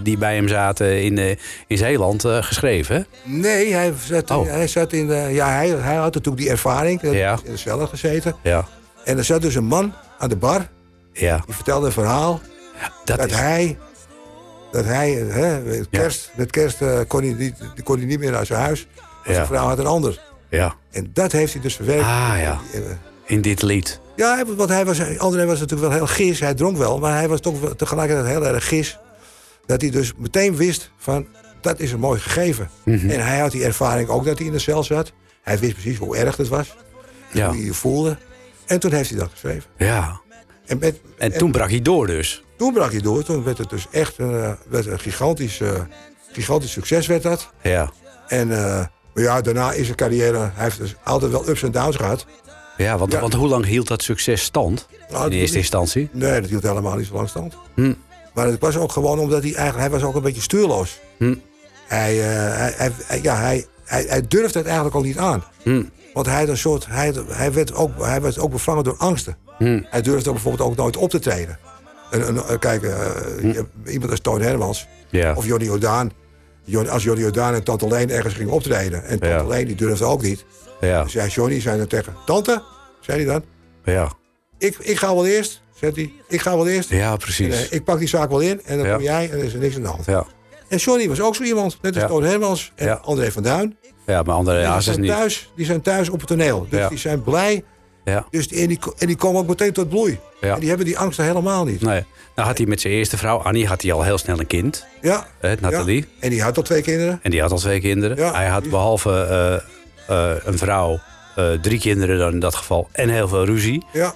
die 0.03 0.19
bij 0.19 0.35
hem 0.35 0.49
zaten 0.49 1.03
in, 1.03 1.38
in 1.66 1.79
Zeeland 1.79 2.25
geschreven? 2.27 3.07
Nee, 3.25 3.73
hij 3.75 3.93
zat, 4.07 4.31
Oh. 4.31 4.47
hij 4.49 4.66
zat 4.66 4.93
in... 4.93 5.07
de- 5.07 5.29
ja, 5.33 5.49
hij, 5.49 5.69
hij 5.69 5.95
had 5.95 6.14
natuurlijk 6.14 6.43
die 6.43 6.51
ervaring. 6.51 7.01
Hij 7.01 7.12
Ja. 7.12 7.38
in 7.45 7.51
de 7.53 7.57
cel 7.57 7.87
gezeten. 7.87 8.37
Ja, 8.43 8.64
En 9.05 9.19
er 9.19 9.25
zat 9.25 9.43
dus 9.43 9.55
een 9.55 9.64
man 9.64 9.95
aan 10.19 10.29
de 10.29 10.37
bar. 10.37 10.69
ja. 11.12 11.43
Die 11.47 11.55
vertelde 11.55 11.87
een 11.87 11.93
verhaal. 11.93 12.40
Dat 13.05 13.19
dat 13.19 13.31
is, 13.31 13.37
hij... 13.37 13.79
Dat 14.73 14.85
hij, 14.85 15.11
hè, 15.11 15.61
met 15.61 15.87
kerst, 15.90 16.31
met 16.37 16.51
kerst 16.51 16.79
kon, 17.07 17.23
hij 17.23 17.33
niet, 17.38 17.55
kon 17.85 17.97
hij 17.97 18.07
niet 18.07 18.19
meer 18.19 18.31
naar 18.31 18.47
zijn 18.47 18.61
huis. 18.61 18.87
Want 18.95 19.27
Ja. 19.27 19.33
zijn 19.35 19.47
vrouw 19.47 19.66
had 19.66 19.79
een 19.79 19.87
ander. 19.87 20.21
ja, 20.51 20.75
En 20.90 21.11
dat 21.12 21.33
heeft 21.33 21.53
hij 21.53 21.62
dus 21.62 21.75
verwerkt. 21.77 22.03
Ah, 22.05 22.35
ja. 22.40 22.59
In 23.31 23.40
dit 23.40 23.62
lied. 23.62 24.01
Ja, 24.16 24.35
hij- 24.35 24.45
want 24.47 24.69
hij 24.71 24.85
was, 24.85 25.19
André 25.19 25.47
was 25.47 25.59
natuurlijk 25.61 25.88
wel 25.88 25.99
heel 25.99 26.07
gis. 26.14 26.40
Hij 26.40 26.55
dronk 26.55 26.77
wel, 26.77 26.99
maar 26.99 27.16
hij 27.16 27.29
was 27.29 27.40
toch 27.40 27.75
tegelijkertijd 27.77 28.27
heel 28.29 28.47
erg 28.47 28.69
gis. 28.69 28.99
Dat 29.66 29.81
hij 29.81 29.90
dus 29.90 30.12
meteen 30.16 30.57
wist 30.57 30.90
van, 30.97 31.27
dat 31.61 31.81
is 31.81 31.93
een 31.93 32.01
mooi 32.01 32.21
gegeven. 32.21 32.71
Mhm. 32.85 33.11
En 33.11 33.27
hij 33.27 33.38
had 33.38 33.51
die 33.51 33.64
ervaring 33.64 34.09
ook 34.09 34.25
dat 34.25 34.38
hij 34.38 34.47
in 34.47 34.53
de 34.53 34.59
cel 34.59 34.85
zat. 34.85 35.12
Hij 35.43 35.59
wist 35.59 35.73
precies 35.73 35.97
hoe 35.99 36.16
erg 36.16 36.37
het 36.37 36.49
was. 36.49 36.77
Ja. 37.33 37.49
Hoe 37.49 37.57
je 37.59 37.64
je 37.64 37.75
voelde. 37.75 38.16
En 38.66 38.81
toen 38.81 38.93
heeft 38.93 39.11
hij 39.11 39.19
dat 39.19 39.31
geschreven. 39.31 39.71
Ja. 39.77 40.21
En, 40.66 40.79
met, 40.79 41.01
En 41.19 41.33
toen 41.38 41.53
brak 41.53 41.71
hij 41.71 41.83
door 41.83 42.07
dus. 42.07 42.45
toen 42.57 42.73
brak 42.73 42.90
hij 42.90 43.01
door. 43.01 43.23
Toen 43.25 43.45
werd 43.45 43.59
het 43.59 43.71
dus 43.71 43.87
echt 43.90 44.19
een, 44.19 44.35
eh, 44.43 44.53
werd 44.69 44.87
een 44.87 44.99
gigantisch, 45.01 45.61
eh, 45.61 45.71
gigantisch 46.33 46.73
succes 46.73 47.07
werd 47.07 47.23
dat. 47.23 47.51
Ja. 47.62 47.90
En 48.29 48.53
eh, 48.53 48.85
maar 49.14 49.23
ja, 49.25 49.40
daarna 49.40 49.73
is 49.73 49.85
zijn 49.85 49.97
carrière... 49.97 50.38
Hij 50.38 50.64
heeft 50.64 50.79
dus 50.79 50.95
altijd 51.05 51.33
wel 51.33 51.49
ups 51.49 51.62
en 51.62 51.71
downs 51.71 51.97
gehad. 51.97 52.27
Ja, 52.85 52.99
want, 52.99 53.12
Ja. 53.12 53.21
want 53.21 53.35
hoe 53.35 53.49
lang 53.49 53.64
hield 53.66 53.88
dat 53.88 54.03
succes 54.03 54.43
stand? 54.43 54.87
Nou, 55.11 55.31
In 55.31 55.38
eerste 55.38 55.57
instantie? 55.59 56.09
Nee, 56.12 56.40
dat 56.40 56.51
hield 56.51 56.62
helemaal 56.62 56.97
niet 56.97 57.07
zo 57.07 57.14
lang 57.14 57.29
stand. 57.29 57.55
Hm. 57.75 57.93
Maar 58.35 58.47
het 58.47 58.61
was 58.61 58.77
ook 58.77 58.93
gewoon 58.93 59.19
omdat 59.19 59.43
hij 59.43 59.55
eigenlijk... 59.55 59.90
Hij 59.90 60.01
was 60.01 60.09
ook 60.09 60.14
een 60.14 60.23
beetje 60.23 60.40
stuurloos. 60.43 60.99
Hm. 61.16 61.35
Hij, 61.87 62.21
eh, 62.21 62.79
hij, 63.07 63.21
ja, 63.23 63.37
hij, 63.37 63.66
hij, 63.85 64.05
hij 64.09 64.23
durfde 64.29 64.59
het 64.59 64.66
eigenlijk 64.66 64.97
al 64.97 65.03
niet 65.03 65.19
aan. 65.19 65.45
Hm. 65.62 65.83
Want 66.14 66.27
hij, 66.27 66.38
had 66.38 66.49
een 66.49 66.57
soort, 66.57 66.87
hij, 66.87 67.14
hij, 67.29 67.53
werd 67.53 67.75
ook, 67.75 67.90
hij 68.05 68.21
werd 68.23 68.38
ook 68.38 68.51
bevangen 68.51 68.85
door 68.85 68.97
angsten. 68.97 69.37
Hm. 69.59 69.81
Hij 69.85 70.03
durfde 70.03 70.31
bijvoorbeeld 70.33 70.69
ook 70.71 70.77
nooit 70.77 70.97
op 70.97 71.11
te 71.11 71.19
treden. 71.19 71.59
Een, 72.11 72.29
een, 72.29 72.53
een- 72.53 72.59
kijk, 72.59 72.83
eh, 72.83 72.97
hebt 73.55 73.69
iemand 73.88 74.11
als 74.11 74.21
Toon 74.21 74.40
Hermans. 74.40 74.87
Ja. 75.09 75.35
of 75.35 75.47
Johnny 75.47 75.66
Jordaan. 75.66 76.12
Als 76.79 77.03
Johnny 77.03 77.23
Jordaan 77.23 77.55
en 77.55 77.63
Tante 77.63 77.87
Leen 77.87 78.11
ergens 78.11 78.35
ging 78.35 78.51
optreden... 78.51 79.05
en 79.05 79.19
Tante 79.19 79.35
Ja. 79.35 79.47
Leen 79.47 79.67
die 79.67 79.77
durfde 79.77 80.05
ook 80.05 80.23
niet... 80.23 80.45
Ja. 80.81 80.99
Dan 80.99 81.11
zei 81.11 81.29
Johnny 81.29 81.61
zei 81.61 81.79
dan 81.79 81.87
tegen... 81.87 82.15
Tante, 82.27 82.63
zei 83.01 83.25
hij 83.25 83.33
dan... 83.33 83.43
Ja. 83.85 84.13
Ik, 84.59 84.77
ik 84.79 84.99
ga 84.99 85.15
wel 85.15 85.27
eerst, 85.27 85.63
zegt 85.75 85.97
hij. 85.97 86.13
Ik 86.29 86.41
ga 86.41 86.57
wel 86.57 86.69
eerst. 86.69 86.89
Ja, 86.91 87.13
En, 87.13 87.19
precies. 87.19 87.69
eh, 87.69 87.73
ik 87.77 87.85
pak 87.85 87.99
die 87.99 88.09
zaak 88.09 88.29
wel 88.31 88.41
in 88.41 88.61
en 88.65 88.77
dan 88.79 88.87
Ja. 88.87 88.95
kom 88.95 89.03
jij 89.03 89.31
en 89.31 89.39
er 89.39 89.45
is 89.45 89.53
er 89.53 89.59
niks 89.59 89.77
aan 89.77 89.83
de 89.83 89.89
hand. 89.89 90.05
Ja. 90.05 90.27
En 90.69 90.77
Johnny 90.79 91.09
was 91.09 91.21
ook 91.21 91.35
zo 91.35 91.43
iemand, 91.43 91.79
net 91.83 91.93
als 91.95 92.03
Ja. 92.03 92.09
Toon 92.09 92.23
Hermans 92.23 92.73
en. 92.75 93.03
André 93.03 93.33
van 93.33 93.43
Duin. 93.43 93.77
ja, 94.07 94.23
maar 94.23 94.35
André 94.35 94.57
die, 94.59 94.65
Hazes 94.67 94.85
zijn 94.85 95.01
niet. 95.01 95.11
thuis, 95.11 95.53
die 95.57 95.67
zijn 95.67 95.81
thuis 95.83 96.09
op 96.09 96.19
het 96.19 96.29
toneel. 96.29 96.67
Dus 96.71 96.89
die 96.89 96.99
zijn 96.99 97.23
blij. 97.23 97.65
Ja. 98.05 98.27
Dus 98.31 98.49
die, 98.49 98.61
en, 98.61 98.69
die, 98.69 98.79
en 98.99 99.07
die 99.07 99.17
komen 99.17 99.41
ook 99.41 99.47
meteen 99.47 99.73
tot 99.73 99.89
bloei. 99.89 100.19
Ja. 100.41 100.55
En 100.55 100.61
die 100.61 100.69
hebben 100.69 100.87
die 100.87 100.99
angst 100.99 101.19
er 101.19 101.25
helemaal 101.25 101.65
niet. 101.65 101.81
Nee. 101.81 102.05
Nou 102.35 102.49
had 102.49 102.59
hij 102.59 102.67
met 102.67 102.81
zijn 102.81 102.93
eerste 102.93 103.17
vrouw, 103.17 103.39
Annie, 103.39 103.67
had 103.67 103.83
hij 103.83 103.93
al 103.93 104.03
heel 104.03 104.19
snel 104.19 104.39
een 104.39 104.47
kind. 104.47 104.87
Ja. 105.01 105.27
Hè, 105.41 105.55
Nathalie. 105.61 106.01
Ja. 106.01 106.07
En 106.21 106.31
die 106.31 106.43
had 106.43 106.57
al 106.57 106.63
twee 106.63 106.83
kinderen. 106.83 107.21
En 107.23 107.31
die 107.31 107.41
had 107.41 107.51
al 107.51 107.59
twee 107.59 107.81
kinderen. 107.81 108.17
Ja. 108.17 108.33
Hij 108.33 108.49
had 108.49 108.71
behalve 108.71 109.11
eh, 109.11 110.33
eh, 110.33 110.37
een 110.45 110.59
vrouw, 110.59 111.01
eh, 111.37 111.53
drie 111.53 111.81
kinderen 111.81 112.19
dan 112.19 112.33
in 112.33 112.41
dat 112.41 112.55
geval. 112.55 112.89
En 112.93 113.09
heel 113.09 113.29
veel 113.29 113.45
ruzie. 113.45 113.85
Ja. 113.93 114.15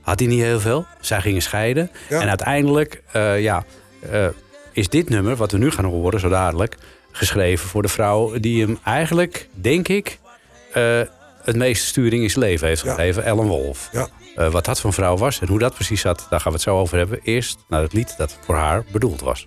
Had 0.00 0.18
hij 0.18 0.28
niet 0.28 0.42
heel 0.42 0.60
veel. 0.60 0.86
Zij 1.00 1.20
gingen 1.20 1.42
scheiden. 1.42 1.90
Ja. 2.08 2.20
En 2.20 2.28
uiteindelijk 2.28 3.02
ja, 3.38 3.64
is 4.72 4.88
dit 4.88 5.08
nummer, 5.08 5.36
wat 5.36 5.52
we 5.52 5.58
nu 5.58 5.70
gaan 5.70 5.84
horen 5.84 6.20
zo 6.20 6.28
dadelijk... 6.28 6.76
geschreven 7.12 7.68
voor 7.68 7.82
de 7.82 7.88
vrouw 7.88 8.38
die 8.40 8.64
hem 8.64 8.78
eigenlijk, 8.84 9.48
denk 9.52 9.88
ik... 9.88 10.18
het 11.44 11.56
meeste 11.56 11.86
sturing 11.86 12.22
in 12.22 12.30
zijn 12.30 12.44
leven 12.44 12.68
heeft 12.68 12.82
Ja. 12.82 12.94
gegeven. 12.94 13.24
Ellen 13.24 13.46
Wolf. 13.46 13.88
Ja. 13.92 14.08
Eh, 14.36 14.48
wat 14.50 14.64
dat 14.64 14.80
voor 14.80 14.90
een 14.90 14.96
vrouw 14.96 15.16
was 15.16 15.40
en 15.40 15.48
hoe 15.48 15.58
dat 15.58 15.74
precies 15.74 16.00
zat... 16.00 16.26
daar 16.30 16.40
gaan 16.40 16.52
we 16.52 16.58
het 16.58 16.66
zo 16.66 16.78
over 16.78 16.98
hebben. 16.98 17.20
Eerst 17.22 17.64
naar 17.68 17.82
het 17.82 17.92
lied 17.92 18.14
dat 18.16 18.38
voor 18.44 18.56
haar 18.56 18.84
bedoeld 18.92 19.20
was. 19.20 19.46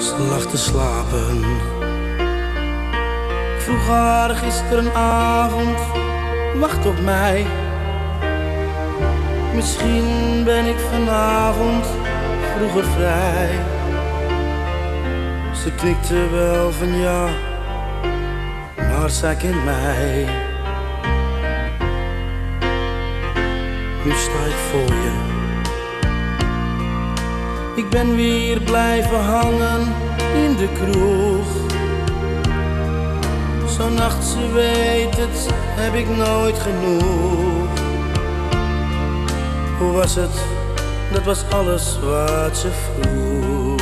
Ze 0.00 0.14
lag 0.28 0.46
te 0.46 0.56
slapen. 0.56 1.38
Ik 3.56 3.60
vroeg 3.64 3.86
haar 3.86 4.30
gisterenavond, 4.30 5.78
wacht 6.58 6.86
op 6.86 7.00
mij. 7.00 7.46
Misschien 9.58 10.44
ben 10.44 10.64
ik 10.66 10.78
vanavond 10.78 11.86
vroeger 12.56 12.84
vrij. 12.84 13.48
Ze 15.54 15.72
knikte 15.76 16.28
wel 16.30 16.72
van 16.72 16.98
ja, 16.98 17.28
maar 18.76 19.10
zij 19.10 19.34
kent 19.34 19.64
mij. 19.64 20.26
Nu 24.04 24.12
sta 24.12 24.44
ik 24.46 24.60
voor 24.70 24.96
je. 24.96 25.12
Ik 27.76 27.88
ben 27.88 28.16
weer 28.16 28.60
blijven 28.60 29.24
hangen 29.24 29.80
in 30.34 30.56
de 30.56 30.68
kroeg. 30.72 31.46
Zo'n 33.66 33.94
nacht, 33.94 34.24
ze 34.24 34.52
weet 34.52 35.16
het, 35.16 35.48
heb 35.76 35.94
ik 35.94 36.08
nooit 36.16 36.58
genoeg. 36.58 37.67
Hoe 39.78 39.92
was 39.92 40.14
het? 40.14 40.30
Dat 41.12 41.24
was 41.24 41.44
alles 41.50 41.98
wat 42.00 42.56
ze 42.56 42.68
vroeg. 42.70 43.76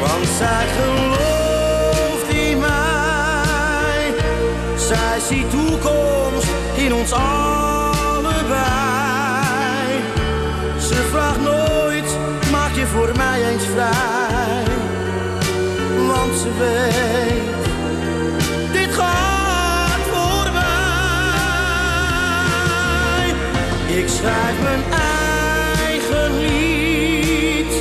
Want 0.00 0.26
zij 0.38 0.66
gelooft 0.76 2.28
in 2.28 2.58
mij. 2.58 4.14
Zij 4.76 5.20
ziet 5.28 5.50
toekomst 5.50 6.48
in 6.76 6.94
ons 6.94 7.12
allebei. 7.12 8.62
Ze 10.78 10.94
vraagt 11.10 11.40
nooit, 11.40 12.16
maak 12.50 12.74
je 12.74 12.86
voor 12.86 13.12
mij 13.16 13.44
eens 13.44 13.64
vrij. 13.64 14.64
Want 16.06 16.38
ze 16.38 16.48
weet 16.58 17.61
Ik 23.96 24.08
schrijf 24.08 24.62
mijn 24.62 24.82
eigen 25.82 26.38
lied, 26.38 27.72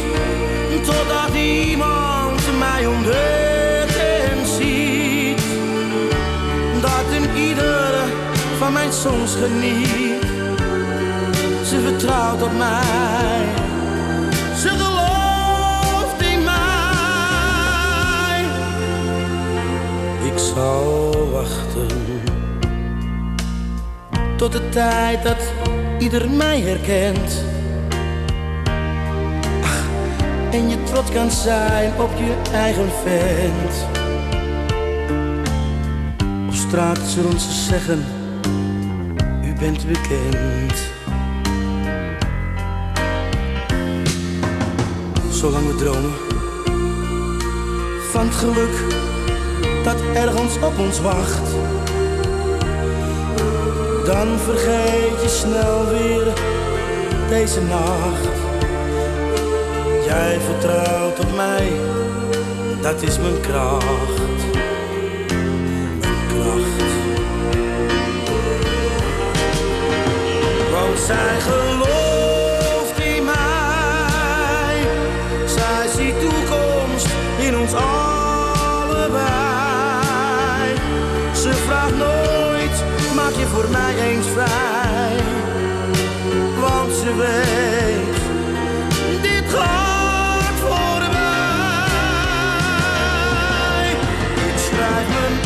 totdat 0.85 1.35
iemand 1.35 2.41
mij 2.59 2.85
ontdekt 2.85 3.95
en 3.95 4.45
ziet. 4.45 5.41
Dat 6.81 7.05
een 7.15 7.37
ieder 7.37 7.93
van 8.57 8.73
mijn 8.73 8.93
songs 8.93 9.35
geniet. 9.35 10.21
Ze 11.65 11.79
vertrouwt 11.79 12.41
op 12.41 12.57
mij. 12.57 13.45
Ze 14.55 14.69
gelooft 14.69 16.21
in 16.21 16.43
mij. 16.43 18.45
Ik 20.31 20.37
zal 20.37 21.29
wachten 21.31 22.11
tot 24.41 24.51
de 24.51 24.69
tijd 24.69 25.23
dat 25.23 25.37
ieder 26.01 26.29
mij 26.29 26.61
herkent. 26.61 27.43
Ach, 29.63 29.85
en 30.51 30.69
je 30.69 30.83
trots 30.83 31.11
kan 31.11 31.31
zijn 31.31 32.01
op 32.01 32.09
je 32.17 32.41
eigen 32.51 32.89
vent. 33.03 33.87
Op 36.47 36.53
straat 36.53 36.97
zullen 36.97 37.39
ze 37.39 37.51
zeggen, 37.51 38.05
u 39.43 39.53
bent 39.59 39.87
bekend. 39.87 40.89
Zolang 45.31 45.67
we 45.67 45.75
dromen 45.75 46.13
van 48.11 48.25
het 48.25 48.35
geluk 48.35 48.93
dat 49.83 50.01
ergens 50.13 50.55
op 50.55 50.79
ons 50.79 51.01
wacht. 51.01 51.49
Dan 54.11 54.39
vergeet 54.39 55.21
je 55.21 55.29
snel 55.29 55.87
weer 55.87 56.33
deze 57.29 57.61
nacht. 57.61 58.27
Jij 60.05 60.39
vertrouwt 60.39 61.19
op 61.19 61.35
mij, 61.35 61.71
dat 62.81 63.01
is 63.01 63.19
mijn 63.19 63.39
kracht. 63.41 64.19
Mijn 65.99 66.27
kracht. 66.27 66.91
Want 70.71 70.99
zij 70.99 71.39
je 83.41 83.47
voor 83.47 83.69
mij 83.69 83.95
eens 83.95 84.27
vrij. 84.27 85.15
Want 86.59 86.91
ze 86.93 87.15
weet, 87.15 88.19
dit 89.21 89.43
gaat 89.53 90.57
voorbij. 90.65 91.89
Ik 94.49 94.57
schrijf 94.65 95.07
mijn 95.19 95.37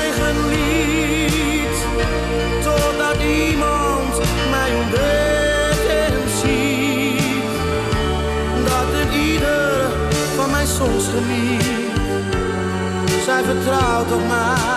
eigen 0.00 0.36
lied, 0.48 1.78
totdat 2.64 3.22
iemand 3.22 4.14
mij 4.50 4.70
ontdekt 4.82 5.86
en 6.06 6.14
ziet. 6.40 7.52
Dat 8.64 8.88
een 9.00 9.12
ieder 9.30 9.90
van 10.36 10.50
mijn 10.50 10.66
songs 10.66 11.04
geniet. 11.08 11.70
Zij 13.24 13.42
vertrouwt 13.42 14.12
op 14.12 14.26
mij. 14.28 14.71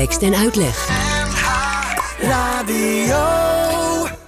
Tekst 0.00 0.22
en 0.22 0.34
uitleg. 0.34 0.88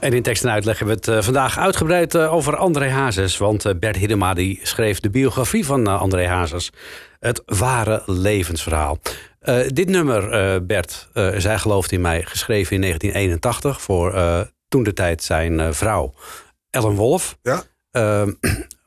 En 0.01 0.13
in 0.13 0.23
tekst 0.23 0.45
en 0.45 0.51
uitleg 0.51 0.79
hebben 0.79 0.97
we 0.97 1.01
het 1.11 1.19
eh, 1.19 1.25
vandaag 1.25 1.59
uitgebreid 1.59 2.15
eh, 2.15 2.33
over 2.35 2.57
André 2.57 2.89
Hazes. 2.91 3.37
Want 3.39 3.65
eh, 3.65 3.75
Bert 3.79 3.97
Hiddema 3.97 4.35
die 4.35 4.61
schreef 4.63 5.01
de 5.01 5.11
biografie 5.11 5.65
van 5.67 5.87
André 5.87 6.27
Hazes. 6.27 6.71
Het 7.19 7.43
ware 7.45 8.03
levensverhaal. 8.07 8.99
Eh, 9.41 9.59
dit 9.69 9.89
nummer, 9.89 10.31
eh, 10.33 10.61
Bert, 10.63 11.09
eh, 11.13 11.29
Zij 11.37 11.59
gelooft 11.59 11.93
in 11.93 12.01
mij, 12.01 12.23
geschreven 12.23 12.75
in 12.75 12.81
1981... 12.81 13.81
voor 13.83 14.15
eh, 14.15 14.41
toen 14.69 14.83
de 14.83 14.93
tijd 14.93 15.23
zijn 15.23 15.61
eh, 15.61 15.69
vrouw 15.71 16.15
Ellen 16.71 16.95
Wolf. 16.95 17.37
Ja, 17.43 17.63
Eh, 17.91 18.23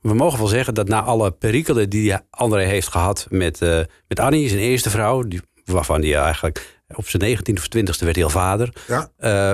we 0.02 0.14
mogen 0.14 0.40
wel 0.40 0.48
zeggen 0.48 0.74
dat 0.74 0.88
na 0.88 1.02
alle 1.02 1.32
perikelen 1.32 1.90
die 1.90 2.14
André 2.30 2.64
heeft 2.64 2.88
gehad 2.88 3.28
met, 3.30 3.62
eh, 3.62 3.80
met 4.08 4.20
Annie, 4.20 4.50
zijn 4.50 4.62
eerste 4.62 4.90
vrouw... 4.90 5.22
Die, 5.24 5.42
waarvan 5.66 6.02
hij 6.02 6.16
eigenlijk 6.16 6.75
op 6.96 7.08
zijn 7.08 7.38
19e 7.38 7.54
of 7.54 7.66
20e 7.78 8.04
werd 8.04 8.16
hij 8.16 8.24
al 8.24 8.30
vader... 8.30 8.74
ja. 8.88 9.12
eh, 9.18 9.52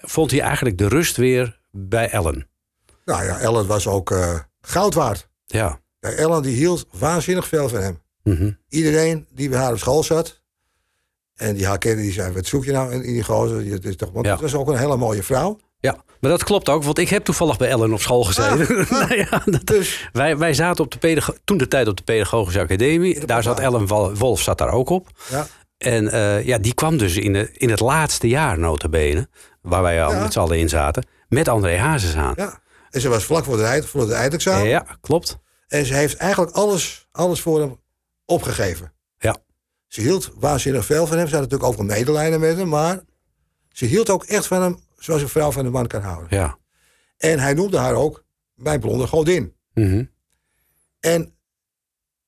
vond 0.00 0.30
hij 0.30 0.40
eigenlijk 0.40 0.78
de 0.78 0.88
rust 0.88 1.16
weer 1.16 1.60
bij 1.70 2.08
Ellen. 2.10 2.48
Nou 3.04 3.24
ja, 3.24 3.38
Ellen 3.38 3.66
was 3.66 3.86
ook 3.86 4.10
eh, 4.10 4.38
goud 4.60 4.94
waard. 4.94 5.28
Ja. 5.46 5.80
Ja, 6.00 6.10
Ellen 6.10 6.42
die 6.42 6.56
hield 6.56 6.86
waanzinnig 6.90 7.48
veel 7.48 7.68
van 7.68 7.80
hem. 7.80 8.00
Mhm. 8.22 8.50
Iedereen 8.68 9.26
die 9.30 9.48
bij 9.48 9.58
haar 9.58 9.72
op 9.72 9.78
school 9.78 10.02
zat... 10.02 10.40
en 11.34 11.54
die 11.54 11.66
haar 11.66 11.78
kende, 11.78 12.02
die 12.02 12.12
zei, 12.12 12.32
wat 12.32 12.46
zoek 12.46 12.64
je 12.64 12.72
nou 12.72 12.92
in, 12.92 13.02
die 13.02 13.22
gozer? 13.24 13.72
Het 13.72 13.84
is 13.84 13.96
toch, 13.96 14.10
want 14.12 14.26
Ja. 14.26 14.32
het 14.32 14.40
was 14.40 14.54
ook 14.54 14.68
een 14.68 14.76
hele 14.78 14.96
mooie 14.96 15.22
vrouw. 15.22 15.58
ja, 15.80 16.04
maar 16.20 16.30
dat 16.30 16.44
klopt 16.44 16.68
ook, 16.68 16.82
want 16.84 16.98
ik 16.98 17.08
heb 17.08 17.24
toevallig 17.24 17.56
bij 17.56 17.68
Ellen 17.68 17.92
op 17.92 18.00
school 18.00 18.24
gezeten. 18.24 18.86
nou 18.90 19.14
ja, 19.16 19.42
dat- 19.44 19.66
Dus 19.66 20.08
wij, 20.12 20.36
wij 20.38 20.54
zaten 20.54 20.84
op 20.84 21.00
de 21.00 21.22
toen 21.44 21.56
de 21.58 21.68
tijd 21.68 21.88
op 21.88 21.96
de 21.96 22.02
Pedagogische 22.02 22.60
Academie. 22.60 23.26
Daar 23.26 23.42
zat 23.42 23.60
Ellen 23.60 23.86
Wolf 24.14 24.40
zat 24.40 24.58
daar 24.58 24.72
ook 24.72 24.88
op. 24.88 25.08
ja, 25.30 25.46
En 25.82 26.08
eh, 26.08 26.46
ja, 26.46 26.58
die 26.58 26.74
kwam 26.74 26.96
dus 26.96 27.16
in, 27.16 27.32
de, 27.32 27.50
in 27.52 27.70
het 27.70 27.80
laatste 27.80 28.28
jaar 28.28 28.58
notabene, 28.58 29.28
waar 29.60 29.82
wij 29.82 30.04
al 30.04 30.12
Ja. 30.12 30.22
met 30.22 30.32
z'n 30.32 30.38
allen 30.38 30.58
in 30.58 30.68
zaten, 30.68 31.06
met 31.28 31.48
André 31.48 31.76
Hazes 31.78 32.16
aan. 32.16 32.34
ja. 32.36 32.60
En 32.90 33.00
ze 33.00 33.08
was 33.08 33.24
vlak 33.24 33.44
voor 33.44 33.56
de, 33.56 33.62
eind, 33.62 33.86
voor 33.86 34.00
het 34.00 34.10
eindexamen. 34.10 34.68
Ja, 34.68 34.86
klopt. 35.00 35.38
En 35.68 35.86
ze 35.86 35.94
heeft 35.94 36.16
eigenlijk 36.16 36.52
alles, 36.52 37.08
alles 37.12 37.40
voor 37.40 37.60
hem 37.60 37.80
opgegeven. 38.24 38.92
Ja. 39.18 39.36
Ze 39.86 40.00
hield 40.00 40.30
waanzinnig 40.34 40.84
veel 40.84 41.06
van 41.06 41.16
hem. 41.18 41.26
Ze 41.26 41.32
had 41.32 41.42
natuurlijk 41.42 41.70
ook 41.70 41.76
wel 41.76 41.86
medelijden 41.86 42.40
met 42.40 42.56
hem. 42.56 42.68
Maar 42.68 43.00
ze 43.68 43.84
hield 43.84 44.10
ook 44.10 44.24
echt 44.24 44.46
van 44.46 44.62
hem 44.62 44.78
zoals 44.98 45.22
een 45.22 45.28
vrouw 45.28 45.50
van 45.52 45.64
een 45.66 45.72
man 45.72 45.86
kan 45.86 46.02
houden. 46.02 46.38
Ja. 46.38 46.58
En 47.16 47.38
hij 47.38 47.54
noemde 47.54 47.78
haar 47.78 47.94
ook 47.94 48.24
mijn 48.54 48.80
blonde 48.80 49.06
godin. 49.06 49.56
Mhm. 49.74 50.04
En 51.00 51.34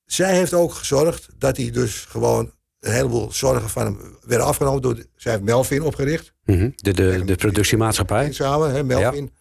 zij 0.05 0.35
heeft 0.37 0.55
ook 0.55 0.73
gezorgd 0.73 1.29
dat 1.39 1.57
hij 1.57 1.71
dus 1.71 2.05
gewoon 2.05 2.54
een 2.85 2.93
heleboel 2.93 3.33
zorgen 3.33 3.71
van 3.71 3.85
hem 3.85 3.99
werden 4.27 4.47
afgenomen. 4.47 4.83
Door 4.83 4.97
zij 5.17 5.33
heeft 5.33 5.45
Melvin 5.45 5.83
opgericht. 5.83 6.35
Mhm. 6.45 6.71
De, 6.77 6.93
de, 6.93 7.23
de 7.25 7.35
productiemaatschappij. 7.37 8.33
Samen, 8.33 8.71
hè, 8.75 8.85
Melvin. 8.85 9.33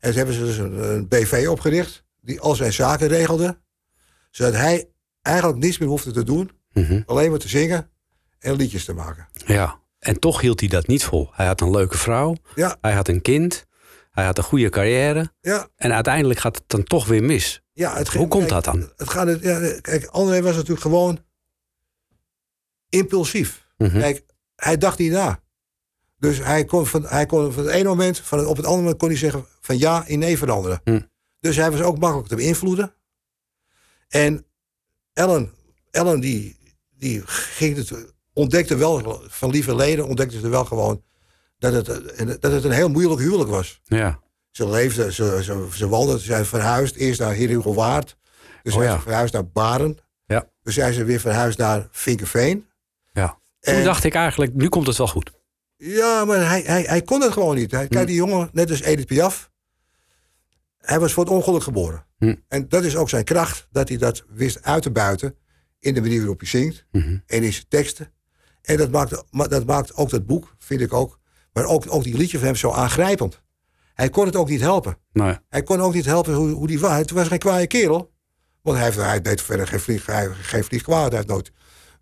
En 0.00 0.10
ze 0.12 0.16
hebben 0.18 0.34
ze 0.36 0.44
dus 0.44 0.56
een, 0.58 0.90
een 0.94 1.08
BV 1.08 1.46
opgericht. 1.50 2.04
Die 2.20 2.40
al 2.40 2.54
zijn 2.54 2.72
zaken 2.72 3.08
regelde. 3.08 3.58
Zodat 4.30 4.52
hij 4.54 4.88
eigenlijk 5.22 5.58
niets 5.58 5.78
meer 5.78 5.88
hoefde 5.88 6.10
te 6.10 6.24
doen. 6.24 6.50
Mhm. 6.72 7.00
Alleen 7.06 7.30
maar 7.30 7.38
te 7.38 7.48
zingen 7.48 7.90
en 8.38 8.56
liedjes 8.56 8.84
te 8.84 8.92
maken. 8.92 9.28
Ja. 9.46 9.80
En 9.98 10.18
toch 10.18 10.40
hield 10.40 10.60
hij 10.60 10.68
dat 10.68 10.86
niet 10.86 11.04
vol. 11.04 11.28
Hij 11.32 11.46
had 11.46 11.60
een 11.60 11.70
leuke 11.70 11.98
vrouw, 11.98 12.36
Ja, 12.54 12.76
hij 12.80 12.92
had 12.92 13.08
een 13.08 13.22
kind, 13.22 13.66
hij 14.10 14.24
had 14.24 14.38
een 14.38 14.44
goede 14.44 14.68
carrière. 14.68 15.32
ja, 15.40 15.68
En 15.76 15.92
uiteindelijk 15.94 16.40
gaat 16.40 16.54
het 16.56 16.64
dan 16.66 16.82
toch 16.84 17.06
weer 17.06 17.22
mis. 17.22 17.62
ja. 17.72 17.96
Het, 17.96 18.08
Hoe 18.08 18.28
komt 18.28 18.46
kijk, 18.46 18.64
dat 18.64 18.74
dan? 18.74 18.90
Het 18.96 19.08
gaat, 19.10 19.42
ja, 19.42 19.80
kijk, 19.80 20.06
André 20.06 20.42
was 20.42 20.54
natuurlijk 20.54 20.80
gewoon 20.80 21.18
impulsief. 22.92 23.66
Mhm. 23.78 23.98
Kijk, 23.98 24.24
hij 24.56 24.78
dacht 24.78 24.98
niet 24.98 25.12
na. 25.12 25.40
Dus 26.18 26.38
hij 26.38 26.64
kon 26.64 26.86
van, 26.86 27.06
hij 27.06 27.26
kon 27.26 27.52
van 27.52 27.64
het 27.64 27.72
ene 27.74 27.88
moment, 27.88 28.18
van 28.18 28.38
het, 28.38 28.46
op 28.46 28.56
het 28.56 28.64
andere 28.64 28.82
moment 28.82 29.00
kon 29.00 29.08
hij 29.08 29.18
zeggen 29.18 29.46
van 29.60 29.78
ja 29.78 30.06
in 30.06 30.18
nee 30.18 30.38
veranderen. 30.38 30.80
Hm. 30.84 31.00
Dus 31.40 31.56
hij 31.56 31.70
was 31.70 31.80
ook 31.80 31.98
makkelijk 31.98 32.28
te 32.28 32.36
beïnvloeden. 32.36 32.94
En 34.08 34.46
Ellen, 35.12 35.52
Ellen 35.90 36.20
die, 36.20 36.56
die 36.90 37.22
ging 37.26 37.76
het, 37.76 38.14
ontdekte 38.32 38.76
wel 38.76 39.22
van 39.26 39.50
lieve 39.50 39.74
leden, 39.74 40.06
ontdekte 40.06 40.38
ze 40.38 40.48
wel 40.48 40.64
gewoon 40.64 41.02
dat 41.58 41.72
het, 41.72 41.86
dat 42.40 42.52
het 42.52 42.64
een 42.64 42.70
heel 42.70 42.90
moeilijk 42.90 43.20
huwelijk 43.20 43.50
was. 43.50 43.80
Ja. 43.84 44.20
Ze 44.50 44.68
leefde, 44.68 45.12
ze, 45.12 45.40
ze, 45.42 45.68
ze 45.72 45.88
woonde, 45.88 46.18
ze 46.18 46.24
zijn 46.24 46.46
verhuisd 46.46 46.94
eerst 46.94 47.20
naar 47.20 47.32
Heer 47.32 47.74
Waard. 47.74 48.16
Dus 48.62 48.74
Oh 48.74 48.82
ja. 48.82 49.00
verhuisd 49.00 49.32
naar 49.32 49.48
Baren. 49.48 49.98
Ja. 50.26 50.48
Dus 50.62 50.74
zijn 50.74 50.92
ze 50.92 51.04
weer 51.04 51.20
verhuisd 51.20 51.58
naar 51.58 51.88
Vinkerveen. 51.90 52.66
En- 53.62 53.74
Toen 53.74 53.84
dacht 53.84 54.04
ik 54.04 54.14
eigenlijk, 54.14 54.54
nu 54.54 54.68
komt 54.68 54.86
het 54.86 54.96
wel 54.96 55.08
goed. 55.08 55.32
Ja, 55.76 56.24
maar 56.24 56.48
hij, 56.48 56.62
hij, 56.66 56.82
hij 56.82 57.02
kon 57.02 57.20
het 57.20 57.32
gewoon 57.32 57.54
niet. 57.56 57.70
Hij, 57.70 57.88
kijk, 57.88 58.06
die 58.06 58.16
jongen, 58.16 58.48
net 58.52 58.70
als 58.70 58.80
Edith 58.80 59.06
Piaf... 59.06 59.50
hij 60.78 61.00
was 61.00 61.12
voor 61.12 61.24
het 61.24 61.32
ongeluk 61.32 61.62
geboren. 61.62 62.06
Hm. 62.18 62.34
En 62.48 62.68
dat 62.68 62.84
is 62.84 62.96
ook 62.96 63.08
zijn 63.08 63.24
kracht, 63.24 63.66
dat 63.70 63.88
hij 63.88 63.98
dat 63.98 64.24
wist 64.28 64.62
uit 64.62 64.82
te 64.82 64.90
buiten... 64.90 65.36
in 65.78 65.94
de 65.94 66.00
manier 66.00 66.18
waarop 66.18 66.38
hij 66.40 66.48
zingt 66.48 66.86
Mhm. 66.92 67.16
en 67.26 67.42
in 67.42 67.52
zijn 67.52 67.64
teksten. 67.68 68.12
En 68.62 68.76
dat 68.76 68.90
maakt, 68.90 69.24
ma- 69.30 69.46
dat 69.48 69.66
maakt 69.66 69.94
ook 69.94 70.10
dat 70.10 70.26
boek, 70.26 70.54
vind 70.58 70.80
ik 70.80 70.92
ook... 70.92 71.18
maar 71.52 71.64
ook, 71.64 71.84
ook 71.88 72.02
die 72.04 72.16
liedje 72.16 72.38
van 72.38 72.46
hem 72.46 72.56
zo 72.56 72.70
aangrijpend. 72.72 73.42
Hij 73.94 74.08
kon 74.10 74.26
het 74.26 74.36
ook 74.36 74.48
niet 74.48 74.60
helpen. 74.60 74.98
Nee. 75.12 75.38
Hij 75.48 75.62
kon 75.62 75.80
ook 75.80 75.94
niet 75.94 76.04
helpen 76.04 76.34
hoe, 76.34 76.50
hoe 76.50 76.66
die 76.66 76.80
was. 76.80 76.96
Het 76.96 77.10
was 77.10 77.28
geen 77.28 77.38
kwaaie 77.38 77.66
kerel. 77.66 78.12
Want 78.62 78.76
hij, 78.76 78.86
heeft, 78.86 78.98
hij 78.98 79.20
deed 79.20 79.42
verder 79.42 79.66
geen 79.66 79.80
vlieg, 79.80 80.06
hij, 80.06 80.28
geen 80.28 80.64
vlieg 80.64 80.82
kwaad. 80.82 81.08
Hij 81.08 81.16
heeft 81.16 81.28
nooit... 81.28 81.52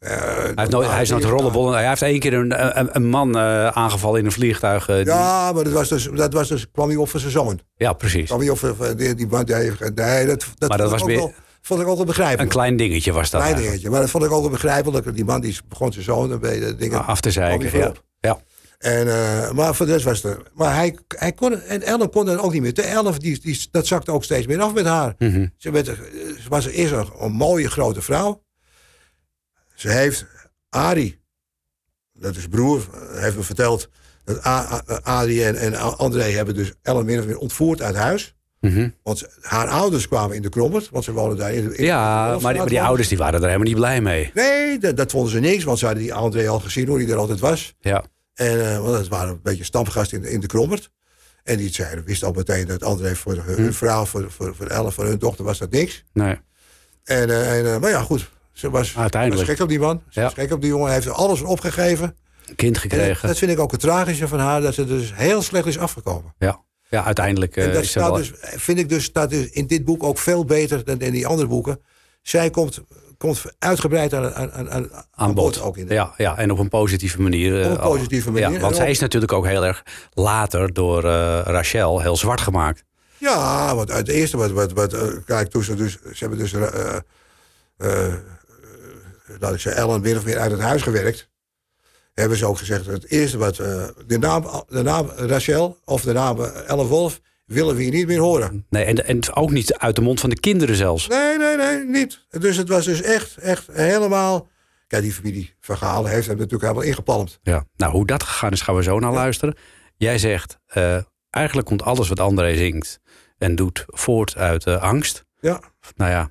eh, 0.01 0.11
Hij, 0.11 0.53
heeft 0.55 0.71
nooit, 0.71 0.91
hij 0.91 1.03
is 1.03 1.11
nooit 1.11 1.25
rollenbollen. 1.25 1.73
Hij 1.79 1.89
heeft 1.89 2.03
één 2.03 2.19
keer 2.19 2.35
een, 2.35 2.79
een, 2.79 2.89
een 2.93 3.09
man 3.09 3.37
eh, 3.37 3.67
aangevallen 3.67 4.19
in 4.21 4.25
een 4.25 4.33
vliegtuig. 4.33 4.89
eh, 4.89 4.97
die- 4.97 5.05
Ja, 5.05 5.53
maar 5.53 5.65
dat 5.65 5.73
was 5.73 5.89
dus, 5.89 6.09
dat 6.15 6.33
was 6.33 6.49
dus, 6.49 6.71
kwam 6.71 6.89
hij 6.89 6.97
op 6.97 7.09
voor 7.09 7.21
zijn 7.21 7.33
zoon. 7.33 7.61
ja, 7.77 7.93
precies. 7.93 8.27
Kwam 8.27 8.41
hij 8.41 8.49
op 8.49 8.59
voor, 8.59 8.97
die, 8.97 9.15
die 9.15 9.27
Nee, 9.27 10.27
dat, 10.27 10.45
dat, 10.59 10.71
dat 10.71 10.79
vond, 10.79 10.91
was 10.91 11.03
wel, 11.03 11.33
vond 11.63 11.81
ik 11.81 11.87
wel 11.87 12.05
begrijpelijk. 12.05 12.43
Een 12.43 12.49
klein 12.49 12.77
dingetje 12.77 13.13
was 13.13 13.31
dat. 13.31 13.41
Klein 13.41 13.45
eigenlijk. 13.45 13.67
dingetje. 13.71 13.91
Maar 13.91 14.01
dat 14.01 14.11
vond 14.11 14.25
ik 14.25 14.31
ook 14.31 14.41
wel 14.41 14.51
begrijpelijk. 14.51 15.15
Die 15.15 15.25
man 15.25 15.41
die 15.41 15.59
begon 15.69 15.93
zijn 15.93 16.05
zoon 16.05 16.31
een 16.31 16.41
beetje 16.41 16.77
dingen 16.77 17.07
Af 17.07 17.21
te 17.21 17.31
zeiken. 17.31 17.79
Ja. 17.79 17.93
Ja. 18.21 18.39
En, 18.79 19.09
eh, 19.09 19.51
maar 19.51 19.75
voor 19.75 19.87
de 19.87 19.93
rest 19.93 20.05
was 20.05 20.23
het... 20.23 20.39
Maar 20.55 20.75
hij, 20.75 20.99
hij 21.09 21.33
kon... 21.33 21.61
En 21.61 21.83
Ellen 21.83 22.11
kon 22.11 22.27
het 22.27 22.39
ook 22.39 22.53
niet 22.53 22.63
meer. 22.63 22.75
De 22.75 22.83
Elf, 22.83 23.19
die, 23.19 23.41
die, 23.41 23.69
dat 23.71 23.87
zakte 23.87 24.11
ook 24.13 24.25
steeds 24.25 24.47
meer 24.47 24.61
af 24.61 24.75
met 24.75 24.87
haar. 24.87 25.15
Mhm. 25.19 25.47
Ze, 25.57 25.71
werd, 25.71 25.87
ze 25.87 26.49
was 26.49 26.67
eerst 26.67 26.93
een, 26.93 27.07
een 27.21 27.33
mooie 27.33 27.71
grote 27.71 28.03
vrouw. 28.03 28.43
Ze 29.81 29.89
heeft 29.91 30.27
Arie, 30.69 31.21
dat 32.13 32.37
is 32.37 32.49
broer, 32.49 32.87
eh, 32.93 33.21
heeft 33.23 33.37
me 33.37 33.43
verteld... 33.43 33.89
dat 34.25 34.47
A- 34.47 34.83
A- 34.89 35.01
Arie 35.03 35.45
en, 35.45 35.57
en 35.57 35.97
André 35.99 36.23
hebben 36.23 36.55
dus 36.55 36.73
Ellen 36.83 37.05
min 37.05 37.19
of 37.19 37.27
meer 37.27 37.39
ontvoerd 37.39 37.83
uit 37.83 37.95
huis. 37.97 38.35
Mhm. 38.61 38.89
Want 39.03 39.27
haar 39.41 39.69
ouders 39.69 40.09
kwamen 40.09 40.37
in 40.37 40.43
de 40.43 40.49
Krommert, 40.49 40.89
want 40.91 41.05
ze 41.05 41.13
woonden 41.13 41.39
daar 41.39 41.53
in 41.53 41.69
de 41.69 41.77
in 41.77 41.85
ja, 41.85 42.25
de 42.25 42.29
maar, 42.31 42.33
die, 42.33 42.43
maar 42.43 42.53
die 42.53 42.59
Wolfstraat. 42.61 42.87
ouders 42.87 43.09
die 43.09 43.19
waren 43.19 43.35
er 43.41 43.45
helemaal 43.47 43.67
niet 43.67 43.77
blij 43.77 44.01
mee. 44.01 44.31
Nee, 44.35 44.79
dat, 44.79 44.97
dat 44.97 45.11
vonden 45.11 45.31
ze 45.31 45.39
niks, 45.41 45.65
want 45.65 45.79
ze 45.79 45.85
hadden 45.85 46.03
die 46.03 46.15
André 46.15 46.49
al 46.49 46.61
gezien 46.61 46.89
hoe 46.89 46.99
hij 47.03 47.09
er 47.11 47.17
altijd 47.17 47.41
was. 47.41 47.75
Ja. 47.81 48.05
En, 48.35 48.71
eh, 48.73 48.79
want 48.83 48.97
het 48.99 49.09
waren 49.09 49.29
een 49.33 49.41
beetje 49.43 49.65
stamgast 49.65 50.13
in 50.13 50.21
de, 50.23 50.31
in 50.31 50.41
de 50.41 50.47
Krommert. 50.47 50.91
En 51.43 51.57
die 51.57 51.73
zeiden, 51.75 52.05
wisten 52.05 52.27
al 52.29 52.33
meteen 52.33 52.67
dat 52.67 52.83
André 52.83 53.17
voor 53.17 53.35
hun, 53.35 53.55
Hm. 53.57 53.63
hun 53.63 53.75
vrouw, 53.75 54.05
voor, 54.05 54.31
voor, 54.31 54.55
voor 54.57 54.67
Ellen, 54.67 54.93
voor 54.93 55.05
hun 55.05 55.19
dochter 55.19 55.45
was 55.45 55.59
dat 55.59 55.71
niks. 55.71 56.05
Nee. 56.13 56.39
En, 57.05 57.31
eh, 57.31 57.75
en, 57.75 57.81
maar 57.81 57.91
ja, 57.91 58.01
goed. 58.03 58.31
Ze 58.53 58.71
was, 58.71 58.97
Uiteindelijk. 58.97 59.41
was 59.47 59.51
gek 59.51 59.63
op 59.65 59.69
die 59.69 59.79
man. 59.79 60.03
Ze 60.09 60.21
Ja. 60.21 60.27
was 60.27 60.35
gek 60.35 60.53
op 60.53 60.61
die 60.61 60.71
jongen. 60.71 60.87
Hij 60.87 60.95
heeft 60.95 61.09
alles 61.09 61.41
opgegeven. 61.43 62.17
Kind 62.57 62.75
En 62.77 62.81
gekregen. 62.83 63.29
dat 63.29 63.39
vind 63.39 63.51
ik 63.51 63.59
ook 63.59 63.71
het 63.71 63.81
tragische 63.81 64.29
van 64.29 64.39
haar. 64.39 64.61
Dat 64.61 64.75
ze 64.75 64.85
dus 64.85 65.13
heel 65.15 65.43
slecht 65.43 65.67
is 65.67 65.79
afgekomen. 65.79 66.35
Ja. 66.39 66.63
ja, 66.89 67.05
uiteindelijk 67.05 67.57
eh, 67.57 67.65
en 67.67 67.73
dat 67.73 67.83
is 67.83 67.91
staat 67.91 68.09
wel... 68.09 68.17
dus, 68.17 68.33
vind 68.41 68.79
ik 68.79 68.89
dus, 68.89 69.05
staat 69.05 69.31
dus 69.31 69.51
in 69.51 69.67
dit 69.67 69.85
boek 69.85 70.03
ook 70.03 70.19
veel 70.19 70.45
beter 70.45 70.85
dan 70.85 71.01
in 71.01 71.13
die 71.13 71.27
andere 71.27 71.49
boeken. 71.49 71.81
Zij 72.23 72.51
komt, 72.51 72.81
komt 73.19 73.43
uitgebreid 73.59 74.15
aan, 74.15 74.35
aan, 74.35 74.53
aan, 74.53 74.71
aan, 74.71 74.91
aan 75.11 75.35
bod. 75.35 75.61
ook 75.61 75.77
in 75.77 75.87
de, 75.87 75.95
ja, 75.95 76.15
ja, 76.17 76.37
en 76.39 76.51
op 76.51 76.59
een 76.59 76.69
positieve 76.69 77.21
manier. 77.23 77.61
eh, 77.61 77.67
Op 77.67 77.73
een 77.73 77.81
positieve 77.91 78.31
manier. 78.31 78.51
Ja, 78.51 78.59
want 78.61 78.75
zij 78.77 78.85
ook- 78.85 78.91
is 78.91 78.99
natuurlijk 78.99 79.33
ook 79.33 79.47
heel 79.47 79.65
erg 79.67 79.83
later 80.13 80.73
door 80.73 81.05
eh, 81.05 81.41
Rachel 81.45 82.01
heel 82.01 82.17
zwart 82.17 82.41
gemaakt. 82.41 82.85
Ja, 83.19 83.75
want 83.75 83.93
het 83.93 84.09
eerste 84.09 84.37
wat, 84.37 84.51
wat, 84.51 84.73
wat 84.73 84.93
eh, 84.93 85.03
kijk, 85.25 85.49
toen 85.51 85.63
ze 85.63 85.75
dus, 85.75 85.93
ze 85.93 86.17
hebben 86.19 86.39
dus, 86.39 86.53
eh, 86.53 88.15
eh, 89.31 89.35
eh, 89.35 89.41
laat 89.41 89.55
ik 89.55 89.61
zeggen, 89.61 89.83
Ellen 89.83 90.01
min 90.01 90.17
of 90.17 90.25
meer 90.25 90.39
uit 90.39 90.51
het 90.51 90.61
huis 90.61 90.83
gewerkt. 90.83 91.29
Hebben 92.15 92.39
ze 92.39 92.47
ook 92.47 92.59
gezegd, 92.59 92.87
het 92.87 93.11
eerste 93.11 93.39
wat, 93.39 93.59
eh, 93.59 93.89
de, 94.07 94.19
naam, 94.19 94.65
de 94.69 94.83
naam 94.83 95.07
Rachel 95.07 95.79
of 95.85 96.03
de 96.03 96.13
naam 96.13 96.41
eh, 96.45 96.69
Ellen 96.69 96.87
Wolf 96.87 97.21
willen 97.47 97.77
we 97.77 97.83
hier 97.83 97.93
niet 97.93 98.07
meer 98.07 98.19
horen. 98.19 98.67
Nee, 98.69 98.85
en, 98.85 99.07
en 99.07 99.35
ook 99.35 99.51
niet 99.51 99.75
uit 99.75 99.97
de 99.97 100.03
mond 100.03 100.21
van 100.21 100.31
de 100.31 100.41
kinderen 100.41 100.77
zelfs. 100.77 101.09
Nee, 101.09 101.39
nee, 101.39 101.57
nee, 101.57 101.85
niet. 101.85 102.27
Dus 102.31 102.57
het 102.57 102.69
was 102.69 102.85
dus 102.85 103.03
echt, 103.03 103.37
echt 103.37 103.67
helemaal, 103.73 104.49
kijk, 104.87 105.03
die 105.03 105.13
familie 105.13 105.55
heeft 106.05 106.27
hem 106.27 106.37
natuurlijk 106.37 106.63
helemaal 106.63 106.83
ingepalmd. 106.83 107.39
Ja. 107.43 107.65
Nou, 107.77 107.93
hoe 107.93 108.07
dat 108.07 108.23
gegaan 108.23 108.53
is, 108.53 108.61
gaan 108.61 108.75
we 108.77 108.83
zo 108.83 108.99
naar 108.99 109.13
luisteren. 109.13 109.57
Jij 109.97 110.19
zegt, 110.19 110.59
eh, 110.67 110.99
eigenlijk 111.31 111.67
komt 111.67 111.83
alles 111.83 112.09
wat 112.09 112.21
André 112.21 112.57
zingt 112.57 113.01
en 113.39 113.55
doet 113.55 113.85
voort 113.87 114.37
uit 114.37 114.67
eh, 114.67 114.83
angst. 114.83 115.25
Ja, 115.41 115.61
Nou 115.97 116.11
ja, 116.11 116.31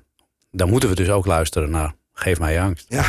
dan 0.50 0.68
moeten 0.68 0.88
we 0.88 0.94
dus 0.94 1.10
ook 1.10 1.26
luisteren 1.26 1.70
naar 1.70 1.94
Geef 2.20 2.38
mij 2.38 2.60
angst. 2.60 2.86
ja. 2.88 3.02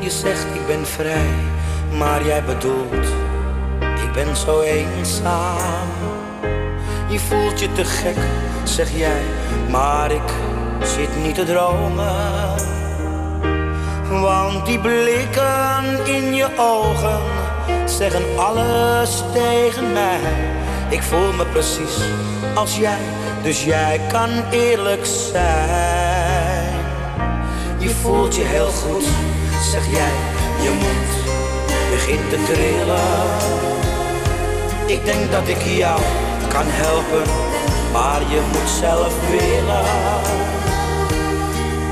Je 0.00 0.10
zegt 0.10 0.54
ik 0.54 0.66
ben 0.66 0.86
vrij, 0.86 1.34
maar 1.96 2.24
jij 2.24 2.44
bedoelt 2.44 3.06
ik 3.80 4.12
ben 4.12 4.36
zo 4.36 4.60
eenzaam. 4.60 6.27
Je 7.08 7.18
voelt 7.18 7.60
je 7.60 7.72
te 7.72 7.84
gek, 7.84 8.16
zeg 8.64 8.96
jij, 8.96 9.22
maar 9.70 10.10
ik 10.10 10.32
zit 10.82 11.22
niet 11.22 11.34
te 11.34 11.44
dromen. 11.44 12.54
Want 14.20 14.66
die 14.66 14.78
blikken 14.78 16.06
in 16.06 16.34
je 16.34 16.48
ogen 16.58 17.20
zeggen 17.84 18.22
alles 18.36 19.22
tegen 19.32 19.92
mij. 19.92 20.20
Ik 20.88 21.02
voel 21.02 21.32
me 21.32 21.44
precies 21.46 21.96
als 22.54 22.76
jij, 22.76 23.00
dus 23.42 23.64
jij 23.64 24.00
kan 24.08 24.30
eerlijk 24.50 25.06
zijn. 25.06 26.74
Je 27.78 27.90
voelt 27.90 28.34
je 28.34 28.44
heel 28.44 28.70
goed, 28.70 29.04
zeg 29.72 29.90
jij, 29.90 30.12
je 30.62 30.70
moet 30.70 31.34
begint 31.90 32.30
te 32.30 32.52
trillen. 32.52 33.56
Ik 34.86 35.04
denk 35.04 35.32
dat 35.32 35.48
ik 35.48 35.62
jou 35.62 36.00
kan 36.48 36.66
helpen, 36.66 37.24
maar 37.92 38.20
je 38.32 38.40
moet 38.52 38.70
zelf 38.84 39.14
willen. 39.30 39.86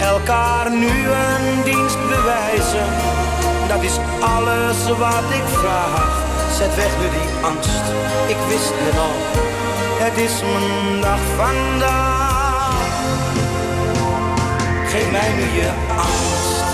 Elkaar 0.01 0.71
nu 0.71 0.93
een 1.25 1.63
dienst 1.65 1.99
bewijzen, 2.09 2.89
dat 3.69 3.83
is 3.83 3.97
alles 4.21 4.79
wat 4.99 5.27
ik 5.41 5.47
vraag. 5.63 6.25
Zet 6.59 6.75
weg 6.75 6.93
nu 7.01 7.07
die 7.19 7.31
angst, 7.51 7.87
ik 8.27 8.41
wist 8.49 8.73
het 8.85 8.99
al, 9.07 9.17
het 10.05 10.17
is 10.27 10.35
mijn 10.53 11.01
dag 11.01 11.23
vandaag. 11.37 12.27
Geef 14.91 15.11
mij 15.11 15.33
nu 15.39 15.47
je 15.61 15.71
angst. 15.97 16.65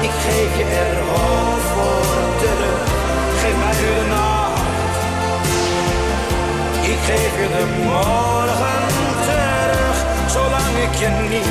Ik 0.00 0.10
geef 0.26 0.56
je 0.56 0.64
er 0.64 0.96
hoop 1.10 1.60
voor 1.72 2.38
terug. 2.40 3.01
Geef 7.06 7.32
je 7.40 7.48
de 7.56 7.64
morgen 7.84 8.82
terug. 9.26 9.96
Zolang 10.26 10.76
ik 10.86 10.94
je 10.94 11.08
niet 11.28 11.50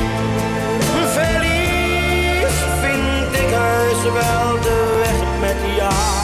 verlies, 1.12 2.56
vind 2.80 3.34
ik 3.42 3.50
heus 3.50 4.02
wel 4.02 4.60
de 4.60 5.00
weg 5.02 5.40
met 5.40 5.76
jou. 5.76 6.22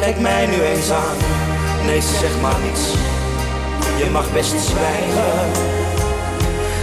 Kijk 0.00 0.20
mij 0.20 0.46
nu 0.46 0.62
eens 0.62 0.90
aan. 0.90 1.16
Nee, 1.84 2.00
zeg 2.00 2.40
maar 2.40 2.58
niets. 2.64 2.92
Je 3.98 4.10
mag 4.12 4.32
best 4.32 4.54
zwijgen. 4.60 5.50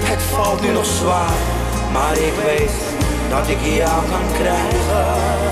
Het 0.03 0.21
valt 0.21 0.61
nu 0.61 0.71
nog 0.71 0.85
zwaar, 0.85 1.37
maar 1.91 2.13
ik 2.13 2.33
weet 2.45 2.71
dat 3.29 3.47
ik 3.47 3.57
jou 3.61 4.01
kan 4.09 4.37
krijgen. 4.39 5.44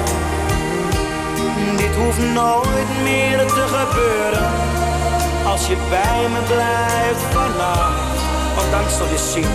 Dit 1.78 1.95
hoeft 1.95 2.20
nooit 2.34 2.89
meer 3.03 3.38
te 3.38 3.66
gebeuren. 3.78 4.51
Als 5.45 5.68
je 5.68 5.78
bij 5.89 6.28
me 6.34 6.41
blijft 6.53 7.24
vannacht. 7.34 8.14
Want 8.55 8.72
dan 8.72 8.89
zul 8.97 9.07
je 9.07 9.32
zien, 9.34 9.53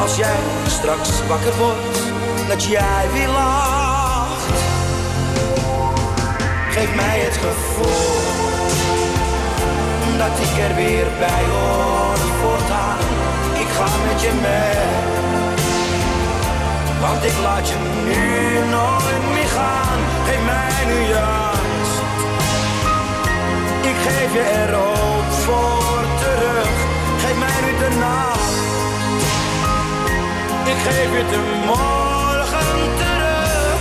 als 0.00 0.16
jij 0.16 0.40
straks 0.66 1.26
wakker 1.28 1.56
wordt, 1.56 1.98
dat 2.48 2.64
jij 2.64 3.04
weer 3.12 3.28
lacht. 3.28 4.56
Geef 6.70 6.94
mij 6.94 7.18
het 7.18 7.36
gevoel 7.36 8.18
dat 10.18 10.34
ik 10.46 10.68
er 10.68 10.74
weer 10.74 11.06
bij 11.18 11.44
hoor 11.52 12.18
voortaan. 12.40 12.98
Ik 13.54 13.68
ga 13.76 13.88
met 14.06 14.20
je 14.22 14.32
mee, 14.42 14.86
want 17.00 17.24
ik 17.24 17.36
laat 17.42 17.68
je 17.68 17.76
nu 18.04 18.70
nooit 18.70 19.34
meer 19.34 19.48
gaan. 19.56 19.98
Geef 20.26 20.44
mij 20.44 20.94
nu 20.94 21.00
ik 21.02 21.47
geef 24.10 24.32
je 24.32 24.40
er 24.40 24.74
ook 24.74 25.32
voor 25.44 26.04
terug. 26.18 26.68
Geef 27.18 27.38
mij 27.38 27.60
nu 27.64 27.78
de 27.78 27.96
nacht. 27.98 28.56
Ik 30.64 30.76
geef 30.86 31.10
je 31.16 31.24
de 31.30 31.40
morgen 31.66 32.78
terug. 32.98 33.80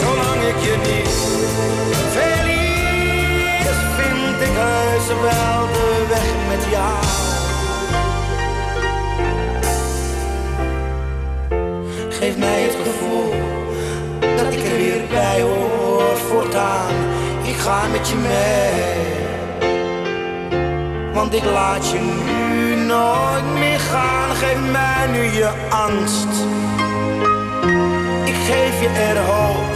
Zolang 0.00 0.42
ik 0.42 0.58
je 0.62 0.76
niet 0.76 1.08
verlies, 2.12 3.78
vind 3.96 4.40
ik 4.40 4.56
heus 4.56 5.06
wel 5.06 5.79
mij 12.40 12.62
het 12.62 12.76
gevoel 12.84 13.34
dat 14.36 14.52
ik 14.52 14.64
er 14.70 14.76
weer 14.76 15.02
bij 15.10 15.40
hoor 15.40 16.16
voortaan. 16.28 16.94
Ik 17.42 17.56
ga 17.56 17.86
met 17.92 18.08
je 18.08 18.16
mee, 18.16 18.98
want 21.12 21.34
ik 21.34 21.44
laat 21.44 21.90
je 21.90 21.98
nu 21.98 22.74
nooit 22.74 23.44
meer 23.58 23.80
gaan. 23.80 24.36
Geef 24.36 24.60
mij 24.72 25.06
nu 25.12 25.22
je 25.22 25.50
angst. 25.70 26.34
Ik 28.24 28.38
geef 28.48 28.80
je 28.80 28.88
er 28.88 29.18
hoop 29.18 29.70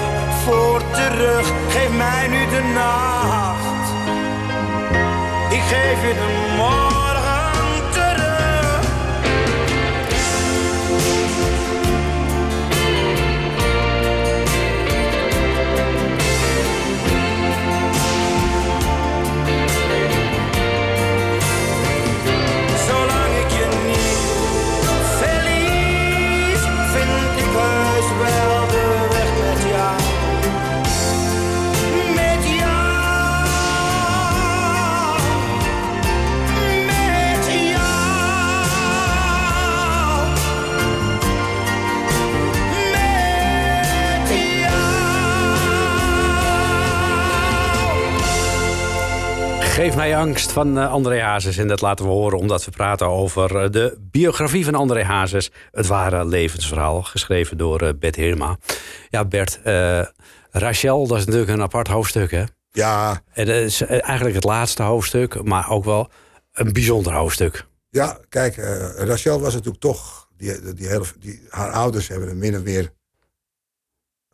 voor 0.44 0.82
terug. 0.92 1.52
Geef 1.68 1.90
mij 1.96 2.26
nu 2.28 2.48
de 2.56 2.62
nacht. 2.74 3.86
Ik 5.50 5.62
geef 5.70 6.08
je 6.08 6.14
de 6.14 6.56
morgen 6.56 7.03
Geef 49.74 49.96
mij 49.96 50.16
angst 50.16 50.52
van 50.52 50.78
eh, 50.78 50.92
André 50.92 51.20
Hazes. 51.20 51.56
En 51.56 51.68
dat 51.68 51.80
laten 51.80 52.04
we 52.04 52.10
horen 52.10 52.38
omdat 52.38 52.64
we 52.64 52.70
praten 52.70 53.08
over 53.08 53.62
eh, 53.62 53.70
de 53.70 53.98
biografie 54.00 54.64
van 54.64 54.74
André 54.74 55.02
Hazes. 55.02 55.50
Het 55.70 55.86
ware 55.86 56.26
levensverhaal, 56.26 57.02
geschreven 57.02 57.56
door 57.56 57.80
eh, 57.80 57.88
Bert 57.98 58.16
Heerma. 58.16 58.58
Ja, 59.10 59.24
Bert, 59.24 59.60
Rachel, 60.50 61.06
dat 61.06 61.18
is 61.18 61.24
natuurlijk 61.24 61.52
een 61.52 61.62
apart 61.62 61.88
hoofdstuk, 61.88 62.30
hè? 62.30 62.44
Ja, 62.70 63.22
En 63.32 63.46
dat 63.46 63.54
is 63.54 63.80
eigenlijk 63.82 64.34
het 64.34 64.44
laatste 64.44 64.82
hoofdstuk, 64.82 65.44
maar 65.44 65.70
ook 65.70 65.84
wel 65.84 66.08
een 66.52 66.72
bijzonder 66.72 67.12
hoofdstuk. 67.12 67.66
ja 67.90 68.18
kijk, 68.28 68.56
Rachel 68.96 69.40
was 69.40 69.52
natuurlijk 69.52 69.82
toch... 69.82 70.28
Die, 70.36 70.74
die 70.74 71.00
die, 71.18 71.46
haar 71.48 71.70
ouders 71.70 72.08
hebben 72.08 72.28
hem 72.28 72.38
min 72.38 72.56
of 72.56 72.62
meer... 72.62 72.92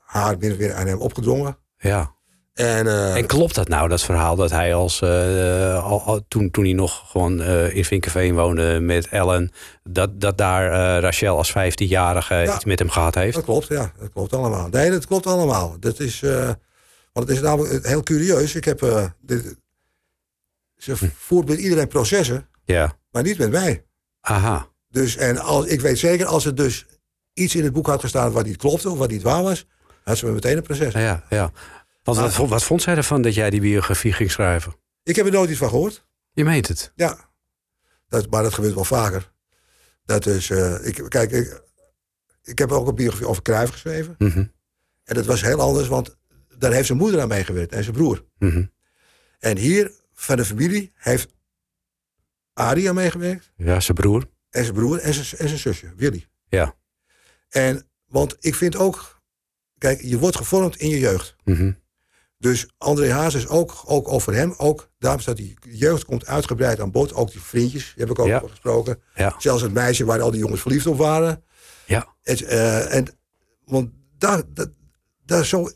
haar 0.05 0.39
min 0.39 0.53
of 0.53 0.59
meer 0.59 0.75
aan 0.75 0.87
hem 0.87 1.01
opgedrongen. 1.01 1.59
Ja. 1.77 2.15
En, 2.55 2.87
eh, 2.87 3.17
En 3.17 3.27
klopt 3.27 3.55
dat 3.55 3.69
nou, 3.69 3.89
dat 3.89 4.03
verhaal, 4.03 4.37
dat 4.37 4.51
hij 4.51 4.75
als, 4.75 5.01
eh, 5.01 5.85
al, 5.85 6.03
al- 6.03 6.25
toen, 6.29 6.51
toen 6.51 6.65
hij 6.65 6.73
nog 6.73 7.11
gewoon 7.11 7.41
eh, 7.41 7.75
in 7.77 7.85
Vinkenveen 7.85 8.35
woonde 8.35 8.81
met 8.81 9.09
Ellen, 9.09 9.53
dat, 9.83 10.21
dat 10.21 10.39
daar 10.39 10.99
Rachel 11.01 11.37
als 11.37 11.51
15-jarige 11.51 12.35
Ja. 12.35 12.55
iets 12.55 12.65
met 12.65 12.79
hem 12.79 12.91
gehad 12.91 13.15
heeft? 13.15 13.35
Dat 13.35 13.45
klopt, 13.45 13.67
ja. 13.69 13.93
Dat 13.99 14.11
klopt 14.13 14.33
allemaal. 14.33 14.69
Nee, 14.69 14.91
dat 14.91 15.07
klopt 15.07 15.27
allemaal. 15.27 15.77
Dat 15.81 16.01
is, 16.01 16.21
want 17.13 17.29
het 17.29 17.37
is 17.37 17.41
namelijk 17.41 17.87
heel 17.87 18.03
curieus. 18.03 18.55
Ik 18.55 18.65
heb, 18.65 19.11
dit, 19.21 19.57
ze 20.77 20.97
voert 21.17 21.49
met 21.49 21.59
iedereen 21.59 21.89
processen, 21.89 22.49
Ja. 22.65 22.97
maar 23.11 23.23
niet 23.23 23.39
met 23.39 23.51
mij. 23.51 23.85
Aha. 24.21 24.69
Dus, 24.89 25.17
en 25.17 25.39
als, 25.39 25.67
ik 25.67 25.81
weet 25.81 25.99
zeker, 25.99 26.27
als 26.27 26.45
er 26.45 26.55
dus 26.55 26.87
iets 27.33 27.55
in 27.55 27.65
het 27.65 27.73
boek 27.73 27.87
had 27.87 28.01
gestaan 28.01 28.33
wat 28.33 28.45
niet 28.47 28.57
klopte 28.57 28.91
of 28.91 28.99
wat 28.99 29.11
niet 29.11 29.23
waar 29.23 29.43
was, 29.43 29.67
had 30.05 30.19
ze 30.19 30.27
me 30.27 30.33
meteen 30.33 30.57
een 30.57 30.63
proces. 30.63 30.93
Ja, 30.93 31.25
ja. 31.31 31.51
Wat, 32.03 32.37
wat 32.37 32.65
vond 32.65 32.83
zij 32.83 32.97
ervan 32.97 33.23
dat 33.23 33.35
jij 33.35 33.51
die 33.51 33.61
biografie 33.61 34.13
ging 34.13 34.31
schrijven? 34.31 34.75
Ik 35.03 35.17
heb 35.17 35.27
er 35.27 35.33
nooit 35.33 35.51
iets 35.51 35.59
van 35.59 35.69
gehoord. 35.69 36.07
Je 36.33 36.45
meent 36.45 36.69
het. 36.69 36.93
Ja. 36.95 37.31
Dat, 38.09 38.31
maar 38.31 38.43
dat 38.43 38.55
gebeurt 38.55 38.75
wel 38.75 38.85
vaker. 38.85 39.33
Dat 40.05 40.27
is, 40.27 40.51
eh, 40.51 40.87
ik, 40.87 41.03
kijk, 41.09 41.31
ik, 41.31 41.63
ik 42.43 42.59
heb 42.59 42.73
ook 42.73 42.89
een 42.89 42.95
biografie 42.95 43.27
over 43.29 43.43
Cruijff 43.43 43.73
geschreven. 43.73 44.15
Mhm, 44.19 44.39
En 45.05 45.15
dat 45.15 45.27
was 45.27 45.41
heel 45.43 45.61
anders, 45.61 45.89
want 45.89 46.17
daar 46.59 46.73
heeft 46.73 46.87
zijn 46.87 46.99
moeder 46.99 47.21
aan 47.21 47.29
meegewerkt 47.29 47.73
en 47.73 47.83
zijn 47.83 47.97
broer. 47.97 48.25
mhm. 48.39 48.65
En 49.39 49.57
hier 49.57 49.93
van 50.15 50.37
de 50.37 50.45
familie 50.45 50.93
heeft 50.95 51.35
Arie 52.53 52.89
aan 52.89 52.95
meegewerkt. 52.95 53.53
Ja, 53.57 53.81
zijn 53.81 53.97
broer. 53.97 54.29
En 54.51 54.63
zijn 54.63 54.75
broer 54.77 54.99
en 54.99 55.15
zijn, 55.15 55.41
en 55.41 55.49
zijn 55.49 55.61
zusje, 55.61 55.93
Willy. 55.97 56.27
Ja. 56.49 56.77
En, 57.49 57.89
want 58.07 58.37
ik 58.41 58.55
vind 58.55 58.77
ook, 58.77 59.21
kijk, 59.79 60.01
je 60.03 60.19
wordt 60.19 60.37
gevormd 60.37 60.77
in 60.77 60.89
je 60.89 60.99
jeugd. 60.99 61.37
Mhm. 61.45 61.73
Dus 62.41 62.69
André 62.79 63.13
Hazes 63.13 63.49
ook, 63.49 63.83
ook 63.87 64.09
over 64.09 64.35
hem, 64.35 64.55
ook, 64.57 64.91
daarom 64.99 65.21
staat 65.21 65.37
die 65.37 65.59
jeugd 65.71 66.05
komt 66.05 66.27
uitgebreid 66.27 66.81
aan 66.81 66.91
bod. 66.91 67.15
Ook 67.15 67.31
die 67.31 67.41
vriendjes, 67.41 67.83
die 67.95 68.03
heb 68.05 68.11
ik 68.11 68.19
ook 68.19 68.27
Ja. 68.27 68.37
over 68.37 68.49
gesproken. 68.49 69.03
Ja. 69.15 69.35
Zelfs 69.39 69.63
het 69.63 69.73
meisje 69.73 70.05
waar 70.05 70.21
al 70.21 70.31
die 70.31 70.41
jongens 70.41 70.61
verliefd 70.61 70.87
op 70.87 70.97
waren. 70.99 71.43
Ja. 71.87 72.15
Het, 72.23 72.43
eh, 72.43 72.95
en, 72.95 73.07
want 73.65 73.91
daar, 74.19 74.43
daar, 74.49 74.67
daar 75.25 75.45
zo, 75.45 75.71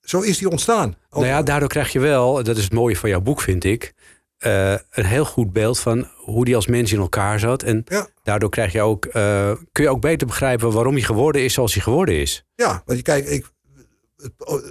zo 0.00 0.20
is 0.20 0.38
die 0.38 0.50
ontstaan. 0.50 0.96
Nou 1.10 1.26
ja, 1.26 1.42
daardoor 1.42 1.68
krijg 1.68 1.92
je 1.92 1.98
wel, 2.00 2.42
dat 2.42 2.56
is 2.56 2.64
het 2.64 2.72
mooie 2.72 2.96
van 2.96 3.10
jouw 3.10 3.20
boek, 3.20 3.40
vind 3.40 3.64
ik, 3.64 3.92
eh, 4.38 4.72
een 4.90 5.04
heel 5.04 5.24
goed 5.24 5.52
beeld 5.52 5.78
van 5.78 6.08
hoe 6.16 6.44
die 6.44 6.54
als 6.56 6.66
mens 6.66 6.92
in 6.92 6.98
elkaar 6.98 7.38
zat. 7.40 7.62
En 7.62 7.82
Ja. 7.88 8.06
daardoor 8.22 8.50
krijg 8.50 8.72
je 8.72 8.80
ook, 8.82 9.04
eh, 9.04 9.52
kun 9.72 9.84
je 9.84 9.90
ook 9.90 10.00
beter 10.00 10.26
begrijpen 10.26 10.72
waarom 10.72 10.92
hij 10.94 11.02
geworden 11.02 11.42
is 11.44 11.54
zoals 11.54 11.74
hij 11.74 11.82
geworden 11.82 12.14
is. 12.20 12.44
Ja, 12.54 12.82
want 12.84 12.98
je 12.98 13.04
kijk, 13.04 13.26
ik, 13.26 13.46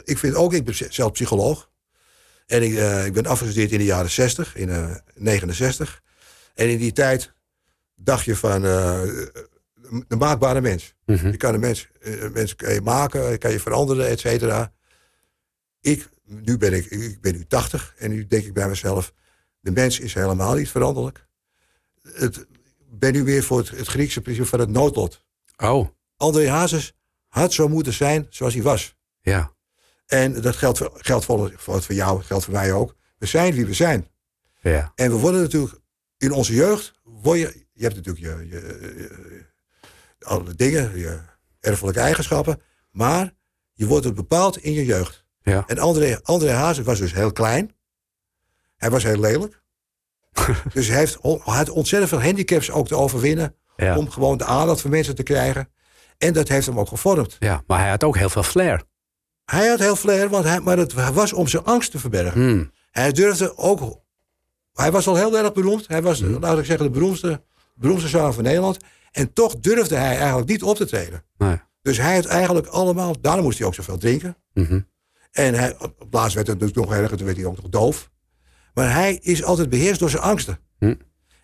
ik 0.03 0.17
vind 0.17 0.35
ook, 0.35 0.53
ik 0.53 0.65
ben 0.65 0.93
zelf 0.93 1.11
psycholoog. 1.11 1.69
En 2.45 2.63
ik, 2.63 2.75
eh, 2.75 3.05
ik 3.05 3.13
ben 3.13 3.25
afgestudeerd 3.25 3.71
in 3.71 3.77
de 3.77 3.85
jaren 3.85 4.11
60, 4.11 4.55
in 4.55 4.69
eh 4.69 4.95
69. 5.15 6.01
En 6.53 6.69
in 6.69 6.77
die 6.77 6.91
tijd 6.91 7.33
dacht 7.95 8.25
je 8.25 8.35
van 8.35 8.65
eh, 8.65 9.01
de 10.07 10.15
maakbare 10.15 10.61
mens. 10.61 10.95
Mhm. 11.05 11.27
Je 11.27 11.37
kan 11.37 11.53
een 11.53 11.59
mens, 11.59 11.87
eh, 11.99 12.21
een 12.21 12.31
mens 12.31 12.55
kan 12.55 12.73
je 12.73 12.81
maken, 12.81 13.37
kan 13.37 13.51
je 13.51 13.59
veranderen, 13.59 14.07
et 14.07 14.19
cetera. 14.19 14.73
Ik, 15.81 16.09
nu 16.25 16.57
ben 16.57 16.73
ik, 16.73 16.85
ik 16.85 17.21
ben 17.21 17.33
nu 17.33 17.45
80 17.45 17.93
en 17.97 18.09
nu 18.09 18.27
denk 18.27 18.45
ik 18.45 18.53
bij 18.53 18.67
mezelf, 18.67 19.13
de 19.59 19.71
mens 19.71 19.99
is 19.99 20.13
helemaal 20.13 20.55
niet 20.55 20.69
veranderlijk. 20.69 21.27
Het, 22.01 22.37
ik 22.37 22.99
ben 22.99 23.13
nu 23.13 23.23
weer 23.23 23.43
voor 23.43 23.57
het, 23.57 23.69
het 23.69 23.87
Griekse 23.87 24.21
principe 24.21 24.47
van 24.47 24.59
het 24.59 24.69
noodlot. 24.69 25.25
Oh, 25.57 25.87
André 26.17 26.49
Hazes 26.49 26.93
had 27.27 27.53
zo 27.53 27.67
moeten 27.67 27.93
zijn 27.93 28.27
zoals 28.29 28.53
hij 28.53 28.63
was. 28.63 28.96
Ja. 29.31 29.55
En 30.05 30.41
dat 30.41 30.55
geldt 30.55 30.77
voor, 30.77 30.91
geldt 30.95 31.25
voor, 31.25 31.53
voor, 31.55 31.81
voor 31.81 31.95
jou, 31.95 32.21
geldt 32.23 32.43
voor 32.43 32.53
mij 32.53 32.73
ook. 32.73 32.95
We 33.17 33.25
zijn 33.25 33.53
wie 33.53 33.65
we 33.65 33.73
zijn. 33.73 34.07
Ja. 34.61 34.91
En 34.95 35.09
we 35.11 35.15
worden 35.17 35.41
natuurlijk 35.41 35.79
in 36.17 36.31
onze 36.31 36.53
jeugd, 36.53 36.93
word 37.03 37.39
je, 37.39 37.65
je 37.73 37.83
hebt 37.83 37.95
natuurlijk 37.95 38.25
je, 38.25 38.47
je, 38.47 38.59
je- 38.97 39.45
alle 40.19 40.55
dingen, 40.55 40.97
je 40.99 41.19
erfelijke 41.59 41.99
eigenschappen, 41.99 42.61
maar 42.91 43.33
je 43.73 43.87
wordt 43.87 44.05
het 44.05 44.15
bepaald 44.15 44.57
in 44.57 44.71
je 44.73 44.85
jeugd. 44.85 45.25
Ja. 45.41 45.63
En 45.67 45.79
André, 45.79 46.19
André 46.23 46.51
Hazes 46.51 46.85
was 46.85 46.99
dus 46.99 47.13
heel 47.13 47.31
klein. 47.31 47.75
Hij 48.77 48.89
was 48.89 49.03
heel 49.03 49.19
lelijk. 49.19 49.61
dus 50.73 50.87
hij, 50.87 50.97
heeft, 50.97 51.17
had 51.39 51.69
ontzettend 51.69 52.09
veel 52.11 52.21
handicaps 52.21 52.71
ook 52.71 52.87
te 52.87 52.95
overwinnen 52.95 53.55
Ja. 53.75 53.97
om 53.97 54.09
gewoon 54.09 54.37
de 54.37 54.45
aandacht 54.45 54.81
van 54.81 54.89
mensen 54.91 55.15
te 55.15 55.23
krijgen. 55.23 55.69
En 56.17 56.33
dat 56.33 56.47
heeft 56.47 56.65
hem 56.65 56.79
ook 56.79 56.87
gevormd. 56.87 57.35
ja, 57.39 57.63
maar 57.67 57.79
hij 57.79 57.89
had 57.89 58.03
ook 58.03 58.17
heel 58.17 58.29
veel 58.29 58.43
flair. 58.43 58.83
Hij 59.51 59.67
had 59.67 59.79
heel 59.79 59.95
flair, 59.95 60.29
want 60.29 60.45
hij, 60.45 60.59
maar 60.59 60.77
het 60.77 60.93
was 61.13 61.33
om 61.33 61.47
zijn 61.47 61.63
angst 61.63 61.91
te 61.91 61.99
verbergen. 61.99 62.41
Hmm. 62.41 62.71
Hij 62.91 63.11
durfde 63.11 63.57
ook. 63.57 64.01
Hij 64.73 64.91
was 64.91 65.07
al 65.07 65.15
heel 65.15 65.37
erg 65.37 65.53
beroemd. 65.53 65.87
Hij 65.87 66.01
was, 66.01 66.19
laat 66.19 66.59
ik 66.59 66.65
zeggen, 66.65 66.85
de 66.85 66.91
beroemdste, 66.91 67.41
beroemdste 67.75 68.09
zanger 68.09 68.33
van 68.33 68.43
Nederland. 68.43 68.77
En 69.11 69.33
toch 69.33 69.55
durfde 69.59 69.95
hij 69.95 70.17
eigenlijk 70.17 70.49
niet 70.49 70.63
op 70.63 70.75
te 70.75 70.85
treden. 70.85 71.23
Nee. 71.37 71.61
Dus 71.81 71.97
hij 71.97 72.15
had 72.15 72.25
eigenlijk 72.25 72.67
allemaal. 72.67 73.21
Daarom 73.21 73.43
moest 73.43 73.57
hij 73.57 73.67
ook 73.67 73.73
zoveel 73.73 73.97
drinken. 73.97 74.37
Mhm. 74.53 74.79
En 75.31 75.53
hij, 75.53 75.75
op 75.79 75.99
het 75.99 76.07
laatst 76.11 76.35
werd 76.35 76.47
het 76.47 76.59
dus 76.59 76.71
nog 76.71 76.93
erger, 76.93 77.17
toen 77.17 77.25
werd 77.25 77.37
hij 77.37 77.45
ook 77.45 77.61
nog 77.61 77.69
doof. 77.69 78.09
Maar 78.73 78.93
hij 78.93 79.19
is 79.21 79.43
altijd 79.43 79.69
beheerst 79.69 79.99
door 79.99 80.09
zijn 80.09 80.23
angsten. 80.23 80.59
Hm. 80.79 80.95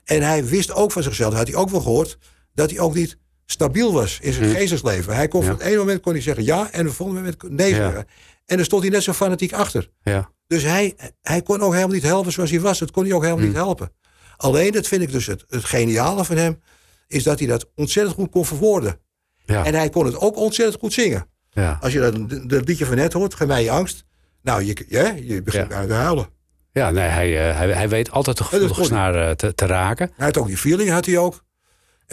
En 0.04 0.22
hij 0.22 0.45
wist 0.45 0.72
ook 0.72 0.91
van 0.91 1.04
zichzelf, 1.04 1.34
had 1.34 1.47
hij 1.47 1.56
ook 1.56 1.70
wel 1.70 1.82
gehoord, 1.82 2.18
dat 2.54 2.70
hij 2.70 2.80
ook 2.80 2.93
niet 2.93 3.18
stabiel 3.46 3.94
was 3.94 4.20
in 4.22 4.34
zijn 4.34 4.50
Hm. 4.50 4.56
geestesleven. 4.56 5.16
Hij 5.16 5.28
kon 5.28 5.41
Ja. 5.41 5.48
van 5.48 5.56
het 5.58 5.66
ene 5.68 5.78
moment 5.78 6.02
kon 6.02 6.14
hij 6.14 6.22
zeggen 6.22 6.44
ja 6.44 6.72
en 6.72 6.86
het 6.86 6.94
volgende 6.96 7.22
moment 7.22 7.50
nee 7.50 7.70
Ja. 7.70 7.76
zeggen. 7.76 8.06
En 8.46 8.56
dan 8.56 8.66
stond 8.66 8.82
hij 8.82 8.91
net 8.91 9.04
zo 9.04 9.14
fanatiek 9.14 9.54
achter. 9.54 9.89
Ja. 10.04 10.30
Dus 10.48 10.64
hij, 10.64 10.96
hij 11.22 11.41
kon 11.41 11.62
ook 11.62 11.72
helemaal 11.74 11.94
niet 11.94 12.04
helpen 12.04 12.32
zoals 12.32 12.50
hij 12.52 12.60
was. 12.60 12.80
Dat 12.80 12.91
kon 12.91 13.04
hij 13.04 13.14
ook 13.14 13.24
helemaal 13.24 13.46
niet 13.46 13.56
helpen. 13.56 13.91
Alleen, 14.38 14.72
dat 14.72 14.88
vind 14.88 15.02
ik 15.02 15.12
dus 15.12 15.26
het, 15.26 15.44
het 15.48 15.64
geniale 15.66 16.26
van 16.26 16.38
hem, 16.38 16.62
is 17.08 17.24
dat 17.24 17.39
hij 17.39 17.48
dat 17.48 17.70
ontzettend 17.76 18.16
goed 18.16 18.30
kon 18.32 18.46
verwoorden. 18.46 19.00
Ja. 19.46 19.66
En 19.66 19.74
hij 19.74 19.89
kon 19.89 20.06
het 20.06 20.18
ook 20.20 20.38
ontzettend 20.38 20.80
goed 20.80 20.94
zingen. 20.94 21.28
Ja. 21.50 21.78
Als 21.82 21.94
je 21.94 22.00
dat, 22.00 22.50
dat 22.50 22.68
liedje 22.68 22.86
van 22.86 22.96
net 22.96 23.14
hoort, 23.14 23.34
Geef 23.34 23.48
mij 23.48 23.64
je 23.64 23.72
angst. 23.72 24.06
Nou, 24.41 24.64
je, 24.64 24.86
ja, 24.89 25.14
je 25.22 25.41
begint 25.41 25.72
Ja. 25.72 25.86
te 25.86 25.94
huilen. 25.94 26.28
Ja, 26.72 26.89
nee, 26.91 27.08
hij, 27.08 27.50
eh, 27.50 27.58
hij, 27.58 27.70
hij 27.72 27.89
weet 27.89 28.12
altijd 28.12 28.38
de 28.38 28.44
gevoelige 28.44 28.74
hij. 28.76 28.86
snaar 28.86 29.16
eh, 29.16 29.32
te, 29.36 29.56
te 29.56 29.66
raken. 29.66 30.12
Hij 30.16 30.26
had 30.26 30.38
ook 30.38 30.48
die 30.48 30.58
feeling, 30.58 30.89
had 30.89 31.06
hij 31.06 31.18
ook. 31.18 31.43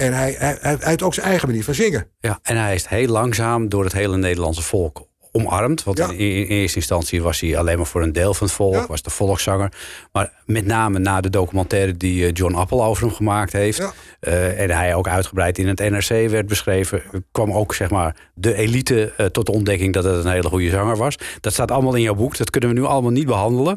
En 0.00 0.12
hij, 0.12 0.34
hij, 0.38 0.56
hij, 0.60 0.78
had 0.80 1.02
ook 1.02 1.14
zijn 1.14 1.26
eigen 1.26 1.48
manier 1.48 1.64
van 1.64 1.74
zingen. 1.74 2.06
Ja, 2.20 2.38
en 2.42 2.56
hij 2.56 2.74
is 2.74 2.86
heel 2.86 3.06
langzaam 3.08 3.68
door 3.68 3.84
het 3.84 3.92
hele 3.92 4.16
Nederlandse 4.16 4.62
volk 4.62 5.08
omarmd. 5.32 5.82
Want 5.84 5.98
Ja. 5.98 6.08
in, 6.10 6.18
in 6.18 6.46
eerste 6.46 6.76
instantie 6.76 7.22
was 7.22 7.40
hij 7.40 7.56
alleen 7.58 7.76
maar 7.76 7.86
voor 7.86 8.02
een 8.02 8.12
deel 8.12 8.34
van 8.34 8.46
het 8.46 8.56
volk, 8.56 8.74
Ja. 8.74 8.86
was 8.86 9.02
de 9.02 9.10
volkszanger. 9.10 9.72
Maar 10.12 10.32
met 10.46 10.66
name 10.66 10.98
na 10.98 11.20
de 11.20 11.30
documentaire 11.30 11.96
die 11.96 12.24
eh, 12.26 12.30
John 12.32 12.54
Appel 12.54 12.84
over 12.84 13.02
hem 13.06 13.12
gemaakt 13.14 13.52
heeft. 13.52 13.78
Ja. 13.78 13.92
eh, 14.20 14.60
en 14.60 14.70
hij 14.70 14.94
ook 14.94 15.08
uitgebreid 15.08 15.58
in 15.58 15.68
het 15.68 15.78
NRC 15.78 16.30
werd 16.30 16.46
beschreven. 16.46 17.02
kwam 17.32 17.52
ook 17.52 17.74
zeg 17.74 17.90
maar 17.90 18.16
de 18.34 18.54
elite 18.54 19.12
eh, 19.16 19.26
tot 19.26 19.46
de 19.46 19.52
ontdekking 19.52 19.92
dat 19.92 20.04
het 20.04 20.24
een 20.24 20.30
hele 20.30 20.48
goede 20.48 20.70
zanger 20.70 20.96
was. 20.96 21.16
Dat 21.40 21.52
staat 21.52 21.70
allemaal 21.70 21.94
in 21.94 22.02
jouw 22.02 22.14
boek. 22.14 22.36
Dat 22.36 22.50
kunnen 22.50 22.70
we 22.70 22.80
nu 22.80 22.84
allemaal 22.84 23.10
niet 23.10 23.26
behandelen. 23.26 23.76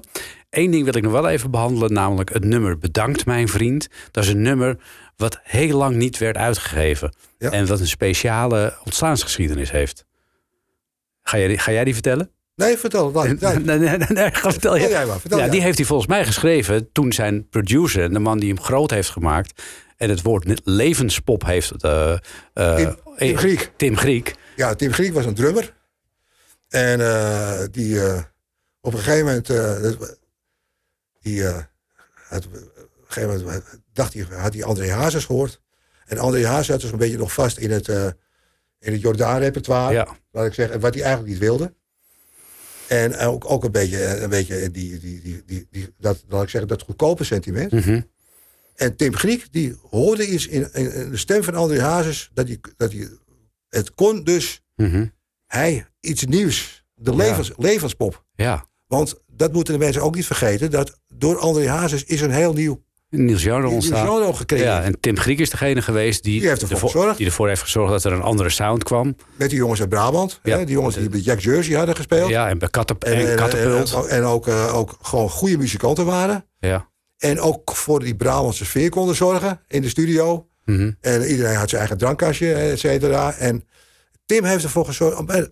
Eén 0.50 0.72
ding 0.72 0.84
wil 0.84 0.96
ik 0.96 1.04
nog 1.04 1.12
wel 1.12 1.30
even 1.30 1.52
behandelen, 1.52 1.94
namelijk 1.94 2.34
het 2.34 2.44
nummer 2.44 2.78
Bedankt 2.78 3.26
mijn 3.26 3.48
vriend. 3.48 3.88
Dat 4.12 4.24
is 4.24 4.30
een 4.30 4.42
nummer 4.42 4.78
wat 5.16 5.40
heel 5.44 5.78
lang 5.78 5.96
niet 5.96 6.18
werd 6.18 6.38
uitgegeven. 6.38 7.16
Ja. 7.38 7.52
En 7.52 7.66
wat 7.68 7.80
een 7.80 7.88
speciale 7.88 8.78
ontstaansgeschiedenis 8.84 9.72
heeft. 9.72 10.06
Ga 11.24 11.38
jij 11.38 11.48
die, 11.48 11.58
ga 11.58 11.72
jij 11.72 11.84
die 11.84 11.94
vertellen? 11.94 12.32
Nee, 12.56 12.78
vertel 12.78 13.12
Nee, 13.12 13.34
nee. 13.60 13.78
nee, 13.80 13.98
nee, 14.08 14.30
vertel 14.32 14.76
je. 14.76 14.88
jij 14.88 15.06
maar, 15.06 15.20
vertel 15.20 15.40
ja, 15.40 15.48
die 15.48 15.62
heeft 15.62 15.78
hij 15.78 15.88
volgens 15.88 16.10
mij 16.10 16.26
geschreven 16.26 16.92
toen 16.92 17.12
zijn 17.14 17.50
producer, 17.50 18.14
de 18.14 18.20
man 18.20 18.40
die 18.40 18.54
hem 18.54 18.62
groot 18.64 18.92
heeft 18.92 19.10
gemaakt, 19.10 19.62
en 19.98 20.10
het 20.10 20.22
woord 20.22 20.62
levenspop 20.64 21.46
heeft. 21.46 21.84
eh, 21.84 22.12
eh, 22.54 22.76
Tim- 22.76 22.96
Tim 23.18 23.38
Griek. 23.38 23.72
Tim 23.78 23.98
Griek. 23.98 24.36
Ja, 24.56 24.76
Tim 24.76 24.92
Griek 24.94 25.14
was 25.14 25.26
een 25.26 25.34
drummer. 25.36 25.74
En 26.70 27.02
eh, 27.02 27.64
die 27.72 28.00
op 28.82 28.94
een 28.94 29.00
gegeven 29.00 29.26
moment... 29.26 29.48
die, 31.22 31.48
op 32.46 32.54
een 32.54 32.72
gegeven 33.08 33.30
moment 33.30 33.83
dacht 33.94 34.14
hij, 34.14 34.26
had 34.30 34.54
hij 34.54 34.64
André 34.64 34.92
Hazes 34.92 35.26
gehoord. 35.26 35.62
En 36.06 36.18
André 36.18 36.46
Hazes 36.48 36.66
zat 36.66 36.82
dus 36.82 36.92
een 36.92 36.98
beetje 36.98 37.18
nog 37.18 37.34
vast 37.34 37.58
in 37.58 37.72
het, 37.72 37.90
eh 37.90 38.08
in 38.80 38.92
het 38.92 39.02
Jordaan-repertoire. 39.02 39.94
Ja. 39.94 40.18
Laat 40.32 40.46
ik 40.46 40.54
zeggen, 40.54 40.80
wat 40.80 40.94
hij 40.94 41.04
eigenlijk 41.04 41.34
niet 41.34 41.42
wilde. 41.42 41.74
En 42.88 43.18
ook, 43.18 43.52
ook 43.52 43.64
een 43.64 43.72
beetje, 43.72 44.18
een 44.18 44.30
beetje 44.30 44.72
die, 44.72 45.00
die, 45.00 45.22
die, 45.22 45.44
die, 45.46 45.68
die, 45.72 45.94
dat, 45.98 46.24
laat 46.28 46.44
ik 46.44 46.50
zeggen, 46.50 46.70
dat 46.70 46.82
goedkope 46.82 47.24
sentiment. 47.24 47.72
Mhm. 47.72 48.02
En 48.76 48.96
Tim 48.96 49.16
Griek, 49.16 49.52
die 49.52 49.78
hoorde 49.90 50.28
iets 50.28 50.48
in, 50.48 50.62
de 50.74 51.18
stem 51.18 51.44
van 51.44 51.56
André 51.56 51.82
Hazes. 51.82 52.30
Dat 52.34 52.48
hij, 52.48 52.60
dat 52.78 52.92
hij, 52.92 53.10
het 53.70 53.94
kon 53.94 54.24
dus 54.24 54.62
Mhm. 54.76 55.06
hij 55.46 55.86
iets 56.00 56.26
nieuws. 56.26 56.86
De 56.94 57.12
Ja. 57.12 57.18
levens, 57.18 57.52
levenspop. 57.58 58.26
Ja, 58.36 58.66
Want 58.88 59.16
dat 59.28 59.54
moeten 59.54 59.74
de 59.74 59.80
mensen 59.80 60.02
ook 60.02 60.16
niet 60.16 60.26
vergeten. 60.26 60.72
Dat 60.72 61.00
door 61.16 61.38
André 61.38 61.68
Hazes 61.70 62.04
is 62.04 62.22
een 62.22 62.32
heel 62.32 62.54
nieuw, 62.54 62.84
Niels 63.18 63.44
nieuw 63.44 63.70
ontstaan. 63.70 64.08
genre 64.08 64.34
gecreëerd. 64.34 64.66
Ja, 64.66 64.82
en 64.84 65.00
Tim 65.00 65.18
Griek 65.18 65.40
is 65.40 65.50
degene 65.50 65.82
geweest 65.82 66.24
die, 66.24 66.40
Die 66.40 66.50
heeft 66.50 66.62
ervoor 66.62 66.90
gezorgd. 66.90 67.18
die 67.18 67.26
ervoor 67.26 67.48
heeft 67.48 67.62
gezorgd 67.62 67.92
dat 67.92 68.04
er 68.04 68.12
een 68.12 68.22
andere 68.22 68.50
sound 68.50 68.84
kwam. 68.84 69.16
Met 69.36 69.50
die 69.50 69.58
jongens 69.58 69.80
uit 69.80 69.90
Brabant. 69.90 70.40
Ja. 70.44 70.58
Hè, 70.58 70.66
die 70.66 70.74
jongens 70.76 70.96
die 70.96 71.10
bij 71.10 71.20
Jack 71.20 71.40
Jersey 71.40 71.76
hadden 71.78 71.96
gespeeld. 71.96 72.30
Ja, 72.30 72.50
en 72.50 72.58
bij 72.58 72.70
Katap 72.70 73.04
En, 73.04 73.14
en, 73.14 73.30
en, 73.32 73.36
Catapult. 73.36 73.94
en, 73.94 74.10
en 74.10 74.24
ook, 74.24 74.48
eh, 74.48 74.76
ook 74.78 74.98
gewoon 75.02 75.30
goede 75.30 75.58
muzikanten 75.58 76.06
waren. 76.06 76.46
ja. 76.60 76.92
En 77.18 77.40
ook 77.40 77.76
voor 77.76 78.00
die 78.00 78.16
Brabantse 78.16 78.66
sfeer 78.66 78.90
konden 78.90 79.16
zorgen 79.16 79.62
in 79.68 79.82
de 79.82 79.90
studio. 79.90 80.48
Mhm. 80.66 80.92
En 81.02 81.24
iedereen 81.30 81.56
had 81.56 81.70
zijn 81.70 81.80
eigen 81.82 81.98
drankkastje, 82.00 82.54
et 82.54 82.80
cetera. 82.80 83.34
En 83.34 83.68
Tim 84.26 84.44
heeft 84.44 84.64
ervoor 84.64 84.86
gezorgd. 84.86 85.30
eh, 85.30 85.44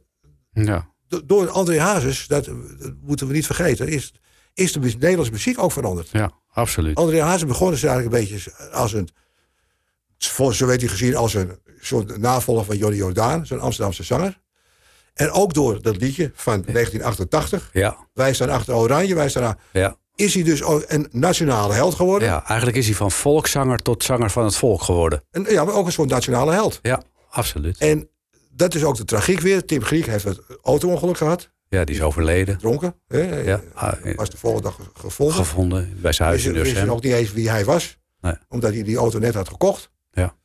ja. 0.52 0.90
do- 1.08 1.22
Door 1.26 1.50
André 1.50 1.80
Hazes, 1.80 2.28
dat, 2.28 2.46
dat 2.46 2.94
moeten 3.02 3.28
we 3.28 3.34
niet 3.34 3.46
vergeten, 3.46 3.88
is, 3.88 4.14
is 4.54 4.72
de 4.72 4.80
Nederlandse 4.80 5.32
muziek 5.32 5.60
ook 5.64 5.72
veranderd. 5.72 6.10
ja, 6.12 6.32
absoluut. 6.54 6.96
André 6.98 7.22
Hazes 7.22 7.46
begon 7.46 7.70
dus 7.72 7.84
eigenlijk 7.84 8.16
een 8.16 8.22
beetje 8.22 8.52
als 8.72 8.94
een, 8.94 9.10
zo 10.54 10.66
werd 10.66 10.82
hij 10.82 10.90
gezien 10.90 11.16
als 11.16 11.34
een 11.34 11.60
soort 11.80 12.18
navolger 12.18 12.66
van 12.66 12.78
Johnny 12.78 12.98
Jordaan, 12.98 13.46
zo'n 13.46 13.60
Amsterdamse 13.60 14.04
zanger. 14.04 14.40
En 15.14 15.32
ook 15.32 15.54
door 15.54 15.82
dat 15.82 15.98
liedje 15.98 16.32
van 16.36 16.54
1988, 16.62 17.70
Ja, 17.74 17.98
Wij 18.14 18.34
staan 18.34 18.50
achter 18.50 18.76
Oranje, 18.76 19.16
wij 19.16 19.30
staan 19.30 19.44
aan, 19.44 19.58
ja. 19.72 19.96
is 20.16 20.34
hij 20.34 20.44
dus 20.44 20.64
ook 20.64 20.84
een 20.88 21.08
nationale 21.12 21.74
held 21.74 21.96
geworden. 21.96 22.28
ja, 22.28 22.46
eigenlijk 22.48 22.78
is 22.78 22.86
hij 22.86 22.96
van 22.96 23.12
volkszanger 23.12 23.78
tot 23.78 24.04
zanger 24.04 24.30
van 24.30 24.44
het 24.44 24.56
volk 24.56 24.82
geworden. 24.82 25.24
En, 25.32 25.46
ja, 25.50 25.64
maar 25.64 25.74
ook 25.74 25.86
een 25.86 25.92
soort 25.92 26.10
nationale 26.10 26.52
held. 26.52 26.80
Ja, 26.82 27.02
absoluut. 27.30 27.78
En 27.78 28.10
dat 28.52 28.76
is 28.76 28.84
ook 28.84 28.96
de 28.98 29.06
tragiek 29.06 29.40
weer. 29.40 29.66
Tim 29.66 29.84
Griek 29.84 30.06
heeft 30.06 30.24
het 30.24 30.40
auto-ongeluk 30.64 31.18
gehad, 31.18 31.50
Ja, 31.72 31.84
die 31.84 31.96
is 31.96 32.02
overleden. 32.02 32.58
dronken. 32.58 32.96
Hè. 33.08 33.40
Ja, 33.42 33.62
ah, 33.74 33.94
Was 34.16 34.30
de 34.30 34.38
volgende 34.38 34.68
dag 34.68 34.76
ge- 34.76 35.00
gevonden. 35.00 35.36
gevonden 35.36 35.98
bij 36.02 36.12
zijn 36.12 36.28
huis 36.30 36.44
Wist, 36.44 36.56
in 36.58 36.64
wist 36.64 36.86
nog 36.86 37.02
niet 37.02 37.14
eens 37.14 37.32
wie 37.34 37.50
hij 37.50 37.66
was. 37.66 37.98
Nee. 38.22 38.34
Omdat 38.50 38.74
hij 38.74 38.84
die 38.84 38.98
auto 38.98 39.20
net 39.20 39.34
had 39.34 39.48
gekocht. 39.50 39.92
Ja. 40.12 40.36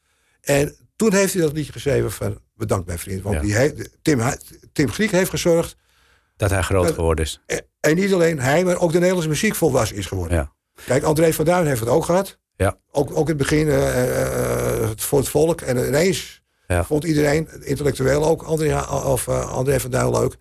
En 0.40 0.76
toen 0.96 1.12
heeft 1.12 1.32
hij 1.32 1.42
dat 1.42 1.52
liedje 1.52 1.72
geschreven 1.72 2.12
van... 2.12 2.38
Bedankt 2.54 2.86
mijn 2.86 2.98
vriend. 2.98 3.22
Want 3.22 3.34
Ja. 3.34 3.40
die 3.40 3.54
heeft, 3.56 3.90
Tim, 4.02 4.20
Tim 4.72 4.90
Griek 4.90 5.10
heeft 5.10 5.30
gezorgd... 5.30 5.76
Dat 6.36 6.50
hij 6.50 6.62
groot 6.62 6.84
Dat- 6.86 6.94
geworden 6.94 7.24
is. 7.24 7.40
eh, 7.46 7.58
En 7.80 7.94
niet 7.96 8.12
alleen 8.12 8.38
hij, 8.40 8.64
maar 8.64 8.78
ook 8.80 8.88
de 8.90 8.96
Nederlandse 8.98 9.28
muziek 9.28 9.54
volwassen 9.54 9.96
is 9.96 10.06
geworden. 10.06 10.36
Ja. 10.36 10.52
Kijk, 10.86 11.02
André 11.02 11.32
van 11.32 11.44
Duin 11.44 11.66
heeft 11.66 11.80
het 11.80 11.88
ook 11.88 12.04
gehad. 12.04 12.38
Ja. 12.56 12.78
Ook, 12.90 13.10
ook 13.10 13.18
in 13.20 13.26
het 13.26 13.36
begin 13.36 13.68
eh, 13.68 14.82
eh, 14.82 14.90
voor 14.96 15.18
het 15.18 15.28
volk. 15.28 15.60
En 15.60 15.86
ineens 15.86 16.42
Ja. 16.66 16.84
vond 16.84 17.04
iedereen, 17.04 17.48
intellectueel 17.60 18.24
ook, 18.24 18.42
André, 18.42 18.80
of, 18.90 19.28
eh, 19.28 19.50
André 19.50 19.80
van 19.80 19.90
Duin 19.90 20.10
leuk. 20.10 20.36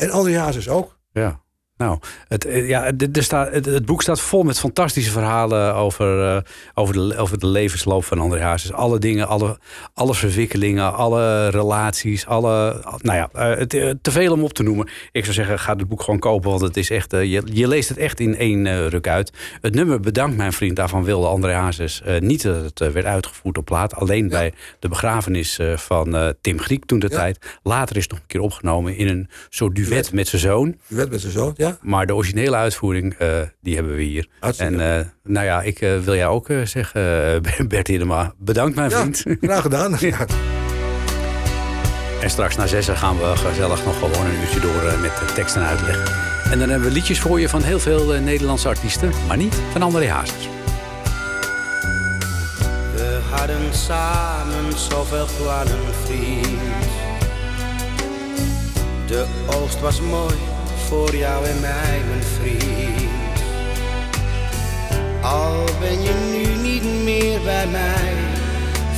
En 0.00 0.10
André 0.10 0.38
Hazes 0.38 0.68
ook. 0.68 0.98
Ja. 1.12 1.40
Nou, 1.80 1.98
het, 2.28 2.44
eh, 2.44 2.68
ja, 2.68 2.92
er 3.12 3.22
staat, 3.22 3.52
het, 3.52 3.64
het 3.66 3.84
boek 3.84 4.02
staat 4.02 4.20
vol 4.20 4.42
met 4.42 4.58
fantastische 4.58 5.10
verhalen 5.10 5.74
over, 5.74 6.36
eh, 6.36 6.42
over, 6.74 6.94
de, 6.94 7.16
over 7.16 7.38
de 7.38 7.46
levensloop 7.46 8.04
van 8.04 8.18
André 8.18 8.40
Hazes. 8.40 8.72
Alle 8.72 8.98
dingen, 8.98 9.28
alle, 9.28 9.58
alle 9.94 10.14
verwikkelingen, 10.14 10.94
alle 10.94 11.48
relaties, 11.48 12.26
alle. 12.26 12.82
Nou 13.02 13.16
ja, 13.18 13.28
eh, 13.32 13.90
te 14.02 14.10
veel 14.10 14.32
om 14.32 14.42
op 14.42 14.52
te 14.52 14.62
noemen. 14.62 14.88
Ik 15.12 15.22
zou 15.22 15.34
zeggen, 15.34 15.58
ga 15.58 15.76
het 15.76 15.88
boek 15.88 16.02
gewoon 16.02 16.20
kopen, 16.20 16.50
want 16.50 16.62
het 16.62 16.76
is 16.76 16.90
echt. 16.90 17.10
je, 17.10 17.42
je 17.44 17.68
leest 17.68 17.88
het 17.88 17.98
echt 17.98 18.20
in 18.20 18.36
één 18.36 18.88
ruk 18.88 19.08
uit. 19.08 19.32
Het 19.60 19.74
nummer 19.74 20.00
Bedankt, 20.00 20.36
mijn 20.36 20.52
vriend, 20.52 20.76
daarvan 20.76 21.04
wilde 21.04 21.26
André 21.26 21.52
Hazes 21.52 22.02
niet 22.18 22.42
dat 22.42 22.62
het 22.62 22.92
werd 22.92 23.06
uitgevoerd 23.06 23.58
op 23.58 23.64
plaat. 23.64 23.94
Alleen 23.94 24.28
bij 24.28 24.52
de 24.78 24.88
begrafenis 24.88 25.58
van 25.74 26.34
Tim 26.40 26.58
Griek 26.60 26.84
toen 26.84 26.98
de 26.98 27.08
Ja. 27.10 27.16
tijd. 27.16 27.58
Later 27.62 27.96
is 27.96 28.02
het 28.02 28.10
nog 28.10 28.20
een 28.20 28.26
keer 28.26 28.40
opgenomen 28.40 28.96
in 28.96 29.08
een 29.08 29.28
soort 29.48 29.74
duet 29.74 30.12
met 30.12 30.28
zijn 30.28 30.42
zoon. 30.42 30.76
Werd 30.86 31.10
met 31.10 31.20
zijn 31.20 31.32
zoon, 31.32 31.54
ja. 31.56 31.69
Maar 31.80 32.06
de 32.06 32.14
originele 32.14 32.56
uitvoering, 32.56 33.14
eh, 33.14 33.28
die 33.60 33.74
hebben 33.74 33.96
we 33.96 34.02
hier. 34.02 34.28
Hartstikke. 34.40 34.74
En 34.76 34.98
eh, 34.98 35.06
nou 35.24 35.46
ja, 35.46 35.62
ik 35.62 35.80
eh, 35.80 35.98
wil 35.98 36.14
jou 36.14 36.34
ook 36.34 36.48
eh, 36.48 36.60
zeggen, 36.64 37.02
Bert 37.68 37.86
Hiddema, 37.86 38.32
bedankt 38.38 38.76
mijn 38.76 38.90
Ja, 38.90 39.00
vriend. 39.00 39.24
graag 39.40 39.62
gedaan. 39.62 39.96
Ja. 39.98 40.26
En 42.20 42.30
straks 42.30 42.56
na 42.56 42.66
zessen 42.66 42.96
gaan 42.96 43.16
we 43.18 43.36
gezellig 43.36 43.84
nog 43.84 43.98
gewoon 43.98 44.26
een 44.26 44.40
uurtje 44.40 44.60
door 44.60 44.82
met 45.00 45.18
de 45.18 45.32
tekst 45.34 45.56
en 45.56 45.62
uitleg. 45.62 46.28
En 46.50 46.58
dan 46.58 46.68
hebben 46.68 46.88
we 46.88 46.94
liedjes 46.94 47.20
voor 47.20 47.40
je 47.40 47.48
van 47.48 47.62
heel 47.62 47.78
veel 47.78 48.20
Nederlandse 48.20 48.68
artiesten, 48.68 49.10
maar 49.28 49.36
niet 49.36 49.54
van 49.72 49.82
André 49.82 50.08
Hazes. 50.08 50.48
We 52.94 53.18
hadden 53.30 53.74
samen 53.74 54.78
zoveel 54.78 55.26
plannen, 55.38 55.94
vriend. 56.04 56.60
De 59.06 59.26
oogst 59.46 59.80
was 59.80 60.00
mooi 60.00 60.34
voor 60.90 61.16
jou 61.16 61.46
en 61.46 61.60
mij, 61.60 62.00
mijn 62.08 62.22
vriend. 62.22 63.40
Al 65.22 65.64
ben 65.80 66.02
je 66.02 66.12
nu 66.32 66.68
niet 66.70 67.04
meer 67.04 67.40
bij 67.40 67.66
mij, 67.66 68.12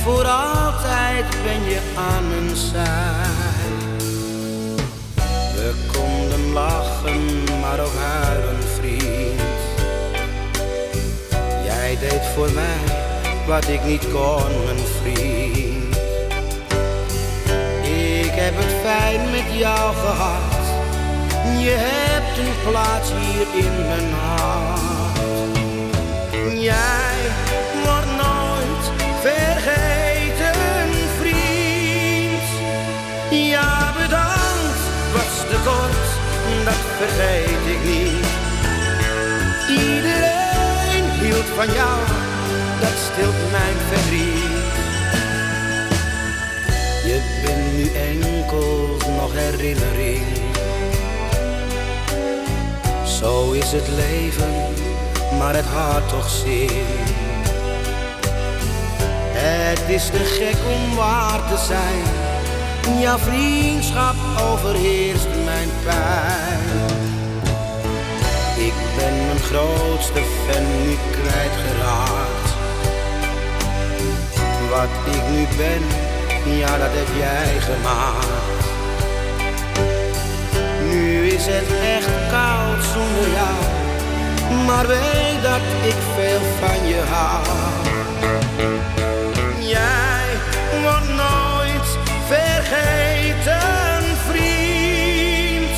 voor 0.03 0.25
altijd 0.25 1.25
ben 1.43 1.63
je 1.69 1.79
aan 1.95 2.29
mijn 2.29 2.55
zij. 2.55 3.71
We 5.55 5.73
konden 5.91 6.51
lachen, 6.51 7.43
maar 7.61 7.79
ook 7.79 7.95
huilen, 7.95 8.63
vriend. 8.79 9.61
Jij 11.65 11.97
deed 11.99 12.25
voor 12.35 12.51
mij 12.51 12.95
wat 13.47 13.67
ik 13.67 13.83
niet 13.83 14.11
kon, 14.11 14.63
mijn 14.65 14.85
vriend. 15.01 15.95
Ik 18.23 18.31
heb 18.31 18.53
het 18.55 18.73
fijn 18.83 19.31
met 19.31 19.59
jou 19.59 19.95
gehad. 19.95 20.52
Je 21.43 21.75
hebt 21.77 22.37
een 22.37 22.71
plaats 22.71 23.09
hier 23.11 23.65
in 23.65 23.87
mijn 23.87 24.13
hart. 24.13 25.57
Jij 26.59 27.17
wordt 27.83 28.11
nooit 28.23 28.85
vergeten, 29.21 30.59
vriend. 31.19 32.47
Ja, 33.29 33.93
bedankt, 33.93 34.81
was 35.13 35.35
te 35.49 35.57
kort, 35.65 36.07
dat 36.65 36.83
vergeet 36.99 37.65
ik 37.75 37.83
niet. 37.85 38.27
Iedereen 39.69 41.09
hield 41.21 41.49
van 41.55 41.73
jou, 41.73 41.99
dat 42.79 42.95
stilt 43.11 43.51
mijn 43.51 43.77
verdriet. 43.89 44.81
Je 47.05 47.41
bent 47.45 47.77
nu 47.77 47.91
enkel 48.11 48.97
nog 49.17 49.33
herinnering 49.33 50.42
zo 53.23 53.51
is 53.51 53.71
het 53.71 53.87
leven, 53.87 54.53
maar 55.37 55.55
het 55.55 55.65
had 55.65 56.09
toch 56.09 56.29
zin. 56.29 56.85
Het 59.31 59.89
is 59.89 60.05
te 60.05 60.19
gek 60.19 60.57
om 60.75 60.95
waar 60.95 61.47
te 61.49 61.57
zijn. 61.57 62.03
Jouw 62.99 63.17
vriendschap 63.17 64.15
overheerst 64.51 65.27
mijn 65.45 65.69
pijn. 65.83 66.87
Ik 68.57 68.73
ben 68.97 69.15
mijn 69.25 69.39
grootste 69.39 70.21
fan 70.45 70.65
nu 70.83 70.97
kwijtgeraakt. 71.11 72.49
Wat 74.69 75.15
ik 75.15 75.29
nu 75.29 75.47
ben, 75.57 75.83
ja 76.57 76.77
dat 76.77 76.91
heb 76.91 77.07
jij 77.17 77.59
gemaakt. 77.59 78.72
Is 81.33 81.45
het 81.45 81.69
echt 81.97 82.09
koud 82.29 82.83
zonder 82.93 83.29
jou, 83.39 83.59
maar 84.65 84.87
weet 84.87 85.41
dat 85.41 85.65
ik 85.81 85.95
veel 86.15 86.41
van 86.59 86.87
je 86.87 87.01
hou. 87.11 87.45
Jij 89.59 90.25
wordt 90.83 91.09
nooit 91.23 91.87
vergeten, 92.27 94.03
vriend. 94.29 95.77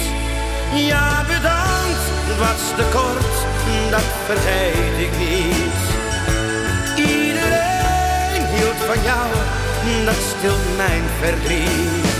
Ja, 0.73 1.23
bedankt, 1.27 2.05
was 2.39 2.63
te 2.77 2.85
kort, 2.97 3.35
dat 3.89 4.09
vergeet 4.25 4.97
ik 5.07 5.17
niet. 5.17 5.81
Iedereen 6.95 8.45
hield 8.55 8.81
van 8.87 9.03
jou, 9.03 9.27
dat 10.05 10.21
stilt 10.37 10.77
mijn 10.77 11.03
verdriet. 11.21 12.14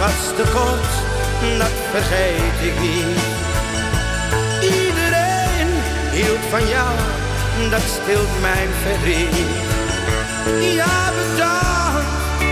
Was 0.00 0.32
te 0.36 0.42
kort, 0.52 0.92
dat 1.58 1.76
vergeet 1.90 2.58
ik 2.68 2.80
niet. 2.80 3.18
Iedereen 4.62 5.70
hield 6.10 6.44
van 6.50 6.68
jou, 6.68 6.90
dat 7.70 7.80
stilt 7.80 8.40
mijn 8.40 8.68
verdriet. 8.82 9.36
Ja, 10.74 11.10
bedankt, 11.18 12.42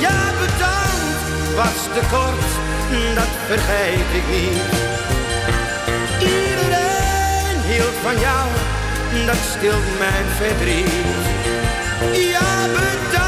ja, 0.00 0.20
bedankt, 0.40 1.54
was 1.56 1.80
te 1.94 2.02
kort, 2.10 2.50
dat 3.14 3.32
vergeet 3.46 4.10
ik 4.20 4.26
niet. 4.36 4.62
Iedereen 6.20 7.58
hield 7.70 7.96
van 8.02 8.18
jou, 8.18 8.46
dat 9.26 9.40
stilt 9.56 9.98
mijn 9.98 10.26
verdriet. 10.38 11.16
Ja, 12.32 12.66
bedankt, 12.66 13.27